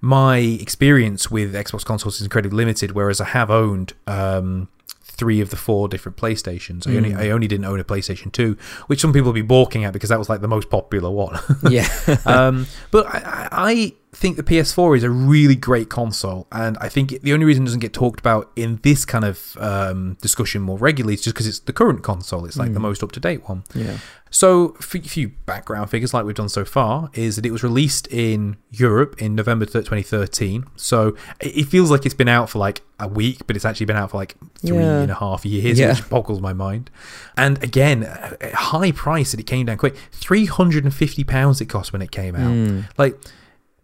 my 0.00 0.38
experience 0.38 1.30
with 1.30 1.52
Xbox 1.54 1.84
consoles 1.84 2.16
is 2.16 2.22
incredibly 2.22 2.56
limited. 2.56 2.92
Whereas 2.92 3.20
I 3.20 3.26
have 3.26 3.50
owned 3.50 3.92
um, 4.06 4.68
three 5.16 5.40
of 5.40 5.50
the 5.50 5.56
four 5.56 5.88
different 5.88 6.16
PlayStations. 6.16 6.86
I 6.88 6.96
only 6.96 7.14
I 7.14 7.30
only 7.30 7.46
didn't 7.46 7.66
own 7.66 7.80
a 7.80 7.84
PlayStation 7.84 8.32
Two, 8.32 8.56
which 8.86 9.00
some 9.00 9.12
people 9.12 9.26
will 9.26 9.32
be 9.32 9.42
balking 9.42 9.84
at 9.84 9.92
because 9.92 10.10
that 10.10 10.18
was 10.18 10.28
like 10.28 10.40
the 10.40 10.48
most 10.48 10.70
popular 10.70 11.10
one. 11.10 11.38
Yeah. 11.70 11.88
um, 12.26 12.66
but 12.90 13.06
I, 13.06 13.20
I 13.50 13.50
I 13.52 13.94
think 14.14 14.36
the 14.36 14.42
PS4 14.42 14.96
is 14.96 15.02
a 15.02 15.10
really 15.10 15.56
great 15.56 15.88
console, 15.90 16.46
and 16.52 16.76
I 16.80 16.88
think 16.88 17.20
the 17.22 17.32
only 17.32 17.44
reason 17.46 17.64
it 17.64 17.66
doesn't 17.66 17.80
get 17.80 17.92
talked 17.92 18.20
about 18.20 18.50
in 18.56 18.78
this 18.82 19.04
kind 19.04 19.24
of 19.24 19.56
um, 19.60 20.16
discussion 20.20 20.62
more 20.62 20.78
regularly 20.78 21.14
is 21.14 21.22
just 21.22 21.34
because 21.34 21.46
it's 21.46 21.58
the 21.60 21.72
current 21.72 22.02
console. 22.02 22.44
It's 22.46 22.56
like 22.56 22.72
the 22.74 22.80
most 22.80 23.02
up 23.02 23.12
to 23.12 23.20
date 23.20 23.48
one. 23.48 23.64
yeah. 23.74 23.98
So, 24.30 24.74
a 24.80 24.82
few 24.82 25.28
background 25.46 25.90
figures 25.90 26.12
like 26.12 26.24
we've 26.24 26.34
done 26.34 26.48
so 26.48 26.64
far 26.64 27.08
is 27.14 27.36
that 27.36 27.46
it 27.46 27.52
was 27.52 27.62
released 27.62 28.08
in 28.08 28.56
Europe 28.72 29.14
in 29.22 29.36
November 29.36 29.64
2013. 29.64 30.64
So, 30.74 31.16
it 31.38 31.66
feels 31.66 31.88
like 31.88 32.04
it's 32.04 32.16
been 32.16 32.26
out 32.26 32.50
for 32.50 32.58
like 32.58 32.82
a 32.98 33.06
week, 33.06 33.46
but 33.46 33.54
it's 33.54 33.64
actually 33.64 33.86
been 33.86 33.96
out 33.96 34.10
for 34.10 34.16
like 34.16 34.34
three 34.58 34.78
Yeah. 34.78 35.02
and 35.02 35.10
a 35.12 35.14
half 35.14 35.44
years, 35.46 35.78
Yeah. 35.78 35.90
which 35.90 36.08
boggles 36.10 36.40
my 36.40 36.52
mind. 36.52 36.90
And 37.36 37.62
again, 37.62 38.08
high 38.54 38.90
price 38.90 39.30
that 39.30 39.38
it 39.38 39.46
came 39.46 39.66
down 39.66 39.76
quick. 39.76 39.94
£350 40.10 41.60
it 41.60 41.66
cost 41.68 41.92
when 41.92 42.02
it 42.02 42.10
came 42.10 42.34
out. 42.34 42.50
Hmm. 42.52 42.80
Like, 42.98 43.16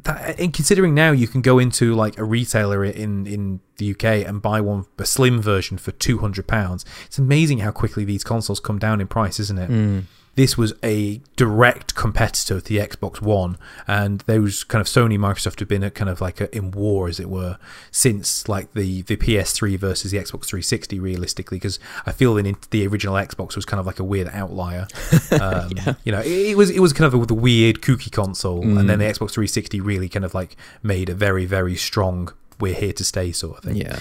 that, 0.05 0.39
and 0.39 0.53
considering 0.53 0.95
now 0.95 1.11
you 1.13 1.27
can 1.27 1.41
go 1.41 1.59
into 1.59 1.95
like 1.95 2.19
a 2.19 2.25
retailer 2.25 2.85
in 2.85 3.27
in 3.27 3.61
the 3.77 3.91
UK 3.93 4.05
and 4.27 4.43
buy 4.43 4.61
one 4.61 4.85
a 4.99 5.07
slim 5.07 5.41
version 5.41 5.79
for 5.79 5.91
200 5.93 6.47
pounds 6.47 6.85
it's 7.07 7.19
amazing 7.19 7.59
how 7.59 7.71
quickly 7.71 8.05
these 8.05 8.23
consoles 8.25 8.61
come 8.61 8.79
down 8.79 9.01
in 9.01 9.07
price 9.07 9.41
isn't 9.41 9.59
it 9.59 9.69
Hmm. 9.69 10.01
This 10.37 10.57
was 10.57 10.73
a 10.83 11.21
direct 11.37 11.95
competitor 11.95 12.61
to 12.61 12.66
the 12.66 12.79
Xbox 12.79 13.21
One 13.21 13.59
and 13.87 14.21
those 14.23 14.64
kind 14.64 14.81
of 14.81 14.87
Sony 14.87 15.19
Microsoft 15.19 15.59
have 15.59 15.69
been 15.69 15.83
a 15.83 15.90
kind 15.90 16.09
of 16.09 16.21
like 16.21 16.40
a, 16.40 16.55
in 16.57 16.71
war 16.71 17.09
as 17.09 17.21
it 17.21 17.29
were 17.29 17.59
since 17.90 18.49
like 18.49 18.73
the 18.73 19.03
the 19.03 19.16
PS3 19.16 19.79
versus 19.79 20.12
the 20.12 20.19
Xbox 20.19 20.47
360 20.47 20.99
realistically 21.01 21.57
because 21.59 21.79
I 22.07 22.12
feel 22.12 22.35
that 22.35 22.47
in- 22.47 22.57
the 22.71 22.87
original 22.87 23.14
Xbox 23.14 23.57
was 23.57 23.64
kind 23.64 23.81
of 23.81 23.87
like 23.87 23.99
a 23.99 24.05
weird 24.05 24.29
outlier. 24.33 24.87
Um, 25.33 25.71
you 26.05 26.11
know 26.12 26.21
it, 26.21 26.27
it 26.27 26.57
was 26.57 26.71
it 26.71 26.81
was 26.81 26.93
kind 26.93 27.12
of 27.12 27.21
a, 27.23 27.25
the 27.25 27.35
weird 27.35 27.81
kooky 27.83 28.11
console 28.11 28.62
and 28.62 28.90
then 28.90 28.99
the 28.99 29.05
Xbox 29.05 29.31
360 29.33 29.81
really 29.81 30.09
kind 30.09 30.25
of 30.25 30.35
like 30.35 30.57
made 30.83 31.09
a 31.09 31.14
very 31.14 31.45
very 31.47 31.77
strong 31.77 32.33
we're 32.59 32.75
here 32.75 32.93
to 32.93 33.05
stay 33.05 33.33
sort 33.33 33.59
of 33.59 33.64
thing. 33.64 33.77
Yeah. 33.77 33.99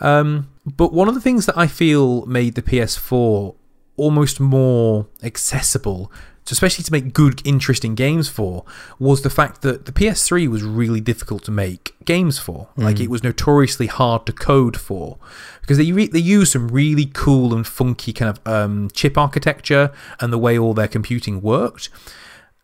um, 0.00 0.48
but 0.66 0.92
one 0.92 1.08
of 1.08 1.14
the 1.14 1.20
things 1.20 1.46
that 1.46 1.56
I 1.56 1.66
feel 1.66 2.26
made 2.26 2.54
the 2.56 2.62
PS4 2.62 3.54
almost 3.96 4.40
more 4.40 5.06
accessible, 5.22 6.10
to- 6.44 6.52
especially 6.52 6.82
to 6.84 6.92
make 6.92 7.12
good, 7.12 7.40
interesting 7.44 7.94
games 7.94 8.28
for, 8.28 8.64
was 8.98 9.22
the 9.22 9.30
fact 9.30 9.62
that 9.62 9.86
the 9.86 9.92
PS3 9.92 10.48
was 10.48 10.62
really 10.62 11.00
difficult 11.00 11.44
to 11.44 11.50
make 11.50 11.94
games 12.04 12.38
for. 12.38 12.68
Like 12.76 12.98
it 13.00 13.10
was 13.10 13.22
notoriously 13.22 13.86
hard 13.86 14.26
to 14.26 14.32
code 14.32 14.76
for 14.78 15.18
because 15.60 15.78
they 15.78 15.92
re- 15.92 16.08
they 16.08 16.18
used 16.18 16.52
some 16.52 16.68
really 16.68 17.06
cool 17.06 17.54
and 17.54 17.66
funky 17.66 18.12
kind 18.12 18.36
of 18.36 18.46
um, 18.46 18.90
chip 18.92 19.16
architecture 19.16 19.92
and 20.20 20.32
the 20.32 20.38
way 20.38 20.58
all 20.58 20.74
their 20.74 20.88
computing 20.88 21.40
worked. 21.42 21.90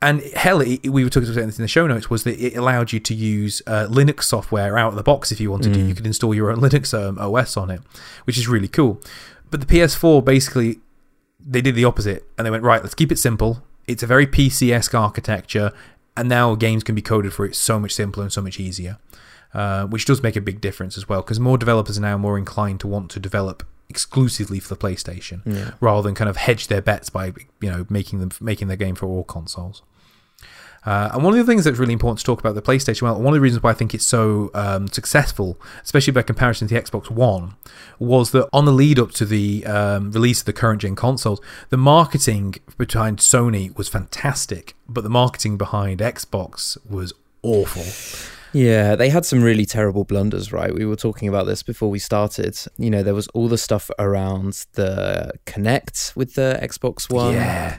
And 0.00 0.22
hell, 0.34 0.60
it, 0.60 0.88
we 0.88 1.02
were 1.02 1.10
talking 1.10 1.28
about 1.28 1.46
this 1.46 1.58
in 1.58 1.62
the 1.62 1.68
show 1.68 1.86
notes 1.88 2.08
was 2.08 2.22
that 2.22 2.38
it 2.38 2.56
allowed 2.56 2.92
you 2.92 3.00
to 3.00 3.14
use 3.14 3.62
uh, 3.66 3.88
Linux 3.90 4.22
software 4.24 4.78
out 4.78 4.90
of 4.90 4.94
the 4.94 5.02
box 5.02 5.32
if 5.32 5.40
you 5.40 5.50
wanted 5.50 5.74
to. 5.74 5.80
You 5.80 5.94
could 5.94 6.06
install 6.06 6.32
your 6.34 6.50
own 6.52 6.60
Linux 6.66 6.94
um, 6.96 7.18
OS 7.18 7.56
on 7.56 7.68
it, 7.70 7.80
which 8.24 8.38
is 8.38 8.46
really 8.46 8.68
cool. 8.68 9.00
But 9.50 9.60
the 9.60 9.66
PS4 9.66 10.24
basically 10.24 10.78
they 11.44 11.60
did 11.60 11.74
the 11.74 11.84
opposite 11.84 12.26
and 12.36 12.46
they 12.46 12.50
went 12.50 12.64
right. 12.64 12.82
Let's 12.82 12.94
keep 12.94 13.12
it 13.12 13.18
simple. 13.18 13.62
It's 13.86 14.02
a 14.02 14.06
very 14.06 14.26
PC 14.26 14.70
esque 14.72 14.94
architecture, 14.94 15.72
and 16.16 16.28
now 16.28 16.54
games 16.54 16.84
can 16.84 16.94
be 16.94 17.02
coded 17.02 17.32
for 17.32 17.44
it 17.46 17.54
so 17.56 17.78
much 17.78 17.92
simpler 17.92 18.22
and 18.24 18.32
so 18.32 18.42
much 18.42 18.60
easier, 18.60 18.98
uh, 19.54 19.86
which 19.86 20.04
does 20.04 20.22
make 20.22 20.36
a 20.36 20.40
big 20.40 20.60
difference 20.60 20.96
as 20.98 21.08
well 21.08 21.22
because 21.22 21.40
more 21.40 21.56
developers 21.56 21.96
are 21.96 22.02
now 22.02 22.18
more 22.18 22.36
inclined 22.36 22.80
to 22.80 22.86
want 22.86 23.10
to 23.12 23.20
develop 23.20 23.66
exclusively 23.88 24.60
for 24.60 24.68
the 24.68 24.76
PlayStation 24.76 25.40
Yeah. 25.46 25.70
rather 25.80 26.02
than 26.02 26.14
kind 26.14 26.28
of 26.28 26.36
hedge 26.36 26.66
their 26.66 26.82
bets 26.82 27.08
by 27.08 27.32
you 27.60 27.70
know 27.70 27.86
making 27.88 28.20
them 28.20 28.30
making 28.40 28.68
their 28.68 28.76
game 28.76 28.94
for 28.94 29.06
all 29.06 29.24
consoles. 29.24 29.82
Uh, 30.86 31.10
and 31.12 31.24
one 31.24 31.32
of 31.32 31.38
the 31.38 31.50
things 31.50 31.64
that's 31.64 31.78
really 31.78 31.92
important 31.92 32.18
to 32.18 32.24
talk 32.24 32.40
about 32.40 32.54
the 32.54 32.62
PlayStation, 32.62 33.02
well, 33.02 33.16
one 33.16 33.28
of 33.28 33.34
the 33.34 33.40
reasons 33.40 33.62
why 33.62 33.70
I 33.70 33.74
think 33.74 33.94
it's 33.94 34.06
so 34.06 34.50
um, 34.54 34.88
successful, 34.88 35.60
especially 35.82 36.12
by 36.12 36.22
comparison 36.22 36.68
to 36.68 36.74
the 36.74 36.80
Xbox 36.80 37.10
One, 37.10 37.56
was 37.98 38.30
that 38.30 38.48
on 38.52 38.64
the 38.64 38.72
lead 38.72 38.98
up 38.98 39.10
to 39.12 39.24
the 39.24 39.66
um, 39.66 40.12
release 40.12 40.40
of 40.40 40.46
the 40.46 40.52
current 40.52 40.82
gen 40.82 40.94
consoles, 40.94 41.40
the 41.70 41.76
marketing 41.76 42.54
behind 42.76 43.18
Sony 43.18 43.76
was 43.76 43.88
fantastic, 43.88 44.74
but 44.88 45.02
the 45.02 45.10
marketing 45.10 45.56
behind 45.56 46.00
Xbox 46.00 46.78
was 46.88 47.12
awful. 47.42 47.84
Yeah, 48.52 48.96
they 48.96 49.10
had 49.10 49.26
some 49.26 49.42
really 49.42 49.66
terrible 49.66 50.04
blunders, 50.04 50.52
right? 50.52 50.74
We 50.74 50.86
were 50.86 50.96
talking 50.96 51.28
about 51.28 51.46
this 51.46 51.62
before 51.62 51.90
we 51.90 51.98
started. 51.98 52.58
You 52.78 52.90
know, 52.90 53.02
there 53.02 53.14
was 53.14 53.28
all 53.28 53.48
the 53.48 53.58
stuff 53.58 53.90
around 53.98 54.66
the 54.72 55.32
Kinect 55.46 56.16
with 56.16 56.34
the 56.34 56.58
Xbox 56.62 57.12
One. 57.12 57.34
Yeah, 57.34 57.78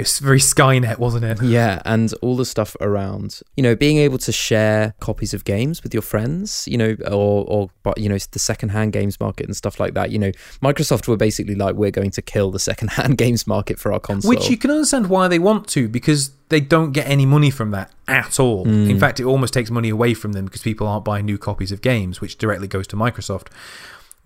it 0.00 0.04
was 0.04 0.18
very 0.18 0.38
Skynet, 0.38 0.98
wasn't 0.98 1.24
it? 1.24 1.42
Yeah, 1.42 1.82
and 1.84 2.12
all 2.22 2.36
the 2.36 2.44
stuff 2.44 2.74
around, 2.80 3.40
you 3.56 3.62
know, 3.62 3.76
being 3.76 3.98
able 3.98 4.18
to 4.18 4.32
share 4.32 4.94
copies 5.00 5.34
of 5.34 5.44
games 5.44 5.82
with 5.82 5.92
your 5.92 6.02
friends, 6.02 6.66
you 6.66 6.78
know, 6.78 6.96
or, 7.06 7.44
or 7.46 7.70
but, 7.82 7.98
you 7.98 8.08
know, 8.08 8.16
the 8.30 8.38
secondhand 8.38 8.92
games 8.92 9.20
market 9.20 9.46
and 9.46 9.54
stuff 9.54 9.78
like 9.78 9.94
that. 9.94 10.10
You 10.10 10.18
know, 10.18 10.32
Microsoft 10.62 11.06
were 11.06 11.16
basically 11.16 11.54
like, 11.54 11.74
we're 11.74 11.90
going 11.90 12.10
to 12.12 12.22
kill 12.22 12.50
the 12.50 12.58
secondhand 12.58 13.18
games 13.24 13.46
market 13.46 13.78
for 13.78 13.92
our 13.92 14.00
console. 14.00 14.30
Which 14.30 14.48
you 14.48 14.56
can 14.56 14.70
understand 14.70 15.08
why 15.08 15.28
they 15.28 15.38
want 15.38 15.68
to, 15.68 15.88
because 15.88 16.30
they 16.48 16.60
don't 16.60 16.92
get 16.92 17.06
any 17.06 17.26
money 17.26 17.50
from 17.50 17.70
that 17.72 17.92
at 18.08 18.40
all. 18.40 18.64
Mm. 18.64 18.88
In 18.88 18.98
fact, 18.98 19.20
it 19.20 19.24
almost 19.24 19.52
takes 19.52 19.70
money 19.70 19.90
away 19.90 20.14
from 20.14 20.32
them 20.32 20.46
because 20.46 20.62
people 20.62 20.86
aren't 20.86 21.04
buying 21.04 21.26
new 21.26 21.38
copies 21.38 21.72
of 21.72 21.82
games, 21.82 22.20
which 22.20 22.38
directly 22.38 22.68
goes 22.68 22.86
to 22.88 22.96
Microsoft. 22.96 23.48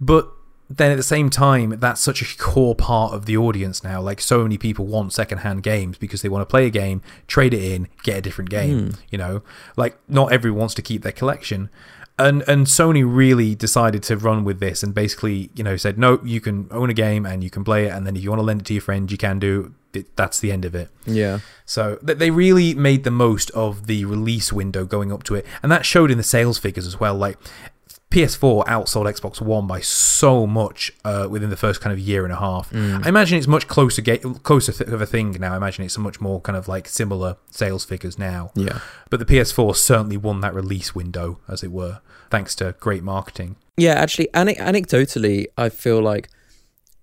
But 0.01 0.31
then 0.77 0.91
at 0.91 0.97
the 0.97 1.03
same 1.03 1.31
time, 1.31 1.79
that's 1.79 2.01
such 2.01 2.23
a 2.23 2.39
core 2.39 2.75
part 2.75 3.13
of 3.13 3.27
the 3.27 3.37
audience 3.37 3.85
now. 3.85 4.01
Like 4.01 4.21
so 4.21 4.43
many 4.43 4.59
people 4.59 4.87
want 4.87 5.13
secondhand 5.13 5.63
games 5.63 5.99
because 5.99 6.23
they 6.23 6.29
want 6.29 6.43
to 6.43 6.47
play 6.47 6.67
a 6.67 6.71
game, 6.71 7.03
trade 7.27 7.55
it 7.55 7.63
in, 7.63 7.89
get 8.03 8.19
a 8.19 8.21
different 8.21 8.51
game. 8.51 8.89
Hmm. 8.89 8.91
You 9.11 9.19
know, 9.19 9.43
like 9.77 9.97
not 10.09 10.33
everyone 10.33 10.61
wants 10.61 10.75
to 10.75 10.83
keep 10.83 11.03
their 11.03 11.13
collection. 11.13 11.71
And 12.17 12.45
and 12.47 12.67
Sony 12.67 13.05
really 13.05 13.57
decided 13.57 14.05
to 14.05 14.17
run 14.17 14.45
with 14.45 14.61
this 14.61 14.83
and 14.85 14.95
basically, 14.95 15.51
you 15.57 15.65
know, 15.65 15.77
said 15.77 15.99
no, 15.99 16.21
you 16.25 16.41
can 16.41 16.69
own 16.71 16.89
a 16.89 16.95
game 16.95 17.27
and 17.27 17.43
you 17.43 17.51
can 17.51 17.65
play 17.65 17.87
it, 17.87 17.91
and 17.91 18.07
then 18.07 18.17
if 18.17 18.23
you 18.23 18.31
want 18.31 18.39
to 18.39 18.45
lend 18.45 18.61
it 18.61 18.67
to 18.67 18.75
your 18.75 18.83
friend, 18.83 19.11
you 19.11 19.19
can 19.19 19.39
do. 19.39 19.75
It, 19.93 20.17
that's 20.17 20.41
the 20.41 20.51
end 20.51 20.65
of 20.65 20.75
it. 20.75 20.89
yeah. 21.07 21.39
So 21.67 21.99
they 22.03 22.31
really 22.31 22.75
made 22.75 23.05
the 23.05 23.13
most 23.13 23.51
of 23.51 23.87
the 23.87 24.05
release 24.05 24.53
window 24.53 24.85
going 24.85 25.13
up 25.13 25.23
to 25.25 25.35
it, 25.37 25.47
and 25.63 25.71
that 25.73 25.87
showed 25.87 26.11
in 26.11 26.19
the 26.19 26.25
sales 26.25 26.59
figures 26.59 26.87
as 26.87 26.99
well. 26.99 27.15
Like 27.15 27.39
PS4 28.15 28.65
outsold 28.67 29.07
Xbox 29.13 29.41
One 29.41 29.67
by 29.67 29.81
so 29.81 30.47
much 30.47 30.93
uh, 31.05 31.27
within 31.29 31.51
the 31.51 31.57
first 31.57 31.81
kind 31.81 31.93
of 31.93 31.99
year 31.99 32.23
and 32.23 32.33
a 32.33 32.37
half. 32.37 32.73
I 32.75 33.09
imagine 33.09 33.39
it's 33.39 33.49
much 33.49 33.67
closer, 33.67 34.01
ga- 34.03 34.19
closer 34.19 34.71
th- 34.71 34.89
of 34.89 35.01
a 35.03 35.07
thing 35.07 35.33
now. 35.33 35.55
I 35.55 35.57
imagine 35.57 35.85
it's 35.85 35.97
a 35.97 36.01
much 36.01 36.21
more 36.21 36.41
kind 36.41 36.57
of 36.57 36.69
like 36.69 36.87
similar 36.87 37.37
sales 37.51 37.85
figures 37.85 38.17
now. 38.17 38.53
Yeah. 38.55 38.79
But 39.11 39.19
the 39.19 39.27
PS4 39.27 39.75
certainly 39.75 40.17
won 40.17 40.41
that 40.43 40.55
release 40.55 40.95
window, 40.95 41.41
as 41.49 41.65
it 41.65 41.73
were, 41.73 42.01
thanks 42.31 42.55
to 42.57 42.77
great 42.79 43.03
marketing. 43.03 43.57
Yeah, 43.77 43.95
actually, 43.95 44.29
ane- 44.33 44.55
anecdotally, 44.57 45.47
I 45.59 45.69
feel 45.69 46.01
like 46.01 46.29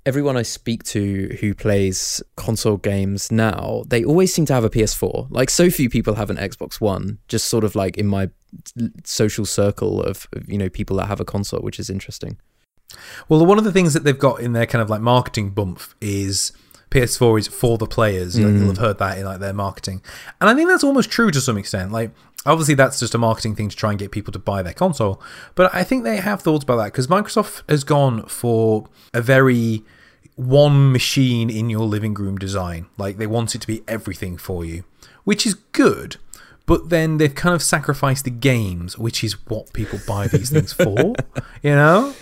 everyone 0.06 0.38
I 0.38 0.42
speak 0.44 0.84
to 0.86 1.38
who 1.42 1.54
plays 1.54 2.24
console 2.38 2.78
games 2.78 3.32
now, 3.32 3.84
they 3.88 4.04
always 4.04 4.34
seem 4.34 4.46
to 4.46 4.54
have 4.54 4.64
a 4.64 4.70
PS4. 4.70 5.28
Like, 5.30 5.50
so 5.50 5.70
few 5.70 5.90
people 5.90 6.16
have 6.16 6.30
an 6.30 6.38
Xbox 6.38 6.80
One, 6.80 7.20
just 7.28 7.48
sort 7.48 7.64
of 7.66 7.76
like 7.76 7.98
in 7.98 8.08
my 8.08 8.30
social 9.04 9.46
circle 9.46 10.02
of, 10.02 10.28
of 10.34 10.48
you 10.50 10.58
know, 10.58 10.70
people 10.70 10.98
that 10.98 11.08
have 11.08 11.20
a 11.20 11.26
console, 11.26 11.62
which 11.62 11.80
is 11.80 11.90
interesting. 11.90 12.38
Well, 13.30 13.46
one 13.46 13.58
of 13.58 13.64
the 13.64 13.72
things 13.72 13.94
that 13.94 14.04
they've 14.04 14.18
got 14.18 14.42
in 14.42 14.54
their 14.54 14.66
kind 14.66 14.82
of 14.82 14.90
like 14.90 15.02
marketing 15.02 15.52
bump 15.52 15.82
is 16.02 16.52
PS4 16.90 17.40
is 17.40 17.48
for 17.48 17.78
the 17.78 17.88
players. 17.88 18.38
You'll, 18.38 18.52
you'll 18.52 18.64
mm. 18.64 18.68
have 18.68 18.78
heard 18.78 18.98
that 19.00 19.18
in 19.18 19.26
like 19.26 19.40
their 19.40 19.54
marketing, 19.54 20.02
and 20.40 20.50
I 20.50 20.56
think 20.56 20.70
that's 20.70 20.84
almost 20.84 21.10
true 21.10 21.32
to 21.32 21.42
some 21.42 21.58
extent. 21.58 21.92
Like, 21.92 22.12
obviously, 22.46 22.76
that's 22.76 23.00
just 23.00 23.16
a 23.16 23.18
marketing 23.18 23.56
thing 23.56 23.70
to 23.70 23.76
try 23.76 23.92
and 23.92 24.00
get 24.00 24.12
people 24.12 24.34
to 24.34 24.40
buy 24.40 24.62
their 24.62 24.74
console, 24.74 25.22
but 25.56 25.74
I 25.74 25.84
think 25.84 26.04
they 26.04 26.18
have 26.18 26.42
thoughts 26.42 26.64
about 26.64 26.78
that 26.78 26.86
because 26.86 27.08
Microsoft 27.08 27.64
has 27.70 27.84
gone 27.84 28.26
for 28.26 28.88
a 29.14 29.22
very 29.22 29.84
one 30.36 30.92
machine 30.92 31.50
in 31.50 31.70
your 31.70 31.86
living 31.86 32.14
room 32.14 32.38
design. 32.38 32.88
Like, 32.98 33.18
they 33.18 33.28
want 33.28 33.56
it 33.56 33.62
to 33.62 33.68
be 33.68 33.84
everything 33.88 34.38
for 34.38 34.66
you, 34.66 34.84
which 35.24 35.46
is 35.46 35.54
good. 35.54 36.18
But 36.72 36.88
then 36.88 37.18
they've 37.18 37.36
kind 37.36 37.54
of 37.54 37.62
sacrificed 37.62 38.24
the 38.24 38.30
games, 38.30 38.98
which 38.98 39.26
is 39.26 39.34
what 39.50 39.74
people 39.74 40.00
buy 40.08 40.30
these 40.30 40.52
things 40.52 40.72
for, 40.72 41.14
you 41.62 41.76
know? 41.76 42.14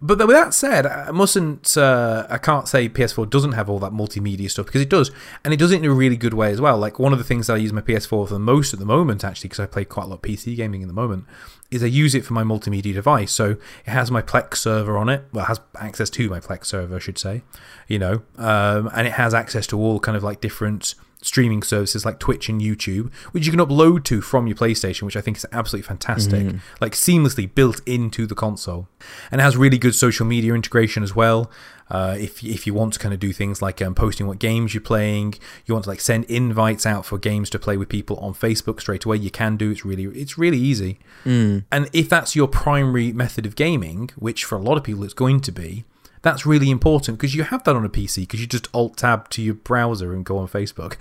But 0.00 0.18
with 0.18 0.36
that 0.36 0.54
said, 0.54 0.86
I 0.86 1.10
mustn't. 1.10 1.76
Uh, 1.76 2.24
I 2.30 2.38
can't 2.38 2.68
say 2.68 2.88
PS4 2.88 3.28
doesn't 3.28 3.54
have 3.54 3.68
all 3.68 3.80
that 3.80 3.90
multimedia 3.90 4.48
stuff 4.48 4.66
because 4.66 4.80
it 4.80 4.88
does, 4.88 5.10
and 5.44 5.52
it 5.52 5.56
does 5.56 5.72
it 5.72 5.82
in 5.82 5.84
a 5.86 5.92
really 5.92 6.16
good 6.16 6.34
way 6.34 6.52
as 6.52 6.60
well. 6.60 6.78
Like 6.78 7.00
one 7.00 7.12
of 7.12 7.18
the 7.18 7.24
things 7.24 7.48
that 7.48 7.54
I 7.54 7.56
use 7.56 7.72
my 7.72 7.80
PS4 7.80 8.06
for 8.06 8.26
the 8.28 8.38
most 8.38 8.72
at 8.72 8.78
the 8.78 8.86
moment, 8.86 9.24
actually, 9.24 9.48
because 9.48 9.58
I 9.58 9.66
play 9.66 9.84
quite 9.84 10.04
a 10.04 10.06
lot 10.06 10.14
of 10.14 10.22
PC 10.22 10.54
gaming 10.54 10.82
at 10.82 10.86
the 10.86 10.94
moment, 10.94 11.24
is 11.72 11.82
I 11.82 11.86
use 11.86 12.14
it 12.14 12.24
for 12.24 12.34
my 12.34 12.44
multimedia 12.44 12.94
device. 12.94 13.32
So 13.32 13.56
it 13.84 13.90
has 13.90 14.08
my 14.08 14.22
Plex 14.22 14.58
server 14.58 14.96
on 14.96 15.08
it. 15.08 15.24
Well, 15.32 15.46
it 15.46 15.48
has 15.48 15.60
access 15.80 16.10
to 16.10 16.30
my 16.30 16.38
Plex 16.38 16.66
server, 16.66 16.94
I 16.94 17.00
should 17.00 17.18
say. 17.18 17.42
You 17.88 17.98
know, 17.98 18.22
um, 18.36 18.88
and 18.94 19.08
it 19.08 19.14
has 19.14 19.34
access 19.34 19.66
to 19.66 19.80
all 19.80 19.98
kind 19.98 20.16
of 20.16 20.22
like 20.22 20.40
different 20.40 20.94
streaming 21.20 21.62
services 21.62 22.04
like 22.04 22.18
Twitch 22.18 22.48
and 22.48 22.60
YouTube, 22.60 23.12
which 23.32 23.44
you 23.46 23.52
can 23.52 23.60
upload 23.60 24.04
to 24.04 24.20
from 24.20 24.46
your 24.46 24.56
PlayStation, 24.56 25.02
which 25.02 25.16
I 25.16 25.20
think 25.20 25.36
is 25.36 25.46
absolutely 25.52 25.86
fantastic. 25.86 26.46
Mm. 26.46 26.60
Like 26.80 26.92
seamlessly 26.92 27.52
built 27.52 27.80
into 27.86 28.26
the 28.26 28.34
console, 28.34 28.88
and 29.30 29.40
it 29.40 29.44
has 29.44 29.56
really 29.56 29.78
good 29.78 29.94
social 29.94 30.26
media 30.26 30.54
integration 30.54 31.02
as 31.02 31.14
well. 31.14 31.50
Uh, 31.90 32.16
if 32.18 32.44
if 32.44 32.66
you 32.66 32.74
want 32.74 32.92
to 32.92 32.98
kind 32.98 33.14
of 33.14 33.20
do 33.20 33.32
things 33.32 33.62
like 33.62 33.80
um, 33.80 33.94
posting 33.94 34.26
what 34.26 34.38
games 34.38 34.74
you're 34.74 34.80
playing, 34.80 35.34
you 35.64 35.74
want 35.74 35.84
to 35.84 35.90
like 35.90 36.00
send 36.00 36.24
invites 36.24 36.84
out 36.84 37.06
for 37.06 37.18
games 37.18 37.48
to 37.50 37.58
play 37.58 37.76
with 37.76 37.88
people 37.88 38.16
on 38.18 38.34
Facebook 38.34 38.80
straight 38.80 39.04
away. 39.04 39.16
You 39.16 39.30
can 39.30 39.56
do 39.56 39.70
it's 39.70 39.84
really 39.84 40.04
it's 40.04 40.36
really 40.36 40.58
easy. 40.58 40.98
Mm. 41.24 41.64
And 41.72 41.88
if 41.92 42.08
that's 42.08 42.36
your 42.36 42.48
primary 42.48 43.12
method 43.12 43.46
of 43.46 43.56
gaming, 43.56 44.10
which 44.16 44.44
for 44.44 44.56
a 44.56 44.60
lot 44.60 44.76
of 44.76 44.84
people 44.84 45.02
it's 45.02 45.14
going 45.14 45.40
to 45.40 45.52
be, 45.52 45.84
that's 46.22 46.46
really 46.46 46.70
important 46.70 47.18
because 47.18 47.34
you 47.34 47.44
have 47.44 47.64
that 47.64 47.76
on 47.76 47.84
a 47.84 47.88
PC 47.88 48.22
because 48.22 48.40
you 48.40 48.46
just 48.46 48.68
alt 48.74 48.96
tab 48.96 49.28
to 49.30 49.42
your 49.42 49.54
browser 49.54 50.12
and 50.12 50.24
go 50.24 50.38
on 50.38 50.48
Facebook. 50.48 50.96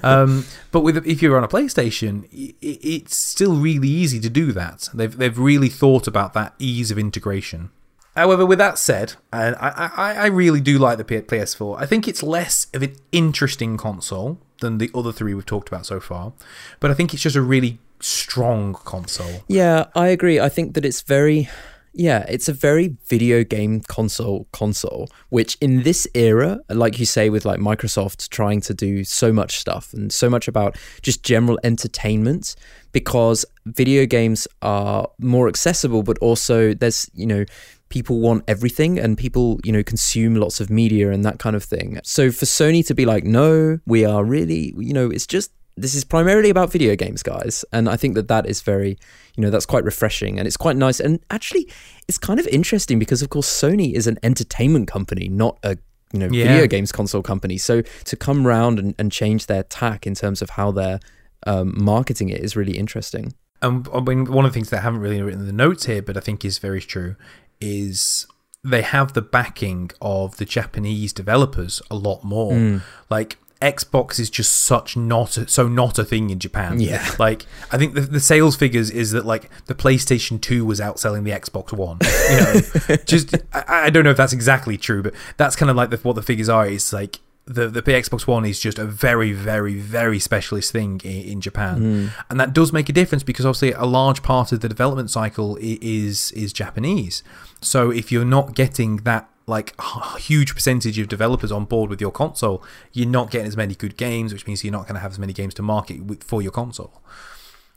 um, 0.04 0.44
but 0.70 0.80
with 0.80 1.06
if 1.06 1.22
you're 1.22 1.36
on 1.36 1.44
a 1.44 1.48
PlayStation, 1.48 2.28
it's 2.60 3.16
still 3.16 3.56
really 3.56 3.88
easy 3.88 4.20
to 4.20 4.30
do 4.30 4.52
that. 4.52 4.88
They've 4.94 5.16
they've 5.16 5.38
really 5.38 5.68
thought 5.68 6.06
about 6.06 6.32
that 6.34 6.54
ease 6.58 6.90
of 6.90 6.98
integration. 6.98 7.70
However, 8.14 8.44
with 8.44 8.58
that 8.58 8.76
said, 8.76 9.14
I, 9.32 9.52
I, 9.54 10.12
I 10.14 10.26
really 10.26 10.60
do 10.60 10.78
like 10.78 10.98
the 10.98 11.04
PS4. 11.04 11.80
I 11.80 11.86
think 11.86 12.06
it's 12.06 12.22
less 12.22 12.66
of 12.74 12.82
an 12.82 12.94
interesting 13.10 13.78
console 13.78 14.38
than 14.60 14.76
the 14.76 14.90
other 14.94 15.12
three 15.12 15.32
we've 15.32 15.46
talked 15.46 15.68
about 15.68 15.86
so 15.86 15.98
far, 15.98 16.34
but 16.78 16.90
I 16.90 16.94
think 16.94 17.14
it's 17.14 17.22
just 17.22 17.36
a 17.36 17.42
really 17.42 17.78
strong 18.00 18.74
console. 18.74 19.44
Yeah, 19.48 19.86
I 19.94 20.08
agree. 20.08 20.38
I 20.38 20.50
think 20.50 20.74
that 20.74 20.84
it's 20.84 21.00
very 21.00 21.48
yeah, 21.94 22.24
it's 22.28 22.48
a 22.48 22.52
very 22.52 22.96
video 23.06 23.44
game 23.44 23.80
console 23.82 24.46
console, 24.52 25.10
which 25.28 25.56
in 25.60 25.82
this 25.82 26.06
era, 26.14 26.60
like 26.68 26.98
you 26.98 27.06
say, 27.06 27.30
with 27.30 27.44
like 27.44 27.60
Microsoft 27.60 28.28
trying 28.30 28.60
to 28.62 28.74
do 28.74 29.04
so 29.04 29.32
much 29.32 29.58
stuff 29.58 29.92
and 29.92 30.12
so 30.12 30.30
much 30.30 30.48
about 30.48 30.76
just 31.02 31.22
general 31.22 31.58
entertainment, 31.62 32.54
because 32.92 33.44
video 33.66 34.06
games 34.06 34.48
are 34.62 35.08
more 35.18 35.48
accessible, 35.48 36.02
but 36.02 36.18
also 36.18 36.74
there's, 36.74 37.10
you 37.14 37.26
know, 37.26 37.44
people 37.88 38.20
want 38.20 38.42
everything 38.48 38.98
and 38.98 39.18
people, 39.18 39.60
you 39.64 39.70
know, 39.70 39.82
consume 39.82 40.34
lots 40.34 40.60
of 40.60 40.70
media 40.70 41.10
and 41.10 41.24
that 41.24 41.38
kind 41.38 41.54
of 41.54 41.62
thing. 41.62 42.00
So 42.04 42.30
for 42.30 42.46
Sony 42.46 42.86
to 42.86 42.94
be 42.94 43.04
like, 43.04 43.24
no, 43.24 43.78
we 43.86 44.04
are 44.06 44.24
really, 44.24 44.74
you 44.78 44.94
know, 44.94 45.10
it's 45.10 45.26
just 45.26 45.52
this 45.76 45.94
is 45.94 46.04
primarily 46.04 46.50
about 46.50 46.70
video 46.70 46.94
games, 46.96 47.22
guys, 47.22 47.64
and 47.72 47.88
I 47.88 47.96
think 47.96 48.14
that 48.14 48.28
that 48.28 48.46
is 48.46 48.60
very, 48.60 48.98
you 49.36 49.42
know, 49.42 49.50
that's 49.50 49.66
quite 49.66 49.84
refreshing 49.84 50.38
and 50.38 50.46
it's 50.46 50.56
quite 50.56 50.76
nice. 50.76 51.00
And 51.00 51.20
actually, 51.30 51.70
it's 52.08 52.18
kind 52.18 52.38
of 52.38 52.46
interesting 52.48 52.98
because, 52.98 53.22
of 53.22 53.30
course, 53.30 53.48
Sony 53.48 53.94
is 53.94 54.06
an 54.06 54.18
entertainment 54.22 54.88
company, 54.88 55.28
not 55.28 55.58
a 55.62 55.78
you 56.12 56.18
know 56.18 56.28
yeah. 56.30 56.48
video 56.48 56.66
games 56.66 56.92
console 56.92 57.22
company. 57.22 57.58
So 57.58 57.82
to 57.82 58.16
come 58.16 58.46
round 58.46 58.78
and, 58.78 58.94
and 58.98 59.10
change 59.10 59.46
their 59.46 59.62
tack 59.62 60.06
in 60.06 60.14
terms 60.14 60.42
of 60.42 60.50
how 60.50 60.70
they're 60.70 61.00
um, 61.46 61.74
marketing 61.82 62.28
it 62.28 62.40
is 62.40 62.54
really 62.54 62.76
interesting. 62.78 63.34
And 63.60 63.88
I 63.94 64.00
mean, 64.00 64.26
one 64.26 64.44
of 64.44 64.52
the 64.52 64.54
things 64.54 64.70
that 64.70 64.78
I 64.78 64.82
haven't 64.82 65.00
really 65.00 65.22
written 65.22 65.40
in 65.40 65.46
the 65.46 65.52
notes 65.52 65.86
here, 65.86 66.02
but 66.02 66.16
I 66.16 66.20
think 66.20 66.44
is 66.44 66.58
very 66.58 66.80
true, 66.80 67.16
is 67.60 68.26
they 68.64 68.82
have 68.82 69.12
the 69.12 69.22
backing 69.22 69.90
of 70.00 70.36
the 70.36 70.44
Japanese 70.44 71.12
developers 71.12 71.80
a 71.90 71.94
lot 71.94 72.22
more. 72.24 72.52
Mm. 72.52 72.82
Like 73.08 73.38
Xbox 73.62 74.18
is 74.18 74.28
just 74.28 74.52
such 74.52 74.96
not 74.96 75.36
a, 75.36 75.46
so 75.46 75.68
not 75.68 75.98
a 75.98 76.04
thing 76.04 76.30
in 76.30 76.40
Japan. 76.40 76.80
Yeah, 76.80 77.08
like 77.18 77.46
I 77.70 77.78
think 77.78 77.94
the, 77.94 78.00
the 78.00 78.20
sales 78.20 78.56
figures 78.56 78.90
is 78.90 79.12
that 79.12 79.24
like 79.24 79.48
the 79.66 79.74
PlayStation 79.74 80.40
Two 80.40 80.64
was 80.64 80.80
outselling 80.80 81.22
the 81.22 81.30
Xbox 81.30 81.72
One. 81.72 81.98
You 82.30 82.40
know, 82.40 82.96
just 83.06 83.34
I, 83.54 83.86
I, 83.86 83.90
don't 83.90 84.02
know 84.02 84.10
if 84.10 84.16
that's 84.16 84.32
exactly 84.32 84.76
true, 84.76 85.02
but 85.02 85.14
that's 85.36 85.54
kind 85.54 85.70
of 85.70 85.76
like 85.76 85.90
the, 85.90 85.98
what 85.98 86.16
the 86.16 86.22
figures 86.22 86.48
are. 86.48 86.66
It's 86.66 86.92
like 86.92 87.20
the 87.44 87.68
the 87.68 87.82
Xbox 87.82 88.26
One 88.26 88.44
is 88.44 88.58
just 88.58 88.80
a 88.80 88.84
very 88.84 89.32
very 89.32 89.74
very 89.74 90.18
specialist 90.18 90.72
thing 90.72 91.00
in, 91.04 91.22
in 91.22 91.40
Japan, 91.40 91.80
mm. 91.80 92.24
and 92.30 92.40
that 92.40 92.52
does 92.52 92.72
make 92.72 92.88
a 92.88 92.92
difference 92.92 93.22
because 93.22 93.46
obviously 93.46 93.72
a 93.72 93.84
large 93.84 94.24
part 94.24 94.50
of 94.50 94.60
the 94.60 94.68
development 94.68 95.10
cycle 95.10 95.56
is 95.60 96.32
is 96.32 96.52
Japanese. 96.52 97.22
So 97.60 97.90
if 97.90 98.10
you're 98.10 98.24
not 98.24 98.56
getting 98.56 98.96
that 98.98 99.28
like 99.46 99.74
a 99.78 100.18
huge 100.18 100.54
percentage 100.54 100.98
of 100.98 101.08
developers 101.08 101.52
on 101.52 101.64
board 101.64 101.90
with 101.90 102.00
your 102.00 102.10
console, 102.10 102.62
you're 102.92 103.08
not 103.08 103.30
getting 103.30 103.46
as 103.46 103.56
many 103.56 103.74
good 103.74 103.96
games, 103.96 104.32
which 104.32 104.46
means 104.46 104.64
you're 104.64 104.72
not 104.72 104.82
going 104.82 104.94
to 104.94 105.00
have 105.00 105.12
as 105.12 105.18
many 105.18 105.32
games 105.32 105.54
to 105.54 105.62
market 105.62 106.04
with, 106.04 106.22
for 106.22 106.42
your 106.42 106.52
console. 106.52 107.02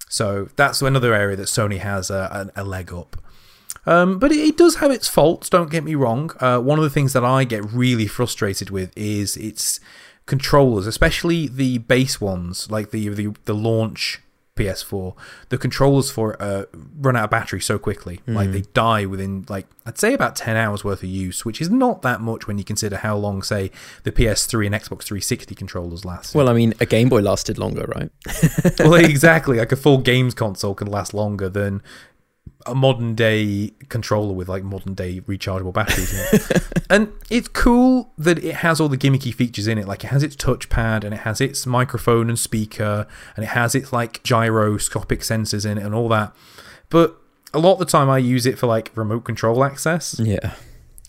So 0.08 0.50
that's 0.56 0.82
another 0.82 1.14
area 1.14 1.36
that 1.36 1.48
Sony 1.48 1.80
has 1.80 2.10
a, 2.10 2.52
a, 2.56 2.62
a 2.62 2.64
leg 2.64 2.94
up. 2.94 3.18
Um, 3.86 4.18
but 4.18 4.32
it, 4.32 4.40
it, 4.40 4.58
does 4.58 4.78
have 4.78 4.92
its 4.92 5.08
faults, 5.08 5.50
don't 5.50 5.70
get 5.70 5.84
me 5.84 5.96
wrong. 5.96 6.32
Uh, 6.40 6.60
one 6.60 6.80
of 6.80 6.84
the 6.84 6.90
things 6.90 7.14
that 7.14 7.24
I 7.24 7.44
get 7.44 7.64
really 7.72 8.08
frustrated 8.08 8.70
with 8.70 8.92
is 8.98 9.38
its 9.38 9.80
controllers, 10.26 10.88
especially 10.88 11.48
the 11.48 11.78
base 11.80 12.20
ones, 12.20 12.72
like 12.72 12.92
the, 12.92 13.10
the, 13.10 13.36
the 13.46 13.54
launch 13.54 14.22
PS4, 14.56 15.16
the 15.50 15.58
controllers 15.58 16.10
for 16.10 16.34
it 16.34 16.42
uh, 16.42 16.66
run 16.98 17.16
out 17.16 17.26
of 17.26 17.30
battery 17.30 17.60
so 17.60 17.78
quickly. 17.78 18.22
Mm. 18.28 18.36
Like 18.36 18.52
they 18.52 18.62
die 18.62 19.06
within 19.06 19.46
like 19.50 19.68
I'd 19.86 19.98
say 19.98 20.14
about 20.14 20.36
10 20.36 20.56
hours 20.56 20.84
worth 20.84 21.04
of 21.04 21.10
use, 21.10 21.44
which 21.44 21.60
is 21.60 21.70
not 21.70 22.02
that 22.04 22.22
much 22.22 22.48
when 22.48 22.58
you 22.58 22.64
consider 22.64 22.98
how 22.98 23.18
long 23.18 23.44
say 23.44 23.70
the 24.04 24.12
PS3 24.12 24.68
and 24.68 24.76
Xbox 24.76 25.04
360 25.04 25.54
controllers 25.56 26.06
last. 26.06 26.34
Well, 26.34 26.50
I 26.50 26.54
mean, 26.54 26.74
a 26.80 26.86
Game 26.86 27.10
Boy 27.10 27.22
lasted 27.22 27.58
longer, 27.58 27.86
right? 27.96 28.10
well, 28.80 28.94
exactly. 28.96 29.58
Like 29.58 29.72
a 29.72 29.78
full 29.78 29.98
games 29.98 30.34
console 30.34 30.74
can 30.74 30.88
last 30.88 31.14
longer 31.14 31.50
than 31.50 31.84
a 32.66 32.74
modern 32.74 33.14
day 33.14 33.72
controller 33.90 34.34
with 34.34 34.50
like 34.50 34.64
modern 34.64 34.94
day 34.94 35.22
rechargeable 35.22 35.74
batteries. 35.74 36.14
and 36.90 37.12
it's 37.30 37.48
cool 37.48 38.12
that 38.18 38.44
it 38.44 38.56
has 38.56 38.80
all 38.80 38.90
the 38.90 38.98
gimmicky 38.98 39.34
features 39.34 39.68
in 39.68 39.78
it. 39.78 39.88
Like 39.88 40.04
it 40.04 40.08
has 40.08 40.24
its 40.24 40.36
touchpad 40.36 41.04
and 41.04 41.14
it 41.14 41.22
has 41.22 41.40
its 41.40 41.66
microphone 41.66 42.30
and 42.30 42.40
speaker 42.40 43.08
and 43.36 43.44
it 43.44 43.50
has 43.50 43.76
its 43.76 43.94
like 43.94 44.24
gyroscopic 44.24 45.20
sensors 45.22 45.70
in 45.70 45.78
it 45.78 45.84
and 45.84 45.94
all 45.94 46.10
that. 46.10 46.36
But 46.90 47.18
a 47.54 47.60
lot 47.60 47.74
of 47.74 47.80
the 47.80 47.86
time 47.86 48.10
I 48.10 48.18
use 48.18 48.46
it 48.46 48.58
for 48.58 48.68
like 48.68 48.92
remote 48.96 49.22
control 49.22 49.64
access. 49.64 50.20
Yeah. 50.20 50.56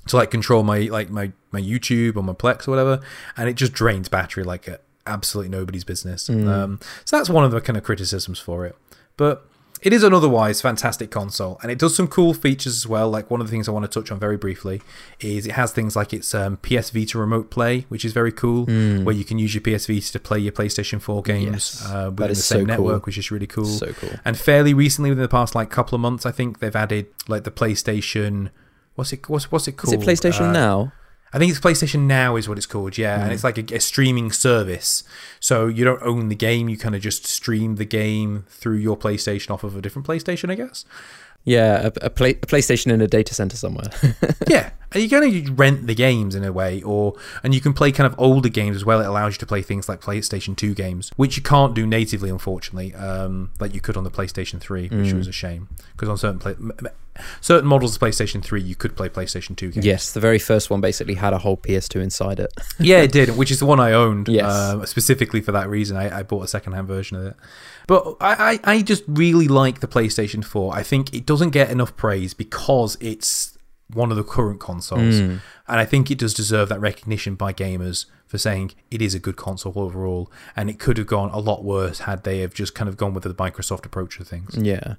To 0.09 0.17
like 0.17 0.31
control 0.31 0.63
my 0.63 0.81
like 0.81 1.11
my 1.11 1.33
my 1.51 1.61
YouTube 1.61 2.17
or 2.17 2.23
my 2.23 2.33
Plex 2.33 2.69
or 2.69 2.71
whatever, 2.71 3.01
and 3.37 3.49
it 3.49 3.55
just 3.55 3.73
drains 3.73 4.09
battery 4.09 4.45
like 4.45 4.69
absolutely 5.05 5.49
nobody's 5.49 5.83
business. 5.83 6.29
Mm. 6.29 6.47
Um, 6.47 6.81
so 7.05 7.17
that's 7.17 7.29
one 7.29 7.45
of 7.45 7.51
the 7.51 7.61
kind 7.61 7.77
of 7.77 7.83
criticisms 7.83 8.39
for 8.39 8.67
it. 8.67 8.77
But 9.17 9.49
it 9.87 9.93
is 9.93 10.03
an 10.03 10.13
otherwise 10.13 10.61
fantastic 10.61 11.13
console, 11.13 11.61
and 11.63 11.71
it 11.71 11.79
does 11.79 11.95
some 11.95 12.09
cool 12.09 12.35
features 12.35 12.77
as 12.77 12.89
well. 12.89 13.09
Like 13.09 13.31
one 13.31 13.41
of 13.41 13.47
the 13.47 13.53
things 13.53 13.69
I 13.69 13.71
want 13.71 13.89
to 13.89 14.01
touch 14.01 14.11
on 14.11 14.19
very 14.19 14.37
briefly 14.37 14.83
is 15.21 15.47
it 15.47 15.53
has 15.53 15.71
things 15.71 15.95
like 15.95 16.13
its 16.13 16.35
um, 16.35 16.57
PS 16.57 16.91
Vita 16.91 17.17
remote 17.17 17.53
play, 17.53 17.83
which 17.83 18.05
is 18.05 18.13
very 18.13 18.33
cool, 18.33 18.67
mm. 18.67 19.05
where 19.05 19.15
you 19.15 19.23
can 19.25 19.39
use 19.39 19.55
your 19.55 19.61
PS 19.63 19.87
Vita 19.87 20.11
to 20.11 20.19
play 20.19 20.41
your 20.41 20.51
PlayStation 20.51 21.01
4 21.01 21.23
games 21.23 21.79
yes. 21.81 21.87
uh, 21.89 22.11
within 22.11 22.29
the 22.31 22.35
same 22.35 22.61
so 22.63 22.65
network, 22.65 23.03
cool. 23.03 23.07
which 23.07 23.17
is 23.17 23.31
really 23.31 23.47
cool. 23.47 23.65
So 23.65 23.93
cool. 23.93 24.11
And 24.25 24.37
fairly 24.37 24.75
recently, 24.75 25.11
within 25.11 25.23
the 25.23 25.29
past 25.29 25.55
like 25.55 25.71
couple 25.71 25.95
of 25.95 26.01
months, 26.01 26.27
I 26.27 26.33
think 26.33 26.59
they've 26.59 26.75
added 26.75 27.07
like 27.29 27.45
the 27.45 27.53
PlayStation. 27.53 28.51
What's 28.97 29.13
it? 29.13 29.29
What's 29.29 29.53
what's 29.53 29.69
it 29.69 29.77
called? 29.77 29.95
Is 29.95 30.03
it 30.03 30.05
PlayStation 30.05 30.49
uh, 30.49 30.53
Now? 30.53 30.93
I 31.33 31.39
think 31.39 31.51
it's 31.51 31.61
PlayStation 31.61 32.03
Now 32.07 32.37
is 32.37 32.49
what 32.49 32.57
it's 32.57 32.67
called, 32.67 32.97
yeah, 32.97 33.19
Mm. 33.19 33.23
and 33.25 33.33
it's 33.33 33.45
like 33.45 33.59
a, 33.59 33.75
a 33.77 33.81
streaming 33.81 34.31
service. 34.33 35.03
So 35.41 35.67
you 35.67 35.85
don't 35.85 36.03
own 36.03 36.29
the 36.29 36.35
game; 36.37 36.69
you 36.69 36.79
kind 36.79 36.95
of 36.95 37.03
just 37.03 37.27
stream 37.27 37.77
the 37.77 37.85
game 37.85 38.45
through 38.49 38.77
your 38.77 38.97
PlayStation 38.97 39.51
off 39.51 39.65
of 39.65 39.77
a 39.77 39.81
different 39.83 40.07
PlayStation, 40.07 40.51
I 40.51 40.55
guess. 40.55 40.85
Yeah, 41.45 41.91
a, 42.03 42.07
a, 42.07 42.11
play, 42.11 42.31
a 42.31 42.35
PlayStation 42.47 42.91
in 42.91 43.01
a 43.01 43.07
data 43.07 43.33
center 43.33 43.57
somewhere. 43.57 43.87
yeah, 44.49 44.71
and 44.91 45.01
you 45.01 45.09
kind 45.09 45.25
of 45.49 45.57
rent 45.59 45.87
the 45.87 45.95
games 45.95 46.35
in 46.35 46.43
a 46.43 46.53
way, 46.53 46.83
or 46.83 47.15
and 47.45 47.55
you 47.55 47.61
can 47.61 47.73
play 47.73 47.93
kind 47.93 48.07
of 48.13 48.19
older 48.19 48.49
games 48.49 48.75
as 48.75 48.85
well. 48.85 49.01
It 49.01 49.07
allows 49.07 49.35
you 49.35 49.39
to 49.39 49.47
play 49.47 49.63
things 49.63 49.89
like 49.89 50.01
PlayStation 50.01 50.57
Two 50.57 50.75
games, 50.75 51.11
which 51.17 51.37
you 51.37 51.43
can't 51.45 51.73
do 51.75 51.87
natively, 51.87 52.31
unfortunately, 52.31 52.95
um, 52.95 53.51
like 53.61 53.75
you 53.75 53.81
could 53.81 53.97
on 53.97 54.03
the 54.05 54.11
PlayStation 54.11 54.59
Three, 54.61 54.85
which 54.89 55.13
Mm. 55.13 55.19
was 55.19 55.29
a 55.29 55.33
shame 55.33 55.69
because 55.93 56.09
on 56.09 56.19
certain 56.19 56.41
play, 56.41 56.55
certain 57.41 57.69
models 57.69 57.95
of 57.97 58.01
PlayStation 58.03 58.43
Three, 58.43 58.63
you 58.63 58.75
could 58.75 58.97
play 58.97 59.09
PlayStation 59.09 59.57
Two 59.57 59.71
games. 59.71 59.85
yes, 59.87 60.13
the 60.13 60.21
very 60.21 60.39
first 60.39 60.71
one 60.71 60.81
basically 60.81 61.15
had 61.15 61.33
a 61.33 61.39
whole 61.39 61.57
PS2 61.57 62.03
inside 62.03 62.41
it. 62.41 62.53
yeah, 62.79 63.01
it 63.03 63.13
did, 63.13 63.37
which 63.37 63.51
is 63.51 63.59
the 63.59 63.67
one 63.67 63.81
I 63.81 63.93
owned. 63.93 64.29
Yes. 64.29 64.45
uh, 64.45 64.85
specifically 64.87 65.41
for 65.41 65.53
that 65.53 65.69
reason, 65.69 65.97
I, 65.97 66.19
I 66.19 66.23
bought 66.23 66.45
a 66.45 66.49
second-hand 66.49 66.87
version 66.89 67.17
of 67.17 67.27
it. 67.27 67.37
But 67.87 68.17
I, 68.21 68.61
I, 68.65 68.75
I 68.77 68.83
just 68.83 69.05
really 69.07 69.49
like 69.49 69.81
the 69.81 69.87
PlayStation 69.89 70.45
4. 70.45 70.75
I 70.75 70.83
think 70.83 71.15
it 71.15 71.25
doesn't 71.27 71.51
get 71.51 71.71
enough 71.71 71.97
praise 71.97 72.35
because 72.35 72.97
it's 73.01 73.57
one 73.93 74.11
of 74.11 74.17
the 74.17 74.25
current 74.25 74.59
consoles, 74.59 75.21
Mm. 75.21 75.41
and 75.69 75.79
I 75.81 75.85
think 75.85 76.11
it 76.11 76.19
does 76.19 76.35
deserve 76.35 76.69
that 76.71 76.81
recognition 76.81 77.37
by 77.37 77.53
gamers 77.53 78.07
for 78.27 78.37
saying 78.39 78.73
it 78.91 79.01
is 79.01 79.15
a 79.15 79.21
good 79.21 79.37
console 79.37 79.75
overall. 79.77 80.29
And 80.57 80.69
it 80.69 80.81
could 80.81 80.99
have 80.99 81.07
gone 81.07 81.31
a 81.31 81.39
lot 81.39 81.63
worse 81.63 82.01
had 82.01 82.25
they 82.25 82.41
have 82.41 82.53
just 82.53 82.75
kind 82.75 82.89
of 82.89 82.97
gone 82.97 83.15
with 83.15 83.23
the 83.23 83.33
Microsoft 83.33 83.87
approach 83.87 84.19
to 84.19 84.25
things. 84.25 84.57
Yeah. 84.57 84.95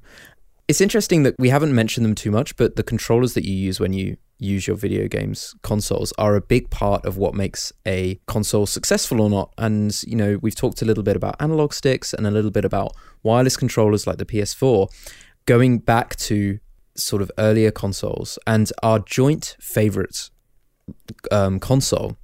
It's 0.68 0.82
interesting 0.82 1.24
that 1.24 1.36
we 1.39 1.47
haven't 1.47 1.74
mentioned 1.74 2.05
them 2.05 2.15
too 2.15 2.30
much, 2.30 2.57
but 2.57 2.76
the 2.76 2.84
controllers 2.84 3.34
that 3.36 3.45
you 3.45 3.53
use 3.53 3.80
when 3.80 3.93
you 3.93 4.18
use 4.38 4.68
your 4.68 4.76
video 4.76 5.07
games 5.07 5.55
consoles 5.63 6.13
are 6.18 6.36
a 6.36 6.41
big 6.41 6.70
part 6.70 7.05
of 7.05 7.18
what 7.18 7.34
makes 7.34 7.72
a 7.88 8.20
console 8.28 8.65
successful 8.65 9.22
or 9.22 9.30
not. 9.30 9.53
And, 9.57 9.97
you 10.03 10.15
know, 10.15 10.39
we've 10.41 10.55
talked 10.55 10.82
a 10.82 10.86
little 10.86 11.03
bit 11.03 11.15
about 11.15 11.38
analog 11.39 11.74
sticks 11.74 12.13
and 12.13 12.28
a 12.28 12.32
little 12.32 12.51
bit 12.51 12.65
about 12.65 12.93
wireless 13.24 13.55
controllers 13.55 14.05
like 14.05 14.18
the 14.18 14.26
PS4. 14.26 14.89
Going 15.45 15.80
back 15.80 16.18
to 16.18 16.59
sort 16.95 17.22
of 17.22 17.32
earlier 17.38 17.72
consoles 17.72 18.38
and 18.45 18.70
our 18.84 18.99
joint 18.99 19.55
favorite 19.61 20.30
um, 21.32 21.59
console 21.61 22.18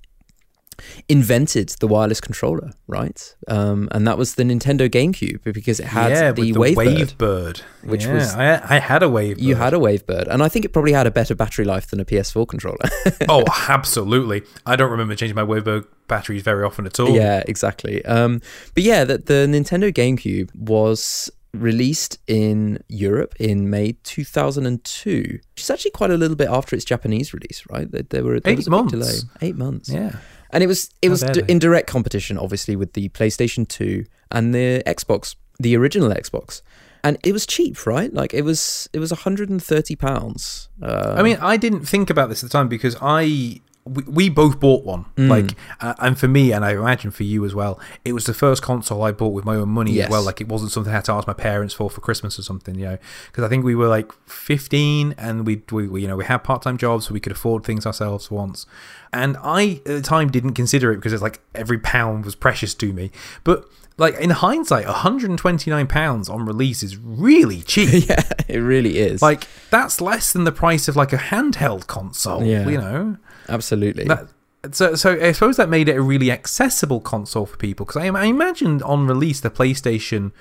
invented 1.10 1.70
the 1.80 1.88
wireless 1.88 2.22
controller, 2.22 2.72
right? 2.88 3.36
Um, 3.48 3.88
and 3.92 4.08
that 4.08 4.18
was 4.18 4.36
the 4.36 4.44
Nintendo 4.44 4.90
GameCube 4.90 5.44
because 5.54 5.80
it 5.80 5.88
had 5.88 6.12
yeah, 6.12 6.32
the, 6.32 6.52
the 6.52 6.60
Wavebird. 6.60 7.16
Wavebird, 7.18 7.62
which 7.84 8.06
Yeah, 8.06 8.14
was- 8.14 8.34
I, 8.36 8.76
I 8.76 8.80
had 8.80 9.04
a 9.04 9.08
Wavebird. 9.08 9.40
You 9.40 9.56
had 9.56 9.74
a 9.74 9.78
Wavebird, 9.78 10.28
and 10.28 10.42
I 10.44 10.50
think 10.50 10.66
it 10.66 10.70
probably 10.74 10.94
had 10.94 11.08
a 11.08 11.12
better 11.12 11.36
battery 11.36 11.66
life 11.66 11.88
than 11.88 12.00
a 12.00 12.06
PS4 12.06 12.48
controller. 12.48 12.78
oh, 13.30 13.44
absolutely. 13.70 14.44
I 14.66 14.76
don't 14.76 14.92
remember 14.92 15.16
changing 15.16 15.36
my 15.36 15.44
Wavebird 15.44 15.86
batteries 16.08 16.44
very 16.44 16.64
often 16.64 16.86
at 16.86 17.00
all. 17.00 17.10
yeah, 17.16 17.44
exactly. 17.48 18.04
Um, 18.06 18.42
but 18.74 18.84
yeah, 18.84 19.04
the, 19.04 19.18
the 19.20 19.48
Nintendo 19.50 19.94
GameCube 19.94 20.54
was 20.56 21.32
released 21.54 22.18
in 22.28 22.84
Europe 22.90 23.36
in 23.40 23.70
May 23.70 23.96
2002, 24.04 25.40
It's 25.56 25.70
actually 25.70 25.92
quite 25.92 26.10
a 26.12 26.18
little 26.18 26.36
bit 26.36 26.48
after 26.50 26.76
its 26.76 26.84
Japanese 26.86 27.34
release, 27.34 27.64
right? 27.70 27.90
There, 27.92 28.02
there 28.10 28.24
were 28.24 28.40
there 28.40 28.54
Eight 28.54 28.58
was 28.58 28.68
a 28.68 28.72
big 28.72 28.78
months. 28.78 28.92
delay. 28.92 29.14
Eight 29.42 29.56
months. 29.56 29.90
yeah. 29.90 30.16
And 30.54 30.64
it 30.64 30.68
was 30.68 30.90
it 31.02 31.10
was 31.10 31.22
d- 31.22 31.42
in 31.48 31.60
direct 31.60 31.88
competition, 31.88 32.38
obviously, 32.38 32.76
with 32.76 32.94
the 32.94 33.10
PlayStation 33.10 33.68
Two 33.68 34.06
and 34.32 34.54
the 34.54 34.82
Xbox, 34.86 35.36
the 35.60 35.76
original 35.76 36.10
Xbox, 36.10 36.62
and 37.04 37.18
it 37.24 37.34
was 37.34 37.46
cheap, 37.46 37.86
right? 37.86 38.14
Like 38.14 38.34
it 38.34 38.44
was 38.44 38.88
it 38.94 39.00
was 39.00 39.12
130 39.12 39.96
pounds. 39.96 40.70
Uh, 40.82 41.16
I 41.18 41.24
mean, 41.24 41.38
I 41.42 41.58
didn't 41.58 41.86
think 41.86 42.10
about 42.10 42.30
this 42.30 42.44
at 42.44 42.50
the 42.50 42.54
time 42.54 42.70
because 42.70 42.96
I 43.02 43.60
we, 43.86 44.04
we 44.04 44.30
both 44.30 44.60
bought 44.60 44.84
one. 44.84 45.06
Mm. 45.18 45.30
Like, 45.30 45.58
uh, 45.82 45.94
and 46.00 46.18
for 46.18 46.28
me, 46.28 46.52
and 46.52 46.64
I 46.64 46.72
imagine 46.74 47.12
for 47.12 47.24
you 47.24 47.44
as 47.46 47.54
well, 47.54 47.80
it 48.06 48.14
was 48.14 48.26
the 48.26 48.34
first 48.34 48.62
console 48.62 49.04
I 49.04 49.12
bought 49.12 49.34
with 49.34 49.46
my 49.46 49.56
own 49.56 49.70
money 49.70 49.92
Yes. 49.94 50.06
as 50.06 50.12
well. 50.12 50.24
Like, 50.24 50.40
it 50.40 50.48
wasn't 50.48 50.72
something 50.72 50.92
I 50.92 50.96
had 50.96 51.06
to 51.06 51.12
ask 51.14 51.28
my 51.28 51.34
parents 51.34 51.74
for 51.74 51.90
for 51.90 52.00
Christmas 52.02 52.40
or 52.40 52.44
something, 52.44 52.76
you 52.76 52.86
know. 52.86 52.98
Because 53.28 53.44
I 53.44 53.50
think 53.50 53.66
we 53.66 53.76
were 53.76 53.88
like 53.88 54.12
15 54.28 55.16
and 55.18 55.46
we, 55.46 55.62
we, 55.72 55.88
we 55.88 56.02
you 56.04 56.08
know 56.08 56.16
we 56.16 56.26
had 56.26 56.40
part 56.40 56.62
time 56.62 56.78
jobs, 56.78 57.08
so 57.08 57.14
we 57.14 57.20
could 57.20 57.32
afford 57.34 57.64
things 57.64 57.86
ourselves 57.86 58.32
once. 58.32 58.66
And 59.12 59.38
I 59.44 59.82
at 59.86 59.86
the 59.86 60.02
time 60.02 60.32
didn't 60.32 60.54
consider 60.54 60.92
it 60.92 60.96
because 60.98 61.14
it's 61.14 61.22
like 61.22 61.42
every 61.54 61.78
pound 61.80 62.26
was 62.26 62.36
precious 62.36 62.74
to 62.76 62.94
me, 62.94 63.12
but. 63.44 63.66
Like 63.96 64.16
in 64.16 64.32
hindsight, 64.32 64.88
129 64.88 65.86
pounds 65.86 66.28
on 66.28 66.48
release 66.48 66.82
is 66.82 66.98
really 66.98 67.62
cheap. 67.62 68.08
yeah, 68.10 68.24
it 68.48 68.58
really 68.58 68.98
is. 68.98 69.22
Like 69.22 69.48
that's 69.70 70.02
less 70.02 70.34
than 70.34 70.46
the 70.46 70.52
price 70.52 70.88
of 70.88 70.96
like 70.96 71.14
a 71.14 71.18
handheld 71.18 71.86
console. 71.86 72.44
Yeah. 72.44 72.68
You 72.68 72.78
know. 72.80 73.18
Absolutely. 73.50 74.06
That, 74.06 74.28
so, 74.72 74.96
so 74.96 75.20
I 75.20 75.32
suppose 75.34 75.58
that 75.58 75.70
made 75.70 75.90
it 75.90 75.98
a 75.98 76.02
really 76.02 76.32
accessible 76.32 77.02
console 77.02 77.46
for 77.46 77.58
people 77.58 77.86
because 77.86 78.02
I, 78.02 78.08
I 78.08 78.26
imagined 78.26 78.82
on 78.84 79.08
release 79.08 79.42
the 79.42 79.50
PlayStation 79.50 80.32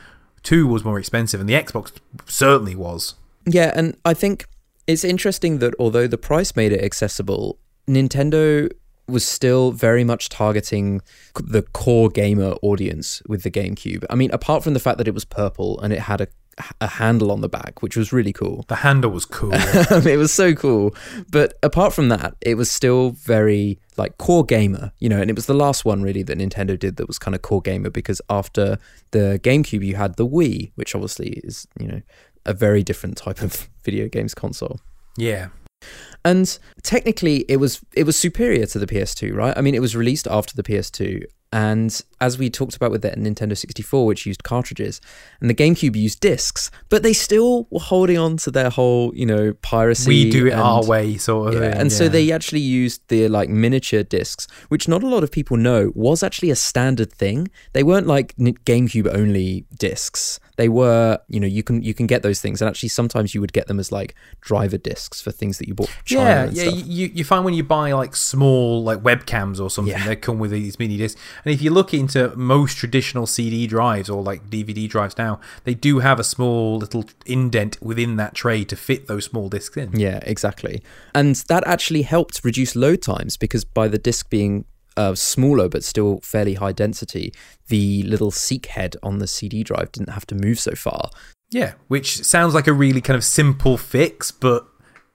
Two 0.43 0.67
was 0.67 0.85
more 0.85 0.99
expensive 0.99 1.41
and 1.41 1.49
the 1.49 1.55
Xbox 1.55 1.93
certainly 2.27 2.75
was. 2.75 3.15
Yeah, 3.47 3.73
and 3.75 3.97
I 4.05 4.15
think 4.15 4.47
it's 4.87 5.05
interesting 5.05 5.59
that 5.59 5.75
although 5.79 6.07
the 6.07 6.19
price 6.19 6.57
made 6.57 6.73
it 6.73 6.83
accessible, 6.83 7.59
Nintendo 7.89 8.71
was 9.09 9.25
still 9.25 9.73
very 9.73 10.05
much 10.05 10.29
targeting 10.29 11.01
the 11.35 11.63
core 11.63 12.09
gamer 12.09 12.55
audience 12.63 13.23
with 13.27 13.43
the 13.43 13.51
GameCube. 13.51 14.05
I 14.09 14.15
mean, 14.15 14.31
apart 14.33 14.65
from 14.65 14.75
the 14.75 14.81
fact 14.81 14.99
that 14.99 15.09
it 15.09 15.15
was 15.15 15.25
purple 15.25 15.79
and 15.81 15.93
it 15.93 16.01
had 16.01 16.21
a 16.21 16.29
a 16.81 16.87
handle 16.87 17.31
on 17.31 17.41
the 17.41 17.49
back, 17.49 17.83
which 17.83 17.97
was 17.97 18.13
really 18.13 18.33
cool. 18.33 18.65
The 18.69 18.77
handle 18.77 19.11
was 19.11 19.25
cool. 19.25 19.51
it 19.55 20.19
was 20.19 20.33
so 20.33 20.55
cool. 20.55 20.95
But 21.31 21.59
apart 21.63 21.93
from 21.93 22.09
that, 22.09 22.35
it 22.41 22.57
was 22.57 22.71
still 22.71 23.11
very 23.11 23.79
like 23.97 24.19
core 24.19 24.45
gamer, 24.45 24.93
you 24.99 25.09
know, 25.09 25.21
and 25.21 25.31
it 25.31 25.37
was 25.37 25.47
the 25.47 25.55
last 25.55 25.85
one 25.85 26.03
really 26.03 26.23
that 26.23 26.39
Nintendo 26.39 26.79
did 26.79 26.97
that 26.97 27.07
was 27.07 27.19
kind 27.19 27.35
of 27.35 27.43
core 27.43 27.63
gamer 27.63 27.91
because 27.91 28.21
after 28.31 28.79
the 29.11 29.41
GameCube 29.43 29.85
you 29.85 29.97
had 29.97 30.17
the 30.17 30.27
Wii, 30.27 30.73
which 30.75 30.95
obviously 30.95 31.41
is, 31.45 31.67
you 31.79 31.87
know, 31.87 32.03
a 32.45 32.53
very 32.53 32.83
different 32.83 33.17
type 33.17 33.41
of 33.41 33.69
video 33.85 34.09
games 34.09 34.35
console. 34.35 34.81
yeah. 35.17 35.49
And 36.25 36.57
technically 36.85 37.45
it 37.49 37.57
was 37.57 37.81
it 37.93 38.05
was 38.05 38.17
superior 38.17 38.67
to 38.67 38.79
the 38.79 38.87
PS2, 38.87 39.35
right? 39.35 39.53
I 39.57 39.63
mean, 39.63 39.75
it 39.75 39.81
was 39.81 39.97
released 39.97 40.29
after 40.29 40.55
the 40.55 40.63
PS2 40.63 41.25
and 41.53 42.01
as 42.21 42.39
we 42.39 42.49
talked 42.49 42.77
about 42.77 42.91
with 42.93 43.03
the 43.03 43.11
Nintendo 43.11 43.57
64 43.57 44.07
which 44.07 44.27
used 44.27 44.45
cartridges 44.45 45.01
and 45.41 45.51
the 45.51 45.55
GameCube 45.55 45.97
used 45.97 46.21
discs, 46.21 46.71
but 46.89 47.03
they 47.03 47.13
still 47.13 47.67
were 47.71 47.81
holding 47.81 48.17
on 48.17 48.37
to 48.39 48.51
their 48.51 48.71
whole, 48.71 49.13
you 49.15 49.27
know, 49.27 49.53
piracy 49.61 50.09
We 50.09 50.31
do 50.31 50.47
it 50.47 50.53
and- 50.53 50.61
our 50.61 50.85
way, 50.85 51.17
sort 51.19 51.49
of. 51.55 51.61
yeah, 51.61 51.73
thing, 51.73 51.81
and 51.81 51.93
so 51.93 52.09
they 52.09 52.31
actually 52.33 52.61
used 52.61 53.03
the 53.09 53.29
like 53.29 53.49
miniature 53.49 54.03
discs, 54.05 54.47
which 54.69 54.87
not 54.89 55.03
a 55.03 55.09
lot 55.09 55.23
of 55.25 55.31
people 55.33 55.57
know 55.57 55.93
was 55.95 56.23
actually 56.23 56.51
a 56.51 56.57
standard 56.57 57.13
thing. 57.13 57.49
They 57.73 57.83
weren't 57.83 58.07
like 58.07 58.37
GameCube 58.37 59.13
only 59.15 59.67
discs. 59.79 60.39
They 60.57 60.69
were, 60.69 61.19
you 61.29 61.41
know, 61.41 61.47
you 61.47 61.63
can 61.63 61.83
you 61.83 61.93
can 61.95 62.07
get 62.07 62.23
those 62.23 62.41
things, 62.41 62.61
and 62.63 62.69
actually 62.69 62.91
sometimes 62.91 63.35
you 63.35 63.41
would 63.41 63.53
get 63.53 63.67
them 63.67 63.81
as 63.81 63.91
like 63.91 64.15
driver 64.41 64.77
discs 64.79 65.21
for 65.21 65.33
things 65.33 65.59
that 65.59 65.67
you 65.67 65.75
bought. 65.75 65.91
Yeah, 66.07 66.51
yeah. 66.53 66.69
stuff. 66.71 66.83
You, 66.87 67.11
you 67.13 67.25
find 67.25 67.45
when 67.45 67.55
you 67.55 67.65
buy 67.65 67.93
like 67.93 68.15
small 68.15 68.85
like 68.85 69.03
webcams 69.03 69.59
or 69.61 69.71
something, 69.71 69.93
Yeah. 69.93 70.07
they 70.07 70.15
come 70.17 70.39
with 70.39 70.51
these 70.53 70.79
mini 70.79 70.97
discs. 70.99 71.21
And 71.45 71.53
if 71.53 71.63
you 71.63 71.71
look 71.71 71.93
into 71.93 72.35
most 72.37 72.77
traditional 72.77 73.27
CD 73.27 73.67
drives 73.67 74.09
or 74.09 74.23
like 74.23 74.49
DVD 74.49 74.89
drives 74.89 75.19
now, 75.19 75.41
they 75.65 75.75
do 75.75 75.99
have 75.99 76.21
a 76.21 76.25
small 76.25 76.79
little 76.79 77.05
indent 77.27 77.81
within 77.83 78.17
that 78.17 78.35
tray 78.35 78.65
to 78.65 78.77
fit 78.77 79.07
those 79.07 79.25
small 79.25 79.49
discs 79.49 79.77
in. 79.77 79.99
Yeah, 79.99 80.21
exactly. 80.23 80.83
And 81.15 81.37
that 81.49 81.67
actually 81.67 82.03
helped 82.03 82.45
reduce 82.45 82.77
load 82.77 83.03
times 83.03 83.37
because 83.37 83.65
by 83.65 83.89
the 83.89 83.99
disc 83.99 84.31
being 84.31 84.65
uh, 84.97 85.15
smaller 85.15 85.69
but 85.69 85.85
still 85.85 86.21
fairly 86.23 86.55
high 86.55 86.73
density, 86.73 87.33
the 87.69 88.03
little 88.05 88.31
seek 88.31 88.67
head 88.67 88.97
on 89.03 89.19
the 89.19 89.27
CD 89.27 89.63
drive 89.63 89.93
didn't 89.93 90.11
have 90.11 90.27
to 90.27 90.35
move 90.35 90.61
so 90.61 90.75
far. 90.75 91.11
Yeah, 91.51 91.75
which 91.89 92.25
sounds 92.25 92.55
like 92.55 92.67
a 92.67 92.73
really 92.73 93.03
kind 93.03 93.17
of 93.17 93.25
simple 93.25 93.77
fix, 93.77 94.31
but 94.31 94.67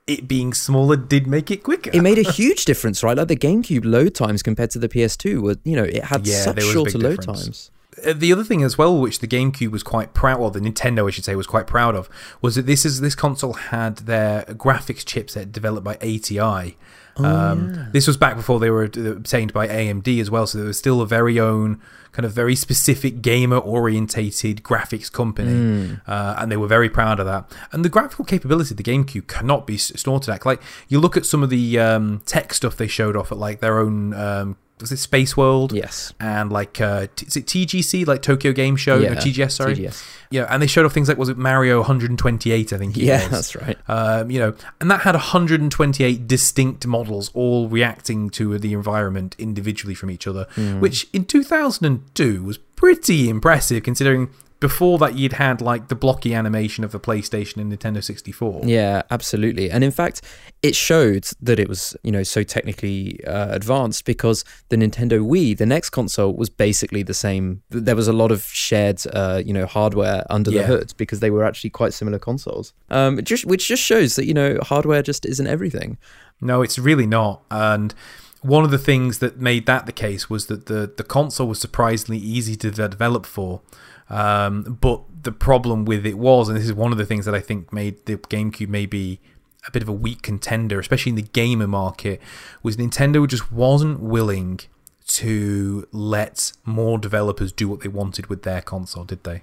it 0.08 0.28
being 0.28 0.54
smaller 0.54 0.96
did 0.96 1.28
make 1.28 1.52
it 1.52 1.64
quicker. 1.64 1.92
It 1.94 2.02
made 2.02 2.18
a 2.18 2.32
huge 2.32 2.66
difference, 2.66 3.04
right? 3.04 3.18
Like 3.18 3.28
the 3.28 3.36
GameCube 3.36 3.86
load 3.86 4.16
times 4.16 4.42
compared 4.42 4.72
to 4.72 4.80
the 4.80 4.90
PS2 4.90 5.42
were, 5.42 5.56
you 5.64 5.76
know, 5.76 5.84
it 5.84 6.04
had 6.06 6.26
Yeah, 6.26 6.42
such 6.42 6.56
there 6.56 6.66
was 6.66 6.70
a 6.70 6.74
shorter 6.74 6.98
load 6.98 7.22
times. 7.22 7.72
Uh, 8.06 8.14
the 8.14 8.32
other 8.32 8.44
thing 8.44 8.64
as 8.64 8.78
well, 8.78 8.98
which 9.00 9.20
the 9.20 9.28
GameCube 9.28 9.72
was 9.72 9.84
quite 9.84 10.14
proud, 10.14 10.40
or 10.40 10.52
the 10.52 10.60
Nintendo, 10.60 11.08
I 11.08 11.12
should 11.12 11.26
say, 11.26 11.36
was 11.36 11.48
quite 11.48 11.68
proud 11.68 11.96
of, 11.96 12.10
was 12.42 12.56
that 12.56 12.66
this 12.66 12.86
is 12.86 13.02
this 13.02 13.16
console 13.16 13.54
had 13.54 13.98
their 14.00 14.44
graphics 14.44 15.04
chipset 15.04 15.52
developed 15.52 15.84
by 15.86 15.96
ATI. 15.96 16.78
um, 17.18 17.88
This 17.94 18.06
was 18.08 18.18
back 18.18 18.36
before 18.36 18.60
they 18.60 18.70
were 18.70 18.84
obtained 18.84 19.52
by 19.54 19.68
AMD 19.68 20.22
as 20.22 20.30
well, 20.30 20.46
so 20.46 20.58
there 20.60 20.68
was 20.68 20.78
still 20.78 21.02
a 21.02 21.08
very 21.08 21.40
own 21.40 21.82
kind 22.12 22.26
of 22.26 22.32
very 22.32 22.56
specific 22.56 23.22
gamer 23.22 23.58
orientated 23.58 24.64
graphics 24.64 25.12
company, 25.12 26.00
uh, 26.08 26.36
and 26.38 26.52
they 26.52 26.58
were 26.58 26.68
very 26.68 26.90
proud 26.90 27.20
of 27.20 27.26
that. 27.26 27.52
And 27.72 27.84
the 27.86 27.90
graphical 27.90 28.26
capability 28.26 28.72
of 28.74 28.78
the 28.78 28.84
GameCube 28.84 29.28
cannot 29.28 29.68
be 29.68 29.78
snorted 29.78 30.32
at. 30.32 30.46
Like 30.46 30.62
you 30.88 31.00
look 31.00 31.18
at 31.18 31.26
some 31.26 31.44
of 31.44 31.50
the 31.50 31.78
um, 31.80 32.22
tech 32.26 32.54
stuff 32.54 32.76
they 32.76 32.88
showed 32.88 33.16
off 33.16 33.32
at 33.32 33.38
like 33.38 33.60
their 33.60 33.80
own. 33.80 34.14
Um, 34.14 34.58
was 34.80 34.92
it 34.92 34.98
Space 34.98 35.36
World? 35.36 35.74
Yes. 35.74 36.14
and 36.20 36.52
like 36.52 36.80
uh, 36.80 37.08
t- 37.16 37.26
is 37.26 37.36
it 37.36 37.46
TGC 37.48 38.06
like 38.06 38.22
Tokyo 38.22 38.52
Game 38.52 38.76
Show 38.76 39.00
Yeah, 39.00 39.14
no, 39.14 39.20
TGS 39.22 39.52
sorry 39.54 39.76
TGS. 39.76 40.04
yeah 40.30 40.46
and 40.50 40.62
they 40.62 40.68
showed 40.68 40.86
off 40.86 40.94
things 40.94 41.08
like 41.10 41.18
was 41.18 41.30
it 41.30 41.38
Mario 41.38 41.78
128 41.80 42.74
I 42.74 42.78
think 42.78 42.96
it 42.98 43.04
Yeah, 43.04 43.22
was. 43.24 43.32
that's 43.32 43.56
right. 43.56 43.78
um, 43.88 44.30
you 44.30 44.40
know 44.40 44.54
and 44.80 44.92
that 44.92 45.02
had 45.02 45.16
128 45.16 46.28
distinct 46.28 46.86
models 46.86 47.32
all 47.34 47.68
reacting 47.70 48.30
to 48.32 48.58
the 48.60 48.74
environment 48.74 49.36
individually 49.40 49.96
from 49.96 50.12
each 50.12 50.28
other 50.28 50.46
Hmm. 50.56 50.80
which 50.80 51.08
in 51.14 51.26
2002 51.26 52.44
was 52.44 52.58
pretty 52.58 53.30
impressive 53.30 53.84
considering 53.84 54.30
before 54.60 54.98
that 54.98 55.16
you'd 55.16 55.34
had 55.34 55.62
like 55.62 55.88
the 55.88 55.96
blocky 55.96 56.34
animation 56.34 56.84
of 56.84 56.92
the 56.92 57.00
PlayStation 57.00 57.58
and 57.58 57.72
Nintendo 57.72 58.04
64 58.04 58.62
Yeah, 58.64 59.04
absolutely. 59.12 59.70
And 59.70 59.84
in 59.84 59.92
fact, 59.92 60.22
it 60.64 60.76
showed 60.76 61.28
that 61.42 61.60
it 61.60 61.70
was, 61.70 61.96
you 62.04 62.12
know, 62.12 62.24
so 62.24 62.44
technically 62.44 63.24
uh, 63.26 63.54
advanced 63.54 64.06
because 64.06 64.44
the 64.70 64.76
Nintendo 64.76 65.20
Wii, 65.20 65.58
the 65.58 65.66
next 65.66 65.92
console, 65.92 66.34
was 66.34 66.50
basically 66.50 67.04
the 67.04 67.14
same. 67.14 67.62
There 67.70 67.96
was 67.96 68.08
a 68.08 68.14
lot 68.14 68.32
of 68.32 68.44
shared, 68.44 69.02
uh, 69.14 69.42
you 69.46 69.54
know, 69.54 69.66
hardware 69.66 70.26
under 70.30 70.50
the 70.50 70.64
hood 70.64 70.94
because 70.98 71.20
they 71.20 71.30
were 71.30 71.44
actually 71.44 71.70
quite 71.70 71.94
similar 71.94 72.20
consoles. 72.20 72.74
Um, 72.90 73.24
just 73.24 73.46
which 73.46 73.68
just 73.68 73.84
shows 73.84 74.16
that 74.16 74.26
you 74.26 74.34
know 74.34 74.58
hardware 74.62 75.02
just 75.02 75.26
isn't 75.26 75.48
everything. 75.48 75.98
No, 76.42 76.62
it's 76.62 76.80
really 76.80 77.08
not. 77.08 77.44
And 77.50 77.94
one 78.42 78.64
of 78.64 78.72
the 78.72 78.78
things 78.78 79.20
that 79.20 79.40
made 79.40 79.66
that 79.66 79.86
the 79.86 79.92
case 79.92 80.30
was 80.30 80.46
that 80.48 80.68
the, 80.68 80.92
the 80.96 81.04
console 81.04 81.48
was 81.48 81.60
surprisingly 81.60 82.20
easy 82.20 82.56
to 82.56 82.72
develop 82.72 83.26
for. 83.26 83.62
Um, 84.10 84.78
but 84.80 85.02
the 85.24 85.32
problem 85.32 85.86
with 85.86 86.06
it 86.06 86.18
was, 86.18 86.48
and 86.48 86.58
this 86.58 86.66
is 86.66 86.74
one 86.74 86.92
of 86.92 86.98
the 86.98 87.06
things 87.06 87.26
that 87.26 87.36
I 87.36 87.40
think 87.40 87.74
made 87.74 88.06
the 88.06 88.18
GameCube 88.18 88.70
maybe 88.70 89.20
a 89.68 89.72
bit 89.72 89.84
of 89.84 89.90
a 89.90 89.94
weak 89.94 90.22
contender, 90.22 90.80
especially 90.80 91.10
in 91.12 91.16
the 91.16 91.22
gamer 91.24 91.68
market, 91.68 92.22
was 92.64 92.78
Nintendo 92.78 93.28
just 93.28 93.52
wasn't 93.52 94.00
willing 94.00 94.62
to 95.08 95.88
let 95.92 96.52
more 96.66 96.98
developers 96.98 97.52
do 97.52 97.68
what 97.68 97.82
they 97.82 97.88
wanted 97.88 98.28
with 98.28 98.44
their 98.44 98.62
console, 98.62 99.04
did 99.04 99.24
they? 99.24 99.42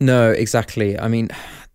No, 0.00 0.30
exactly. 0.30 0.98
I 0.98 1.08
mean, 1.08 1.28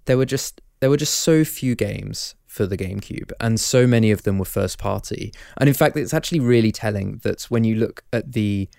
there 0.06 0.18
were 0.18 0.26
just 0.26 0.62
there 0.80 0.90
were 0.90 0.98
just 0.98 1.16
so 1.16 1.44
few 1.44 1.76
games 1.76 2.36
for 2.48 2.66
the 2.66 2.78
GameCube, 2.78 3.32
and 3.40 3.60
so 3.60 3.86
many 3.86 4.12
of 4.12 4.24
them 4.24 4.40
were 4.40 4.46
first 4.46 4.78
party. 4.78 5.32
And 5.58 5.68
in 5.68 5.76
fact, 5.76 5.96
it's 5.98 6.14
actually 6.14 6.40
really 6.40 6.72
telling 6.72 7.18
that 7.24 7.44
when 7.44 7.64
you 7.64 7.76
look 7.76 8.04
at 8.12 8.32
the, 8.32 8.70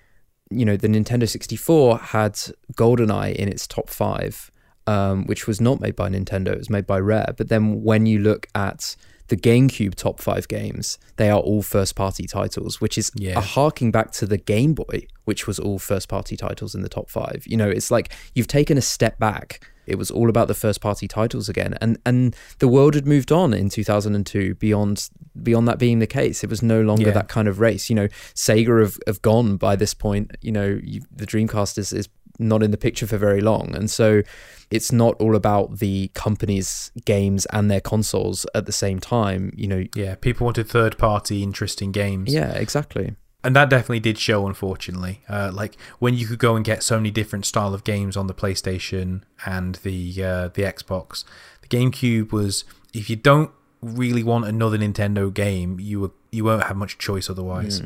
you 0.50 0.64
know, 0.64 0.76
the 0.76 0.88
Nintendo 0.88 1.28
64 1.28 1.98
had 1.98 2.34
GoldenEye 2.74 3.34
in 3.36 3.48
its 3.48 3.66
top 3.66 3.88
five, 3.88 4.50
um, 4.86 5.24
which 5.26 5.46
was 5.46 5.60
not 5.60 5.80
made 5.80 5.94
by 5.96 6.08
Nintendo, 6.08 6.48
it 6.48 6.58
was 6.58 6.70
made 6.70 6.86
by 6.86 6.98
Rare. 6.98 7.32
But 7.36 7.48
then 7.48 7.82
when 7.82 8.06
you 8.06 8.18
look 8.18 8.46
at 8.54 8.96
the 9.28 9.36
GameCube 9.36 9.94
top 9.94 10.20
five 10.20 10.48
games, 10.48 10.98
they 11.16 11.30
are 11.30 11.38
all 11.38 11.62
first 11.62 11.94
party 11.94 12.26
titles, 12.26 12.80
which 12.80 12.98
is 12.98 13.12
Yeah. 13.14 13.38
a 13.38 13.40
harking 13.40 13.92
back 13.92 14.10
to 14.12 14.26
the 14.26 14.38
Game 14.38 14.74
Boy, 14.74 15.06
which 15.24 15.46
was 15.46 15.60
all 15.60 15.78
first 15.78 16.08
party 16.08 16.36
titles 16.36 16.74
in 16.74 16.82
the 16.82 16.88
top 16.88 17.08
five. 17.08 17.44
You 17.46 17.56
know, 17.56 17.68
it's 17.68 17.92
like 17.92 18.12
you've 18.34 18.48
taken 18.48 18.76
a 18.76 18.82
step 18.82 19.20
back. 19.20 19.64
It 19.90 19.98
was 19.98 20.10
all 20.10 20.28
about 20.30 20.48
the 20.48 20.54
first 20.54 20.80
party 20.80 21.06
titles 21.08 21.48
again, 21.48 21.76
and 21.80 21.98
and 22.06 22.34
the 22.58 22.68
world 22.68 22.94
had 22.94 23.06
moved 23.06 23.32
on 23.32 23.52
in 23.52 23.68
2002 23.68 24.54
beyond 24.54 25.08
beyond 25.42 25.68
that 25.68 25.78
being 25.78 25.98
the 25.98 26.06
case. 26.06 26.42
It 26.44 26.50
was 26.50 26.62
no 26.62 26.80
longer 26.82 27.08
Yeah. 27.08 27.12
that 27.12 27.28
kind 27.28 27.48
of 27.48 27.60
race. 27.60 27.90
You 27.90 27.96
know, 27.96 28.08
Sega 28.34 28.80
have, 28.80 28.98
have 29.06 29.20
gone 29.22 29.56
by 29.56 29.76
this 29.76 29.94
point. 29.94 30.36
You 30.40 30.52
know, 30.52 30.78
you, 30.82 31.02
the 31.14 31.26
Dreamcast 31.26 31.76
is 31.78 31.92
is 31.92 32.08
not 32.38 32.62
in 32.62 32.70
the 32.70 32.78
picture 32.78 33.06
for 33.06 33.18
very 33.18 33.40
long, 33.42 33.74
and 33.74 33.90
so 33.90 34.22
it's 34.70 34.92
not 34.92 35.14
all 35.20 35.34
about 35.34 35.78
the 35.80 36.08
company's 36.14 36.92
games 37.04 37.44
and 37.46 37.70
their 37.70 37.80
consoles 37.80 38.46
at 38.54 38.64
the 38.66 38.72
same 38.72 38.98
time. 39.00 39.52
You 39.56 39.66
know, 39.66 39.84
Yeah, 39.96 40.14
people 40.14 40.44
wanted 40.46 40.68
third 40.68 40.96
party 40.96 41.42
interesting 41.42 41.90
games. 41.92 42.32
yeah, 42.32 42.52
exactly. 42.52 43.14
And 43.42 43.56
that 43.56 43.70
definitely 43.70 44.00
did 44.00 44.18
show 44.18 44.46
unfortunately. 44.46 45.22
Uh, 45.28 45.50
like 45.52 45.76
when 45.98 46.14
you 46.14 46.26
could 46.26 46.38
go 46.38 46.56
and 46.56 46.64
get 46.64 46.82
so 46.82 46.96
many 46.96 47.10
different 47.10 47.46
style 47.46 47.74
of 47.74 47.84
games 47.84 48.16
on 48.16 48.26
the 48.26 48.34
playstation 48.34 49.22
and 49.44 49.76
the 49.76 50.22
uh, 50.22 50.48
the 50.48 50.62
xbox 50.62 51.24
the 51.62 51.68
gamecube 51.68 52.32
was 52.32 52.64
if 52.92 53.08
you 53.08 53.16
don't 53.16 53.50
really 53.82 54.22
want 54.22 54.44
another 54.44 54.76
nintendo 54.78 55.32
game 55.32 55.78
you 55.80 56.00
were 56.00 56.10
you 56.30 56.44
won't 56.44 56.64
have 56.64 56.76
much 56.76 56.98
choice 56.98 57.28
otherwise 57.30 57.82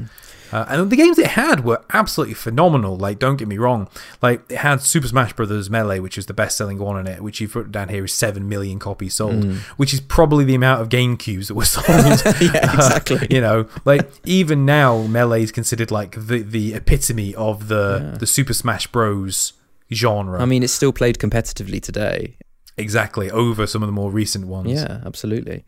uh, 0.53 0.65
and 0.69 0.91
the 0.91 0.97
games 0.97 1.19
it 1.19 1.29
had 1.29 1.65
were 1.65 1.83
absolutely 1.93 2.35
phenomenal 2.35 2.97
like 2.97 3.19
don't 3.19 3.37
get 3.37 3.49
me 3.49 3.57
wrong 3.57 3.89
like 4.21 4.43
it 4.51 4.59
had 4.59 4.81
super 4.81 5.07
smash 5.09 5.33
brothers 5.33 5.71
melee 5.71 5.99
which 6.01 6.19
is 6.19 6.27
the 6.27 6.35
best 6.35 6.57
selling 6.57 6.79
one 6.79 6.97
on 6.97 7.07
it 7.07 7.23
which 7.23 7.41
you've 7.41 7.53
put 7.53 7.71
down 7.73 7.89
here 7.89 8.05
is 8.05 8.13
7 8.13 8.47
million 8.49 8.79
copies 8.79 9.15
sold 9.15 9.45
which 9.77 9.95
is 9.95 10.01
probably 10.01 10.45
the 10.45 10.55
amount 10.55 10.83
of 10.83 10.89
gamecubes 10.89 11.47
that 11.49 11.55
were 11.55 11.65
sold 11.77 11.87
Yeah, 12.41 12.75
exactly. 12.75 13.27
you 13.35 13.41
know, 13.41 13.67
like 13.85 14.11
even 14.25 14.67
now, 14.67 15.03
Melee 15.07 15.43
is 15.45 15.53
considered 15.53 15.91
like 15.91 16.13
the 16.27 16.43
the 16.43 16.75
epitome 16.75 17.35
of 17.37 17.69
the 17.69 18.11
Yeah. 18.13 18.19
the 18.19 18.27
Super 18.27 18.53
Smash 18.53 18.87
Bros. 18.89 19.53
genre. 19.93 20.41
I 20.43 20.45
mean, 20.45 20.63
it's 20.63 20.73
still 20.73 20.93
played 20.93 21.19
competitively 21.19 21.81
today. 21.81 22.37
Exactly 22.77 23.31
over 23.31 23.67
some 23.67 23.83
of 23.83 23.87
the 23.87 23.93
more 23.93 24.11
recent 24.11 24.47
ones. 24.47 24.73
Yeah, 24.73 25.01
absolutely. 25.05 25.65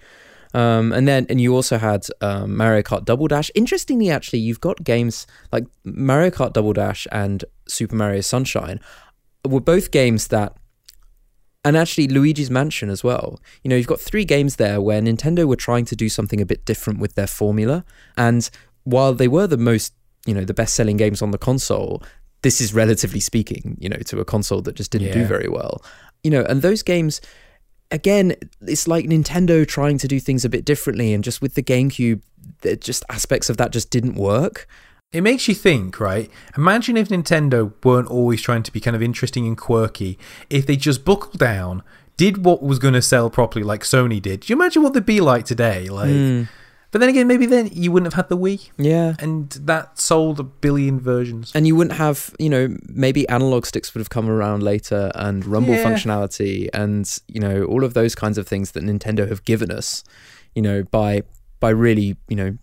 Um, 0.54 0.92
and 0.92 1.06
then, 1.06 1.26
and 1.28 1.40
you 1.40 1.54
also 1.54 1.76
had 1.76 2.06
um, 2.20 2.56
Mario 2.56 2.82
Kart 2.82 3.04
Double 3.04 3.28
Dash. 3.28 3.50
Interestingly, 3.54 4.10
actually, 4.10 4.38
you've 4.38 4.60
got 4.60 4.82
games 4.82 5.26
like 5.52 5.66
Mario 5.84 6.30
Kart 6.30 6.52
Double 6.52 6.72
Dash 6.72 7.06
and 7.12 7.44
Super 7.68 7.94
Mario 7.94 8.20
Sunshine 8.22 8.80
were 9.44 9.60
both 9.60 9.90
games 9.90 10.28
that, 10.28 10.56
and 11.64 11.76
actually 11.76 12.08
Luigi's 12.08 12.50
Mansion 12.50 12.88
as 12.88 13.04
well. 13.04 13.40
You 13.62 13.68
know, 13.68 13.76
you've 13.76 13.86
got 13.86 14.00
three 14.00 14.24
games 14.24 14.56
there 14.56 14.80
where 14.80 15.00
Nintendo 15.02 15.44
were 15.44 15.56
trying 15.56 15.84
to 15.86 15.96
do 15.96 16.08
something 16.08 16.40
a 16.40 16.46
bit 16.46 16.64
different 16.64 17.00
with 17.00 17.16
their 17.16 17.26
formula. 17.26 17.84
And 18.16 18.48
while 18.84 19.12
they 19.12 19.28
were 19.28 19.46
the 19.46 19.56
most, 19.58 19.92
you 20.26 20.32
know, 20.34 20.44
the 20.44 20.54
best 20.54 20.74
selling 20.74 20.96
games 20.96 21.22
on 21.22 21.32
the 21.32 21.38
console, 21.38 22.02
this 22.42 22.60
is 22.60 22.72
relatively 22.72 23.20
speaking, 23.20 23.76
you 23.80 23.88
know, 23.88 23.96
to 23.96 24.20
a 24.20 24.24
console 24.24 24.62
that 24.62 24.76
just 24.76 24.92
didn't 24.92 25.12
do 25.12 25.24
very 25.24 25.48
well. 25.48 25.82
You 26.22 26.30
know, 26.30 26.42
and 26.42 26.62
those 26.62 26.82
games 26.82 27.20
again, 27.90 28.34
it's 28.62 28.88
like 28.88 29.06
Nintendo 29.06 29.66
trying 29.66 29.98
to 29.98 30.08
do 30.08 30.18
things 30.18 30.44
a 30.44 30.48
bit 30.48 30.64
differently, 30.64 31.14
and 31.14 31.22
just 31.22 31.40
with 31.40 31.54
the 31.54 31.62
GameCube, 31.62 32.20
just 32.80 33.04
aspects 33.08 33.48
of 33.50 33.56
that 33.58 33.72
just 33.72 33.90
didn't 33.90 34.14
work. 34.16 34.66
It 35.12 35.20
makes 35.20 35.46
you 35.46 35.54
think, 35.54 36.00
right? 36.00 36.28
Imagine 36.56 36.96
if 36.96 37.08
Nintendo 37.08 37.72
weren't 37.84 38.08
always 38.08 38.42
trying 38.42 38.64
to 38.64 38.72
be 38.72 38.80
kind 38.80 38.96
of 38.96 39.02
interesting 39.02 39.46
and 39.46 39.56
quirky. 39.56 40.18
If 40.50 40.66
they 40.66 40.76
just 40.76 41.04
buckled 41.04 41.38
down, 41.38 41.82
did 42.16 42.44
what 42.44 42.62
was 42.62 42.78
going 42.78 42.94
to 42.94 43.02
sell 43.02 43.30
properly, 43.30 43.64
like 43.64 43.82
Sony 43.82 44.20
did. 44.20 44.40
Do 44.40 44.52
you 44.52 44.56
imagine 44.56 44.82
what 44.82 44.94
they'd 44.94 45.06
be 45.06 45.20
like 45.20 45.44
today? 45.44 45.88
Like, 45.88 46.10
Hmm. 46.10 46.42
But 46.90 47.00
then 47.00 47.08
again, 47.08 47.26
maybe 47.26 47.46
then 47.46 47.68
you 47.72 47.92
wouldn't 47.92 48.12
have 48.12 48.16
had 48.22 48.28
the 48.28 48.36
Wii, 48.38 48.70
Yeah. 48.78 49.14
and 49.18 49.50
that 49.64 49.98
sold 49.98 50.40
a 50.40 50.42
billion 50.42 50.98
versions. 51.00 51.52
And 51.54 51.66
you 51.66 51.76
wouldn't 51.76 51.96
have, 51.96 52.34
you 52.38 52.48
know, 52.48 52.76
maybe 52.88 53.28
analog 53.28 53.66
sticks 53.66 53.92
would 53.94 54.00
have 54.00 54.10
come 54.10 54.28
around 54.28 54.62
later 54.62 55.10
and 55.14 55.44
rumble 55.44 55.74
Yeah. 55.74 55.84
functionality 55.84 56.68
and, 56.72 57.06
you 57.28 57.40
know, 57.40 57.64
all 57.64 57.84
of 57.84 57.94
those 57.94 58.14
kinds 58.14 58.38
of 58.38 58.46
things 58.46 58.72
that 58.72 58.82
Nintendo 58.84 59.28
have 59.28 59.44
given 59.44 59.70
us, 59.70 60.04
you 60.54 60.62
know, 60.62 60.82
by 60.84 61.22
by 61.58 61.70
really, 61.70 62.16
you 62.28 62.36
know, 62.36 62.56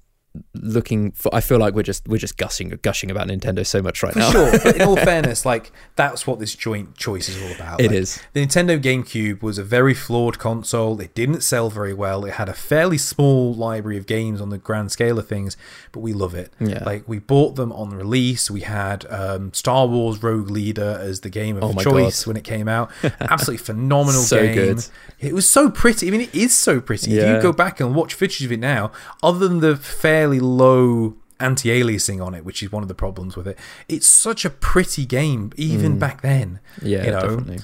looking 0.56 1.12
for 1.12 1.34
I 1.34 1.42
feel 1.42 1.60
like 1.60 1.74
we're 1.76 1.84
just 1.84 2.08
we're 2.08 2.18
just 2.18 2.38
gushing 2.38 2.70
gushing 2.82 3.12
about 3.12 3.28
Nintendo 3.28 3.66
so 3.66 3.82
much 3.82 4.02
right 4.02 4.14
For 4.14 4.20
now. 4.20 4.32
sure, 4.32 4.52
but 4.64 4.76
in 4.76 4.82
all 4.82 4.96
fairness, 5.12 5.46
like 5.46 5.72
that's 5.96 6.26
what 6.26 6.40
this 6.40 6.56
joint 6.56 6.96
choice 6.98 7.30
is 7.30 7.42
all 7.42 7.52
about. 7.52 7.80
It 7.82 7.88
Like, 7.88 7.96
is. 7.98 8.22
The 8.34 8.46
Nintendo 8.46 8.82
GameCube 8.82 9.42
was 9.42 9.58
a 9.58 9.64
very 9.64 9.94
flawed 9.94 10.40
console. 10.40 11.00
It 11.00 11.14
didn't 11.14 11.42
sell 11.42 11.70
very 11.70 11.94
well. 11.94 12.26
It 12.26 12.34
had 12.34 12.50
a 12.50 12.54
fairly 12.54 12.98
small 12.98 13.54
library 13.54 13.98
of 13.98 14.08
games 14.08 14.42
on 14.42 14.50
the 14.50 14.58
grand 14.58 14.92
scale 14.92 15.20
of 15.20 15.28
things, 15.28 15.56
but 15.92 16.00
we 16.00 16.14
love 16.14 16.34
it. 16.34 16.52
Yeah. 16.60 16.84
Like 16.84 17.08
we 17.08 17.20
bought 17.20 17.56
them 17.56 17.72
on 17.72 17.92
release. 17.92 18.50
We 18.50 18.62
had 18.62 19.06
um, 19.12 19.54
Star 19.54 19.88
Wars 19.88 20.22
Rogue 20.24 20.50
Leader 20.50 20.98
as 21.00 21.20
the 21.22 21.30
game 21.30 21.58
of 21.58 21.64
Oh 21.64 21.74
choice 21.82 22.24
God. 22.24 22.28
when 22.30 22.38
it 22.38 22.44
came 22.44 22.68
out. 22.68 22.92
Absolutely 23.20 23.64
phenomenal 23.64 24.22
So 24.22 24.42
game. 24.42 24.56
good. 24.56 24.86
It 25.20 25.34
was 25.34 25.50
so 25.50 25.70
pretty. 25.70 26.08
I 26.08 26.12
mean, 26.12 26.22
it 26.22 26.34
is 26.36 26.54
so 26.56 26.82
pretty. 26.82 27.18
If 27.18 27.28
you 27.36 27.42
go 27.42 27.54
back 27.54 27.80
and 27.80 27.96
watch 27.96 28.14
footage 28.14 28.44
of 28.44 28.52
it 28.52 28.60
now, 28.60 28.92
other 29.22 29.48
than 29.48 29.60
the 29.60 29.76
fairly 30.24 30.40
low 30.40 31.16
anti-aliasing 31.40 32.26
on 32.26 32.34
it, 32.34 32.46
which 32.46 32.64
is 32.64 32.72
one 32.72 32.84
of 32.84 32.88
the 32.88 32.96
problems 32.96 33.36
with 33.36 33.48
it, 33.48 33.58
it's 33.90 34.08
such 34.08 34.46
a 34.46 34.50
pretty 34.50 35.06
game 35.06 35.52
even 35.58 36.00
back 36.00 36.22
then. 36.22 36.60
Mm. 36.80 36.88
Yeah, 36.90 37.06
you 37.06 37.12
know? 37.12 37.22
definitely. 37.22 37.60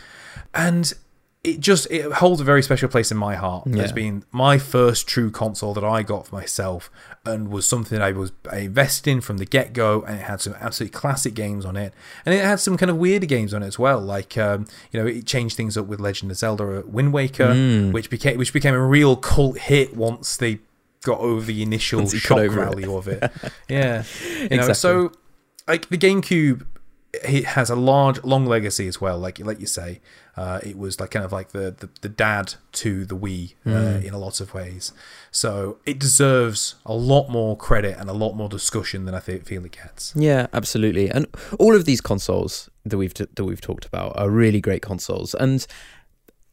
and 0.54 0.94
it 1.42 1.62
just 1.62 1.90
it 1.90 2.12
holds 2.12 2.42
a 2.42 2.44
very 2.44 2.62
special 2.62 2.90
place 2.90 3.12
in 3.12 3.18
my 3.18 3.34
heart 3.36 3.66
Yeah. 3.66 3.84
as 3.84 3.94
being 3.94 4.26
my 4.30 4.58
first 4.58 5.08
true 5.08 5.32
console 5.32 5.74
that 5.74 5.86
I 5.86 6.04
got 6.04 6.28
for 6.28 6.36
myself 6.36 6.92
and 7.26 7.48
was 7.48 7.66
something 7.66 8.02
I 8.02 8.12
was 8.12 8.34
invested 8.52 9.10
in 9.10 9.22
from 9.22 9.38
the 9.38 9.46
get 9.46 9.72
go 9.72 10.02
and 10.02 10.20
it 10.20 10.24
had 10.24 10.42
some 10.42 10.54
absolutely 10.60 11.00
classic 11.00 11.34
games 11.36 11.64
on 11.64 11.78
it 11.78 11.94
and 12.26 12.36
it 12.36 12.44
had 12.44 12.60
some 12.60 12.76
kind 12.76 12.90
of 12.90 12.98
weirder 12.98 13.26
games 13.26 13.54
on 13.54 13.64
it 13.64 13.68
as 13.68 13.80
well 13.80 14.02
like 14.02 14.38
um, 14.38 14.66
you 14.92 15.00
know 15.00 15.08
it 15.08 15.26
changed 15.26 15.56
things 15.56 15.78
up 15.78 15.86
with 15.86 16.02
Legend 16.02 16.30
of 16.30 16.38
Zelda 16.38 16.80
uh, 16.80 16.82
Wind 16.86 17.14
Waker 17.14 17.46
Mm. 17.54 17.94
which 17.94 18.10
became 18.10 18.38
which 18.38 18.52
became 18.52 18.74
a 18.74 18.86
real 18.86 19.16
cult 19.16 19.60
hit 19.60 19.96
once 19.96 20.36
they 20.36 20.60
got 21.04 21.20
over 21.20 21.46
the 21.46 21.62
initial 21.62 22.00
Once 22.00 22.14
you 22.14 22.20
got 22.20 22.46
shock 22.46 22.52
value 22.52 22.96
of 22.96 23.08
it. 23.08 23.32
Yeah. 23.70 24.04
You 24.34 24.40
know 24.50 24.56
Exactly. 24.56 24.74
so 24.76 25.12
like 25.68 25.90
the 25.90 25.98
GameCube 25.98 26.66
it 27.12 27.44
has 27.46 27.72
a 27.72 27.76
large 27.76 28.24
long 28.24 28.46
legacy 28.46 28.88
as 28.88 29.02
well 29.02 29.18
like 29.18 29.40
like 29.40 29.60
you 29.60 29.66
say. 29.66 30.00
Uh, 30.38 30.58
it 30.64 30.78
was 30.78 31.02
like 31.02 31.12
kind 31.12 31.26
of 31.26 31.34
like 31.34 31.50
the 31.50 31.76
the, 31.78 31.90
the 32.02 32.08
dad 32.08 32.54
to 32.72 33.04
the 33.04 33.16
Wii 33.16 33.56
uh, 33.66 33.70
Hmm. 34.00 34.06
in 34.08 34.14
a 34.14 34.18
lot 34.18 34.40
of 34.40 34.54
ways. 34.54 34.94
So 35.32 35.80
it 35.86 36.00
deserves 36.00 36.76
a 36.86 36.94
lot 36.94 37.28
more 37.30 37.58
credit 37.58 37.98
and 38.00 38.10
a 38.10 38.14
lot 38.14 38.34
more 38.34 38.48
discussion 38.48 39.04
than 39.06 39.14
I 39.16 39.20
think 39.20 39.46
feel 39.46 39.66
it 39.66 39.72
gets. 39.74 40.14
Yeah, 40.16 40.48
absolutely. 40.54 41.10
And 41.10 41.26
all 41.58 41.76
of 41.76 41.84
these 41.86 42.00
consoles 42.00 42.70
that 42.86 42.98
we've 42.98 43.14
that 43.14 43.44
we've 43.44 43.60
talked 43.60 43.86
about 43.86 44.18
are 44.18 44.30
really 44.30 44.62
great 44.62 44.82
consoles, 44.82 45.34
and 45.34 45.66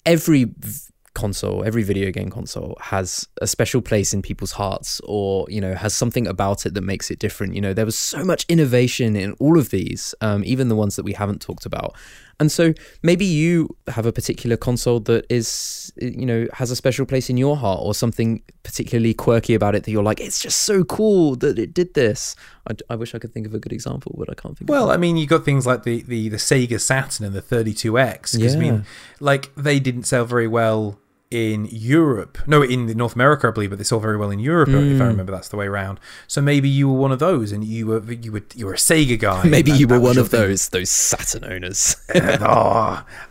every 0.05 0.45
v- 0.45 0.81
console, 1.17 1.65
every 1.65 1.83
video 1.83 2.13
game 2.13 2.31
console 2.31 2.77
has 2.81 3.27
a 3.43 3.47
special 3.49 3.81
place 3.81 4.15
in 4.15 4.23
people's 4.23 4.53
hearts, 4.53 5.01
or 5.05 5.47
you 5.49 5.61
know, 5.61 5.75
has 5.75 5.93
something 5.93 6.29
about 6.29 6.67
it 6.67 6.75
that 6.75 6.83
makes 6.83 7.11
it 7.11 7.19
different. 7.19 7.55
You 7.57 7.61
know, 7.61 7.75
there 7.75 7.87
was 7.87 7.99
so 7.99 8.25
much 8.25 8.47
innovation 8.49 9.17
in 9.17 9.33
all 9.41 9.59
of 9.59 9.71
these, 9.71 10.15
um, 10.21 10.45
even 10.45 10.69
the 10.69 10.77
ones 10.77 10.95
that 10.95 11.05
we 11.05 11.15
haven't 11.15 11.41
talked 11.41 11.67
about. 11.67 11.97
And 12.39 12.53
so 12.53 12.75
maybe 13.03 13.25
you 13.25 13.77
have 13.89 14.05
a 14.05 14.13
particular 14.13 14.57
console 14.57 15.01
that 15.01 15.25
is, 15.31 15.93
you 15.97 16.27
know, 16.27 16.47
has 16.53 16.71
a 16.71 16.77
special 16.77 17.07
place 17.07 17.31
in 17.31 17.39
your 17.39 17.57
heart 17.57 17.81
or 17.83 17.95
something 17.95 18.43
particularly 18.63 19.15
quirky 19.15 19.55
about 19.55 19.75
it 19.75 19.85
that 19.85 19.91
you're 19.91 20.03
like, 20.03 20.21
it's 20.21 20.39
just 20.39 20.61
so 20.61 20.85
cool 20.85 21.37
that 21.37 21.59
it 21.59 21.73
did 21.73 21.95
this. 21.95 22.37
I, 22.69 22.75
I 22.91 22.97
wish 22.97 23.15
I 23.15 23.19
could 23.19 23.33
think 23.33 23.47
of 23.47 23.55
a 23.55 23.59
good 23.59 23.73
example, 23.73 24.15
but 24.19 24.29
I 24.31 24.35
can't 24.35 24.57
think 24.57 24.69
Well, 24.69 24.91
I 24.91 24.99
mean, 24.99 25.17
you 25.17 25.27
got 25.27 25.45
things 25.45 25.67
like 25.67 25.85
the, 25.85 26.03
the, 26.03 26.29
the 26.29 26.37
Sega 26.37 26.79
Saturn 26.79 27.25
and 27.25 27.35
the 27.35 27.41
32X. 27.41 28.37
Because, 28.37 28.55
I 28.55 28.59
mean, 28.59 28.85
like, 29.19 29.55
they 29.55 29.81
didn't 29.81 30.05
sell 30.05 30.27
very 30.27 30.49
well 30.49 30.99
in 31.31 31.67
Europe. 31.71 32.39
No, 32.47 32.63
in 32.63 32.87
North 32.97 33.15
America, 33.17 33.49
I 33.49 33.51
believe, 33.51 33.71
but 33.71 33.79
they 33.79 33.85
sold 33.85 34.03
very 34.03 34.17
well 34.17 34.31
in 34.31 34.39
Europe, 34.39 34.69
if 34.69 34.75
Hmm. 34.97 35.03
I 35.03 35.07
remember 35.07 35.33
that's 35.33 35.49
the 35.49 35.57
way 35.57 35.67
around. 35.67 35.99
So 36.29 36.41
maybe 36.41 36.69
you 36.69 36.89
were 36.89 36.99
one 36.99 37.11
of 37.11 37.19
those 37.19 37.51
and 37.51 37.65
you 37.65 37.87
were 37.89 38.13
you 38.13 38.31
were, 38.33 38.43
you 38.55 38.67
were 38.67 38.75
a 38.75 38.77
Sega 38.77 39.19
guy. 39.19 39.43
Maybe 39.49 39.73
and 39.73 39.81
you 39.81 39.89
were 39.89 39.99
one 39.99 40.19
of 40.19 40.29
thing. 40.29 40.41
those 40.41 40.69
those 40.69 40.89
Saturn 40.91 41.45
owners. 41.45 41.97
oh, 42.15 43.05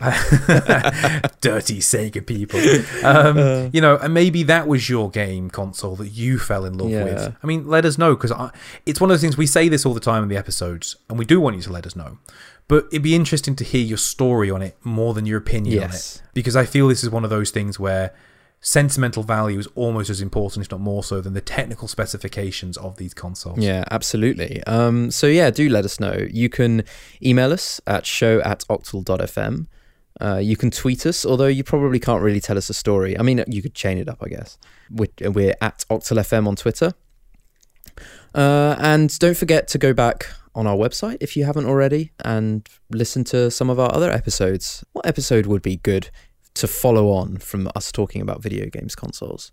dirty 1.40 1.78
Sega 1.80 2.24
people. 2.24 2.60
Um, 3.04 3.70
you 3.72 3.80
know, 3.80 3.96
and 3.96 4.12
maybe 4.14 4.42
that 4.44 4.66
was 4.68 4.88
your 4.88 5.10
game 5.10 5.50
console 5.50 5.96
that 5.96 6.08
you 6.08 6.38
fell 6.38 6.64
in 6.64 6.76
love 6.78 6.90
Yeah. 6.90 7.04
with. 7.04 7.36
I 7.42 7.46
mean, 7.46 7.66
let 7.66 7.84
us 7.84 7.98
know 7.98 8.14
because 8.14 8.32
it's 8.84 9.00
one 9.00 9.10
of 9.10 9.14
those 9.14 9.20
things 9.22 9.36
we 9.36 9.46
say 9.46 9.68
this 9.68 9.86
all 9.86 9.94
the 9.94 10.00
time 10.00 10.22
in 10.22 10.28
the 10.28 10.36
episodes, 10.36 10.96
and 11.08 11.18
we 11.18 11.24
do 11.24 11.40
want 11.40 11.56
you 11.56 11.62
to 11.62 11.72
let 11.72 11.86
us 11.86 11.96
know. 11.96 12.18
But 12.68 12.86
it'd 12.90 13.02
be 13.02 13.14
interesting 13.14 13.54
to 13.56 13.64
hear 13.64 13.84
your 13.84 13.98
story 13.98 14.50
on 14.50 14.60
it 14.60 14.76
more 14.82 15.14
than 15.14 15.24
your 15.24 15.38
opinion 15.38 15.84
on 15.84 15.90
it. 15.90 16.22
Because 16.34 16.56
I 16.56 16.64
feel 16.64 16.88
this 16.88 17.04
is 17.04 17.10
one 17.10 17.22
of 17.22 17.30
those 17.30 17.50
things 17.50 17.78
where 17.78 18.12
sentimental 18.60 19.22
value 19.22 19.58
is 19.58 19.68
almost 19.76 20.10
as 20.10 20.20
important, 20.20 20.66
if 20.66 20.70
not 20.72 20.80
more 20.80 21.04
so, 21.04 21.20
than 21.20 21.34
the 21.34 21.40
technical 21.40 21.86
specifications 21.86 22.76
of 22.76 22.96
these 22.96 23.14
consoles. 23.14 23.58
Yeah, 23.58 23.84
absolutely. 23.90 24.62
Um, 24.64 25.12
so 25.12 25.28
yeah, 25.28 25.50
do 25.50 25.68
let 25.68 25.84
us 25.84 26.00
know. 26.00 26.26
You 26.28 26.48
can 26.48 26.82
email 27.22 27.52
us 27.52 27.80
at 27.86 28.04
show 28.04 28.40
at 28.40 28.64
octal.fm. 28.68 29.66
Uh, 30.20 30.38
you 30.38 30.56
can 30.56 30.70
tweet 30.70 31.06
us, 31.06 31.26
although 31.26 31.46
you 31.46 31.62
probably 31.62 32.00
can't 32.00 32.22
really 32.22 32.40
tell 32.40 32.56
us 32.56 32.70
a 32.70 32.74
story. 32.74 33.18
I 33.18 33.22
mean, 33.22 33.44
you 33.46 33.62
could 33.62 33.74
chain 33.74 33.98
it 33.98 34.08
up, 34.08 34.18
I 34.22 34.28
guess. 34.28 34.58
We're, 34.90 35.08
we're 35.20 35.54
at 35.60 35.84
octalfm 35.90 36.48
on 36.48 36.56
Twitter. 36.56 36.94
Uh, 38.34 38.76
and 38.78 39.16
don't 39.18 39.36
forget 39.36 39.68
to 39.68 39.78
go 39.78 39.92
back 39.92 40.26
on 40.56 40.66
our 40.66 40.74
website 40.76 41.18
if 41.20 41.36
you 41.36 41.44
haven't 41.44 41.66
already 41.66 42.10
and 42.24 42.66
listen 42.90 43.22
to 43.22 43.50
some 43.50 43.70
of 43.70 43.78
our 43.78 43.94
other 43.94 44.10
episodes. 44.10 44.82
What 44.92 45.06
episode 45.06 45.46
would 45.46 45.62
be 45.62 45.76
good 45.76 46.10
to 46.54 46.66
follow 46.66 47.10
on 47.10 47.36
from 47.36 47.68
us 47.76 47.92
talking 47.92 48.22
about 48.22 48.42
video 48.42 48.66
games 48.70 48.96
consoles? 48.96 49.52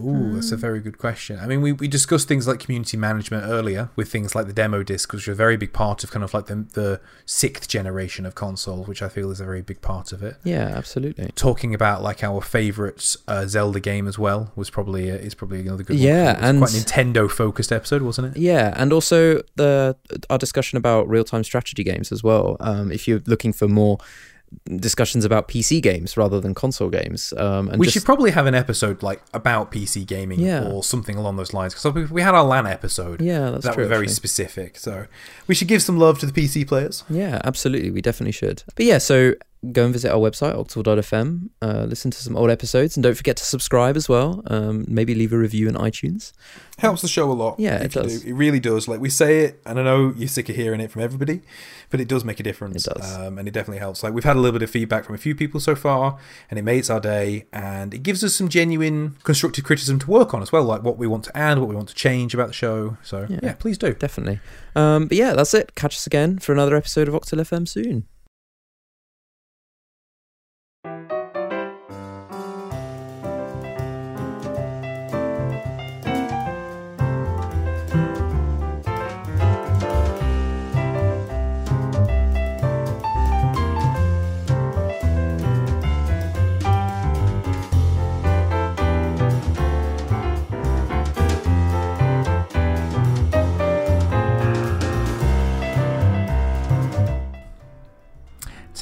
Ooh, 0.00 0.34
that's 0.34 0.50
a 0.50 0.56
very 0.56 0.80
good 0.80 0.98
question. 0.98 1.38
I 1.38 1.46
mean, 1.46 1.62
we, 1.62 1.70
we 1.72 1.86
discussed 1.86 2.26
things 2.26 2.48
like 2.48 2.58
community 2.58 2.96
management 2.96 3.44
earlier 3.46 3.90
with 3.94 4.10
things 4.10 4.34
like 4.34 4.48
the 4.48 4.52
demo 4.52 4.82
disc, 4.82 5.12
which 5.12 5.28
are 5.28 5.32
a 5.32 5.36
very 5.36 5.56
big 5.56 5.72
part 5.72 6.02
of 6.02 6.10
kind 6.10 6.24
of 6.24 6.34
like 6.34 6.46
the, 6.46 6.66
the 6.72 7.00
sixth 7.26 7.68
generation 7.68 8.26
of 8.26 8.34
console, 8.34 8.82
which 8.84 9.02
I 9.02 9.08
feel 9.08 9.30
is 9.30 9.38
a 9.40 9.44
very 9.44 9.62
big 9.62 9.80
part 9.82 10.10
of 10.10 10.20
it. 10.24 10.36
Yeah, 10.42 10.66
absolutely. 10.66 11.30
Talking 11.36 11.74
about 11.74 12.02
like 12.02 12.24
our 12.24 12.40
favourite 12.40 13.14
uh, 13.28 13.46
Zelda 13.46 13.78
game 13.78 14.08
as 14.08 14.18
well 14.18 14.50
was 14.56 14.68
probably 14.68 15.12
uh, 15.12 15.14
is 15.14 15.34
probably 15.34 15.60
another 15.60 15.84
good 15.84 15.96
Yeah, 15.96 16.38
and- 16.40 16.58
quite 16.58 16.72
Nintendo 16.72 17.30
focused 17.30 17.70
episode, 17.70 18.02
wasn't 18.02 18.36
it? 18.36 18.40
Yeah, 18.40 18.74
and 18.76 18.92
also 18.92 19.42
the 19.54 19.96
our 20.28 20.38
discussion 20.38 20.76
about 20.76 21.08
real 21.08 21.24
time 21.24 21.44
strategy 21.44 21.84
games 21.84 22.10
as 22.10 22.24
well. 22.24 22.56
Um, 22.58 22.90
if 22.90 23.06
you're 23.06 23.22
looking 23.26 23.52
for 23.52 23.68
more 23.68 23.98
discussions 24.64 25.24
about 25.24 25.48
PC 25.48 25.82
games 25.82 26.16
rather 26.16 26.40
than 26.40 26.54
console 26.54 26.88
games, 26.90 27.32
um, 27.36 27.68
and 27.68 27.78
we 27.78 27.86
just, 27.86 27.94
should 27.94 28.04
probably 28.04 28.30
have 28.30 28.46
an 28.46 28.54
episode 28.54 29.02
like 29.02 29.22
about 29.32 29.70
PC 29.72 30.06
gaming 30.06 30.40
Yeah. 30.40 30.64
or 30.68 30.82
something 30.82 31.16
along 31.16 31.36
those 31.36 31.52
lines. 31.52 31.74
Because 31.74 32.10
we, 32.10 32.22
had 32.22 32.34
our 32.34 32.44
LAN 32.44 32.66
episode 32.66 33.20
yeah, 33.20 33.50
that's 33.50 33.64
that 33.64 33.74
true. 33.74 33.84
were 33.84 33.88
very 33.88 34.04
actually. 34.04 34.14
specific. 34.14 34.78
So 34.78 35.06
we 35.46 35.54
should 35.54 35.68
give 35.68 35.82
some 35.82 35.98
love 35.98 36.18
to 36.20 36.26
the 36.26 36.32
PC 36.32 36.66
players. 36.66 37.04
Yeah, 37.08 37.40
absolutely. 37.44 37.90
We 37.90 38.00
definitely 38.00 38.32
should. 38.32 38.62
But 38.74 38.86
yeah, 38.86 38.98
so 38.98 39.34
go 39.72 39.84
and 39.84 39.92
visit 39.92 40.10
our 40.10 40.18
website, 40.18 40.54
octal.fm, 40.54 41.48
uh, 41.62 41.84
listen 41.88 42.10
to 42.10 42.18
some 42.18 42.36
old 42.36 42.50
episodes, 42.50 42.96
and 42.96 43.02
don't 43.02 43.16
forget 43.16 43.36
to 43.38 43.44
subscribe 43.44 43.96
as 43.96 44.08
well. 44.08 44.42
Um, 44.46 44.84
maybe 44.88 45.14
leave 45.14 45.32
a 45.32 45.38
review 45.38 45.68
in 45.68 45.74
iTunes. 45.74 46.32
helps 46.78 47.02
the 47.02 47.08
show 47.08 47.30
a 47.30 47.32
lot. 47.32 47.58
Yeah, 47.58 47.82
it 47.82 47.92
does. 47.92 48.22
do. 48.22 48.28
It 48.30 48.32
really 48.34 48.60
does. 48.60 48.88
Like 48.88 49.00
we 49.00 49.08
say 49.10 49.40
it, 49.40 49.60
and 49.64 49.78
I 49.78 49.82
know 49.82 50.12
you're 50.16 50.28
sick 50.28 50.48
of 50.48 50.56
hearing 50.56 50.80
it 50.80 50.90
from 50.90 51.02
everybody, 51.02 51.42
but 51.90 52.00
it 52.00 52.08
does 52.08 52.24
make 52.24 52.40
a 52.40 52.42
difference. 52.42 52.86
It 52.86 52.94
does. 52.94 53.14
um, 53.16 53.38
and 53.38 53.46
it 53.48 53.52
definitely 53.52 53.78
helps. 53.78 54.02
Like 54.02 54.12
we've 54.12 54.24
had 54.24 54.36
a 54.36 54.40
little 54.40 54.58
bit 54.58 54.62
of 54.64 54.70
feedback 54.70 55.04
from 55.04 55.14
a 55.14 55.18
few 55.18 55.34
people 55.34 55.60
so 55.60 55.74
far, 55.74 56.18
and 56.50 56.58
it 56.58 56.62
makes 56.62 56.90
our 56.90 57.00
day, 57.00 57.46
and 57.52 57.94
it 57.94 58.02
gives 58.02 58.22
us 58.24 58.34
some 58.34 58.48
genuine 58.48 59.16
constructive 59.22 59.64
criticism 59.64 59.98
to 60.00 60.10
work 60.10 60.34
on 60.34 60.42
as 60.42 60.52
well, 60.52 60.64
like 60.64 60.82
what 60.82 60.98
we 60.98 61.06
want 61.06 61.24
to 61.24 61.36
add, 61.36 61.58
what 61.58 61.68
we 61.68 61.74
want 61.76 61.88
to 61.88 61.94
change 61.94 62.34
about 62.34 62.48
the 62.48 62.52
show. 62.52 62.96
So 63.02 63.26
Yeah. 63.28 63.40
yeah, 63.42 63.52
please 63.54 63.78
do. 63.78 63.94
Definitely. 63.94 64.40
Um, 64.76 65.06
but 65.06 65.16
yeah, 65.16 65.34
that's 65.34 65.54
it. 65.54 65.74
Catch 65.76 65.94
us 65.96 66.06
again 66.06 66.38
for 66.38 66.52
another 66.52 66.74
episode 66.76 67.06
of 67.08 67.14
Octal 67.14 67.38
FM 67.40 67.68
soon. 67.68 68.06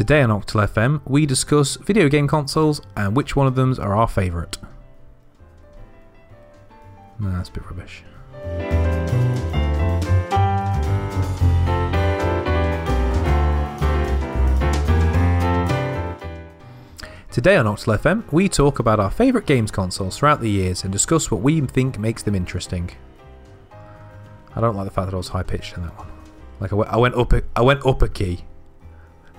Today 0.03 0.23
on 0.23 0.31
Octal 0.31 0.67
FM, 0.67 1.01
we 1.07 1.27
discuss 1.27 1.77
video 1.77 2.09
game 2.09 2.27
consoles 2.27 2.83
and 2.97 3.15
which 3.15 3.37
one 3.37 3.47
of 3.47 3.55
them 3.55 3.77
are 3.79 3.95
our 3.95 4.09
favourite. 4.09 4.59
Nah, 7.21 7.37
that's 7.37 7.51
a 7.51 7.53
bit 7.53 7.65
rubbish. 7.71 8.03
Today 17.31 17.57
on 17.57 17.67
Octal 17.67 17.97
FM, 17.97 18.33
we 18.33 18.49
talk 18.49 18.81
about 18.81 18.99
our 18.99 19.09
favourite 19.09 19.47
games 19.47 19.71
consoles 19.71 20.19
throughout 20.19 20.41
the 20.41 20.51
years 20.51 20.83
and 20.83 20.93
discuss 20.93 21.31
what 21.31 21.43
we 21.43 21.61
think 21.61 22.01
makes 22.01 22.25
them 22.25 22.35
interesting. 22.35 22.91
I 24.57 24.61
don't 24.61 24.75
like 24.75 24.87
the 24.87 24.91
fact 24.91 25.07
that 25.07 25.15
I 25.15 25.19
was 25.19 25.29
high 25.29 25.45
pitched 25.45 25.77
in 25.77 25.85
that 25.85 25.97
one. 25.97 26.09
Like 26.59 26.73
I 26.73 26.97
went, 26.97 27.15
up, 27.15 27.33
a, 27.33 27.45
I 27.55 27.63
went 27.63 27.87
up 27.87 28.03
a 28.03 28.09
key. 28.09 28.45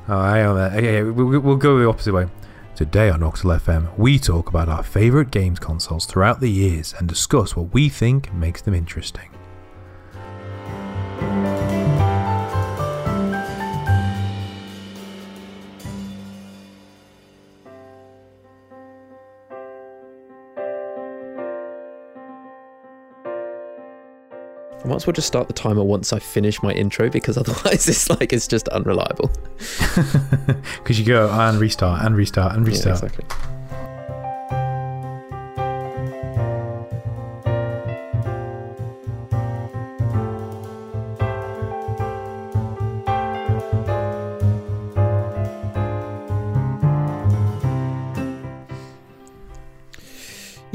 Oh, 0.07 0.15
on 0.49 0.55
there. 0.57 0.71
Okay, 0.77 1.03
we- 1.03 1.23
we- 1.23 1.37
we'll 1.37 1.55
go 1.55 1.79
the 1.79 1.87
opposite 1.87 2.13
way. 2.13 2.27
Today 2.75 3.09
on 3.09 3.21
Octal 3.21 3.55
FM, 3.55 3.87
we 3.97 4.17
talk 4.19 4.49
about 4.49 4.67
our 4.67 4.83
favourite 4.83 5.31
games 5.31 5.59
consoles 5.59 6.05
throughout 6.05 6.39
the 6.39 6.49
years 6.49 6.93
and 6.97 7.07
discuss 7.07 7.55
what 7.55 7.73
we 7.73 7.87
think 7.87 8.33
makes 8.33 8.61
them 8.61 8.73
interesting. 8.73 9.29
Might 24.93 24.97
as 24.97 25.07
well 25.07 25.13
just 25.13 25.27
start 25.27 25.47
the 25.47 25.53
timer 25.53 25.83
once 25.83 26.13
I 26.13 26.19
finish 26.19 26.61
my 26.61 26.71
intro 26.71 27.09
because 27.09 27.35
otherwise 27.43 27.87
it's 27.89 28.09
like 28.09 28.31
it's 28.31 28.47
just 28.47 28.67
unreliable. 28.69 29.31
Because 30.83 30.99
you 30.99 31.05
go 31.05 31.29
oh, 31.29 31.39
and 31.39 31.57
restart 31.59 32.05
and 32.05 32.15
restart 32.15 32.55
and 32.55 32.65
Yeah, 32.67 32.73
restart. 32.73 33.03
exactly. 33.03 33.25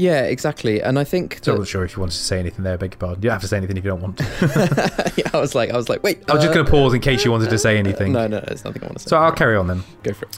Yeah, 0.09 0.23
exactly. 0.23 0.81
And 0.81 0.97
I 0.97 1.03
think 1.03 1.39
So 1.41 1.51
I 1.51 1.53
that- 1.53 1.59
wasn't 1.59 1.67
sure 1.69 1.83
if 1.85 1.95
you 1.95 1.99
wanted 2.01 2.13
to 2.17 2.23
say 2.23 2.39
anything 2.39 2.63
there. 2.63 2.77
Beg 2.77 2.93
your 2.93 2.97
pardon. 2.99 3.21
You 3.21 3.29
don't 3.29 3.33
have 3.33 3.41
to 3.41 3.47
say 3.47 3.57
anything 3.57 3.77
if 3.77 3.83
you 3.83 3.91
don't 3.91 4.01
want 4.01 4.17
to. 4.17 5.13
yeah, 5.17 5.29
I 5.33 5.39
was 5.39 5.53
like, 5.55 5.69
I 5.71 5.77
was 5.77 5.89
like, 5.89 6.01
wait. 6.03 6.23
I 6.29 6.33
was 6.33 6.43
just 6.43 6.51
uh, 6.51 6.55
going 6.55 6.65
to 6.65 6.71
pause 6.71 6.93
in 6.93 7.01
case 7.01 7.23
you 7.25 7.31
wanted 7.31 7.49
to 7.51 7.57
say 7.59 7.77
anything. 7.77 8.11
No, 8.13 8.27
no, 8.27 8.39
there's 8.39 8.63
nothing 8.65 8.81
I 8.83 8.87
want 8.87 8.97
to 8.97 9.03
say. 9.03 9.09
So 9.09 9.17
I'll 9.17 9.31
carry 9.31 9.55
on 9.55 9.67
then. 9.67 9.83
Go 10.03 10.13
for 10.13 10.25
it. 10.25 10.37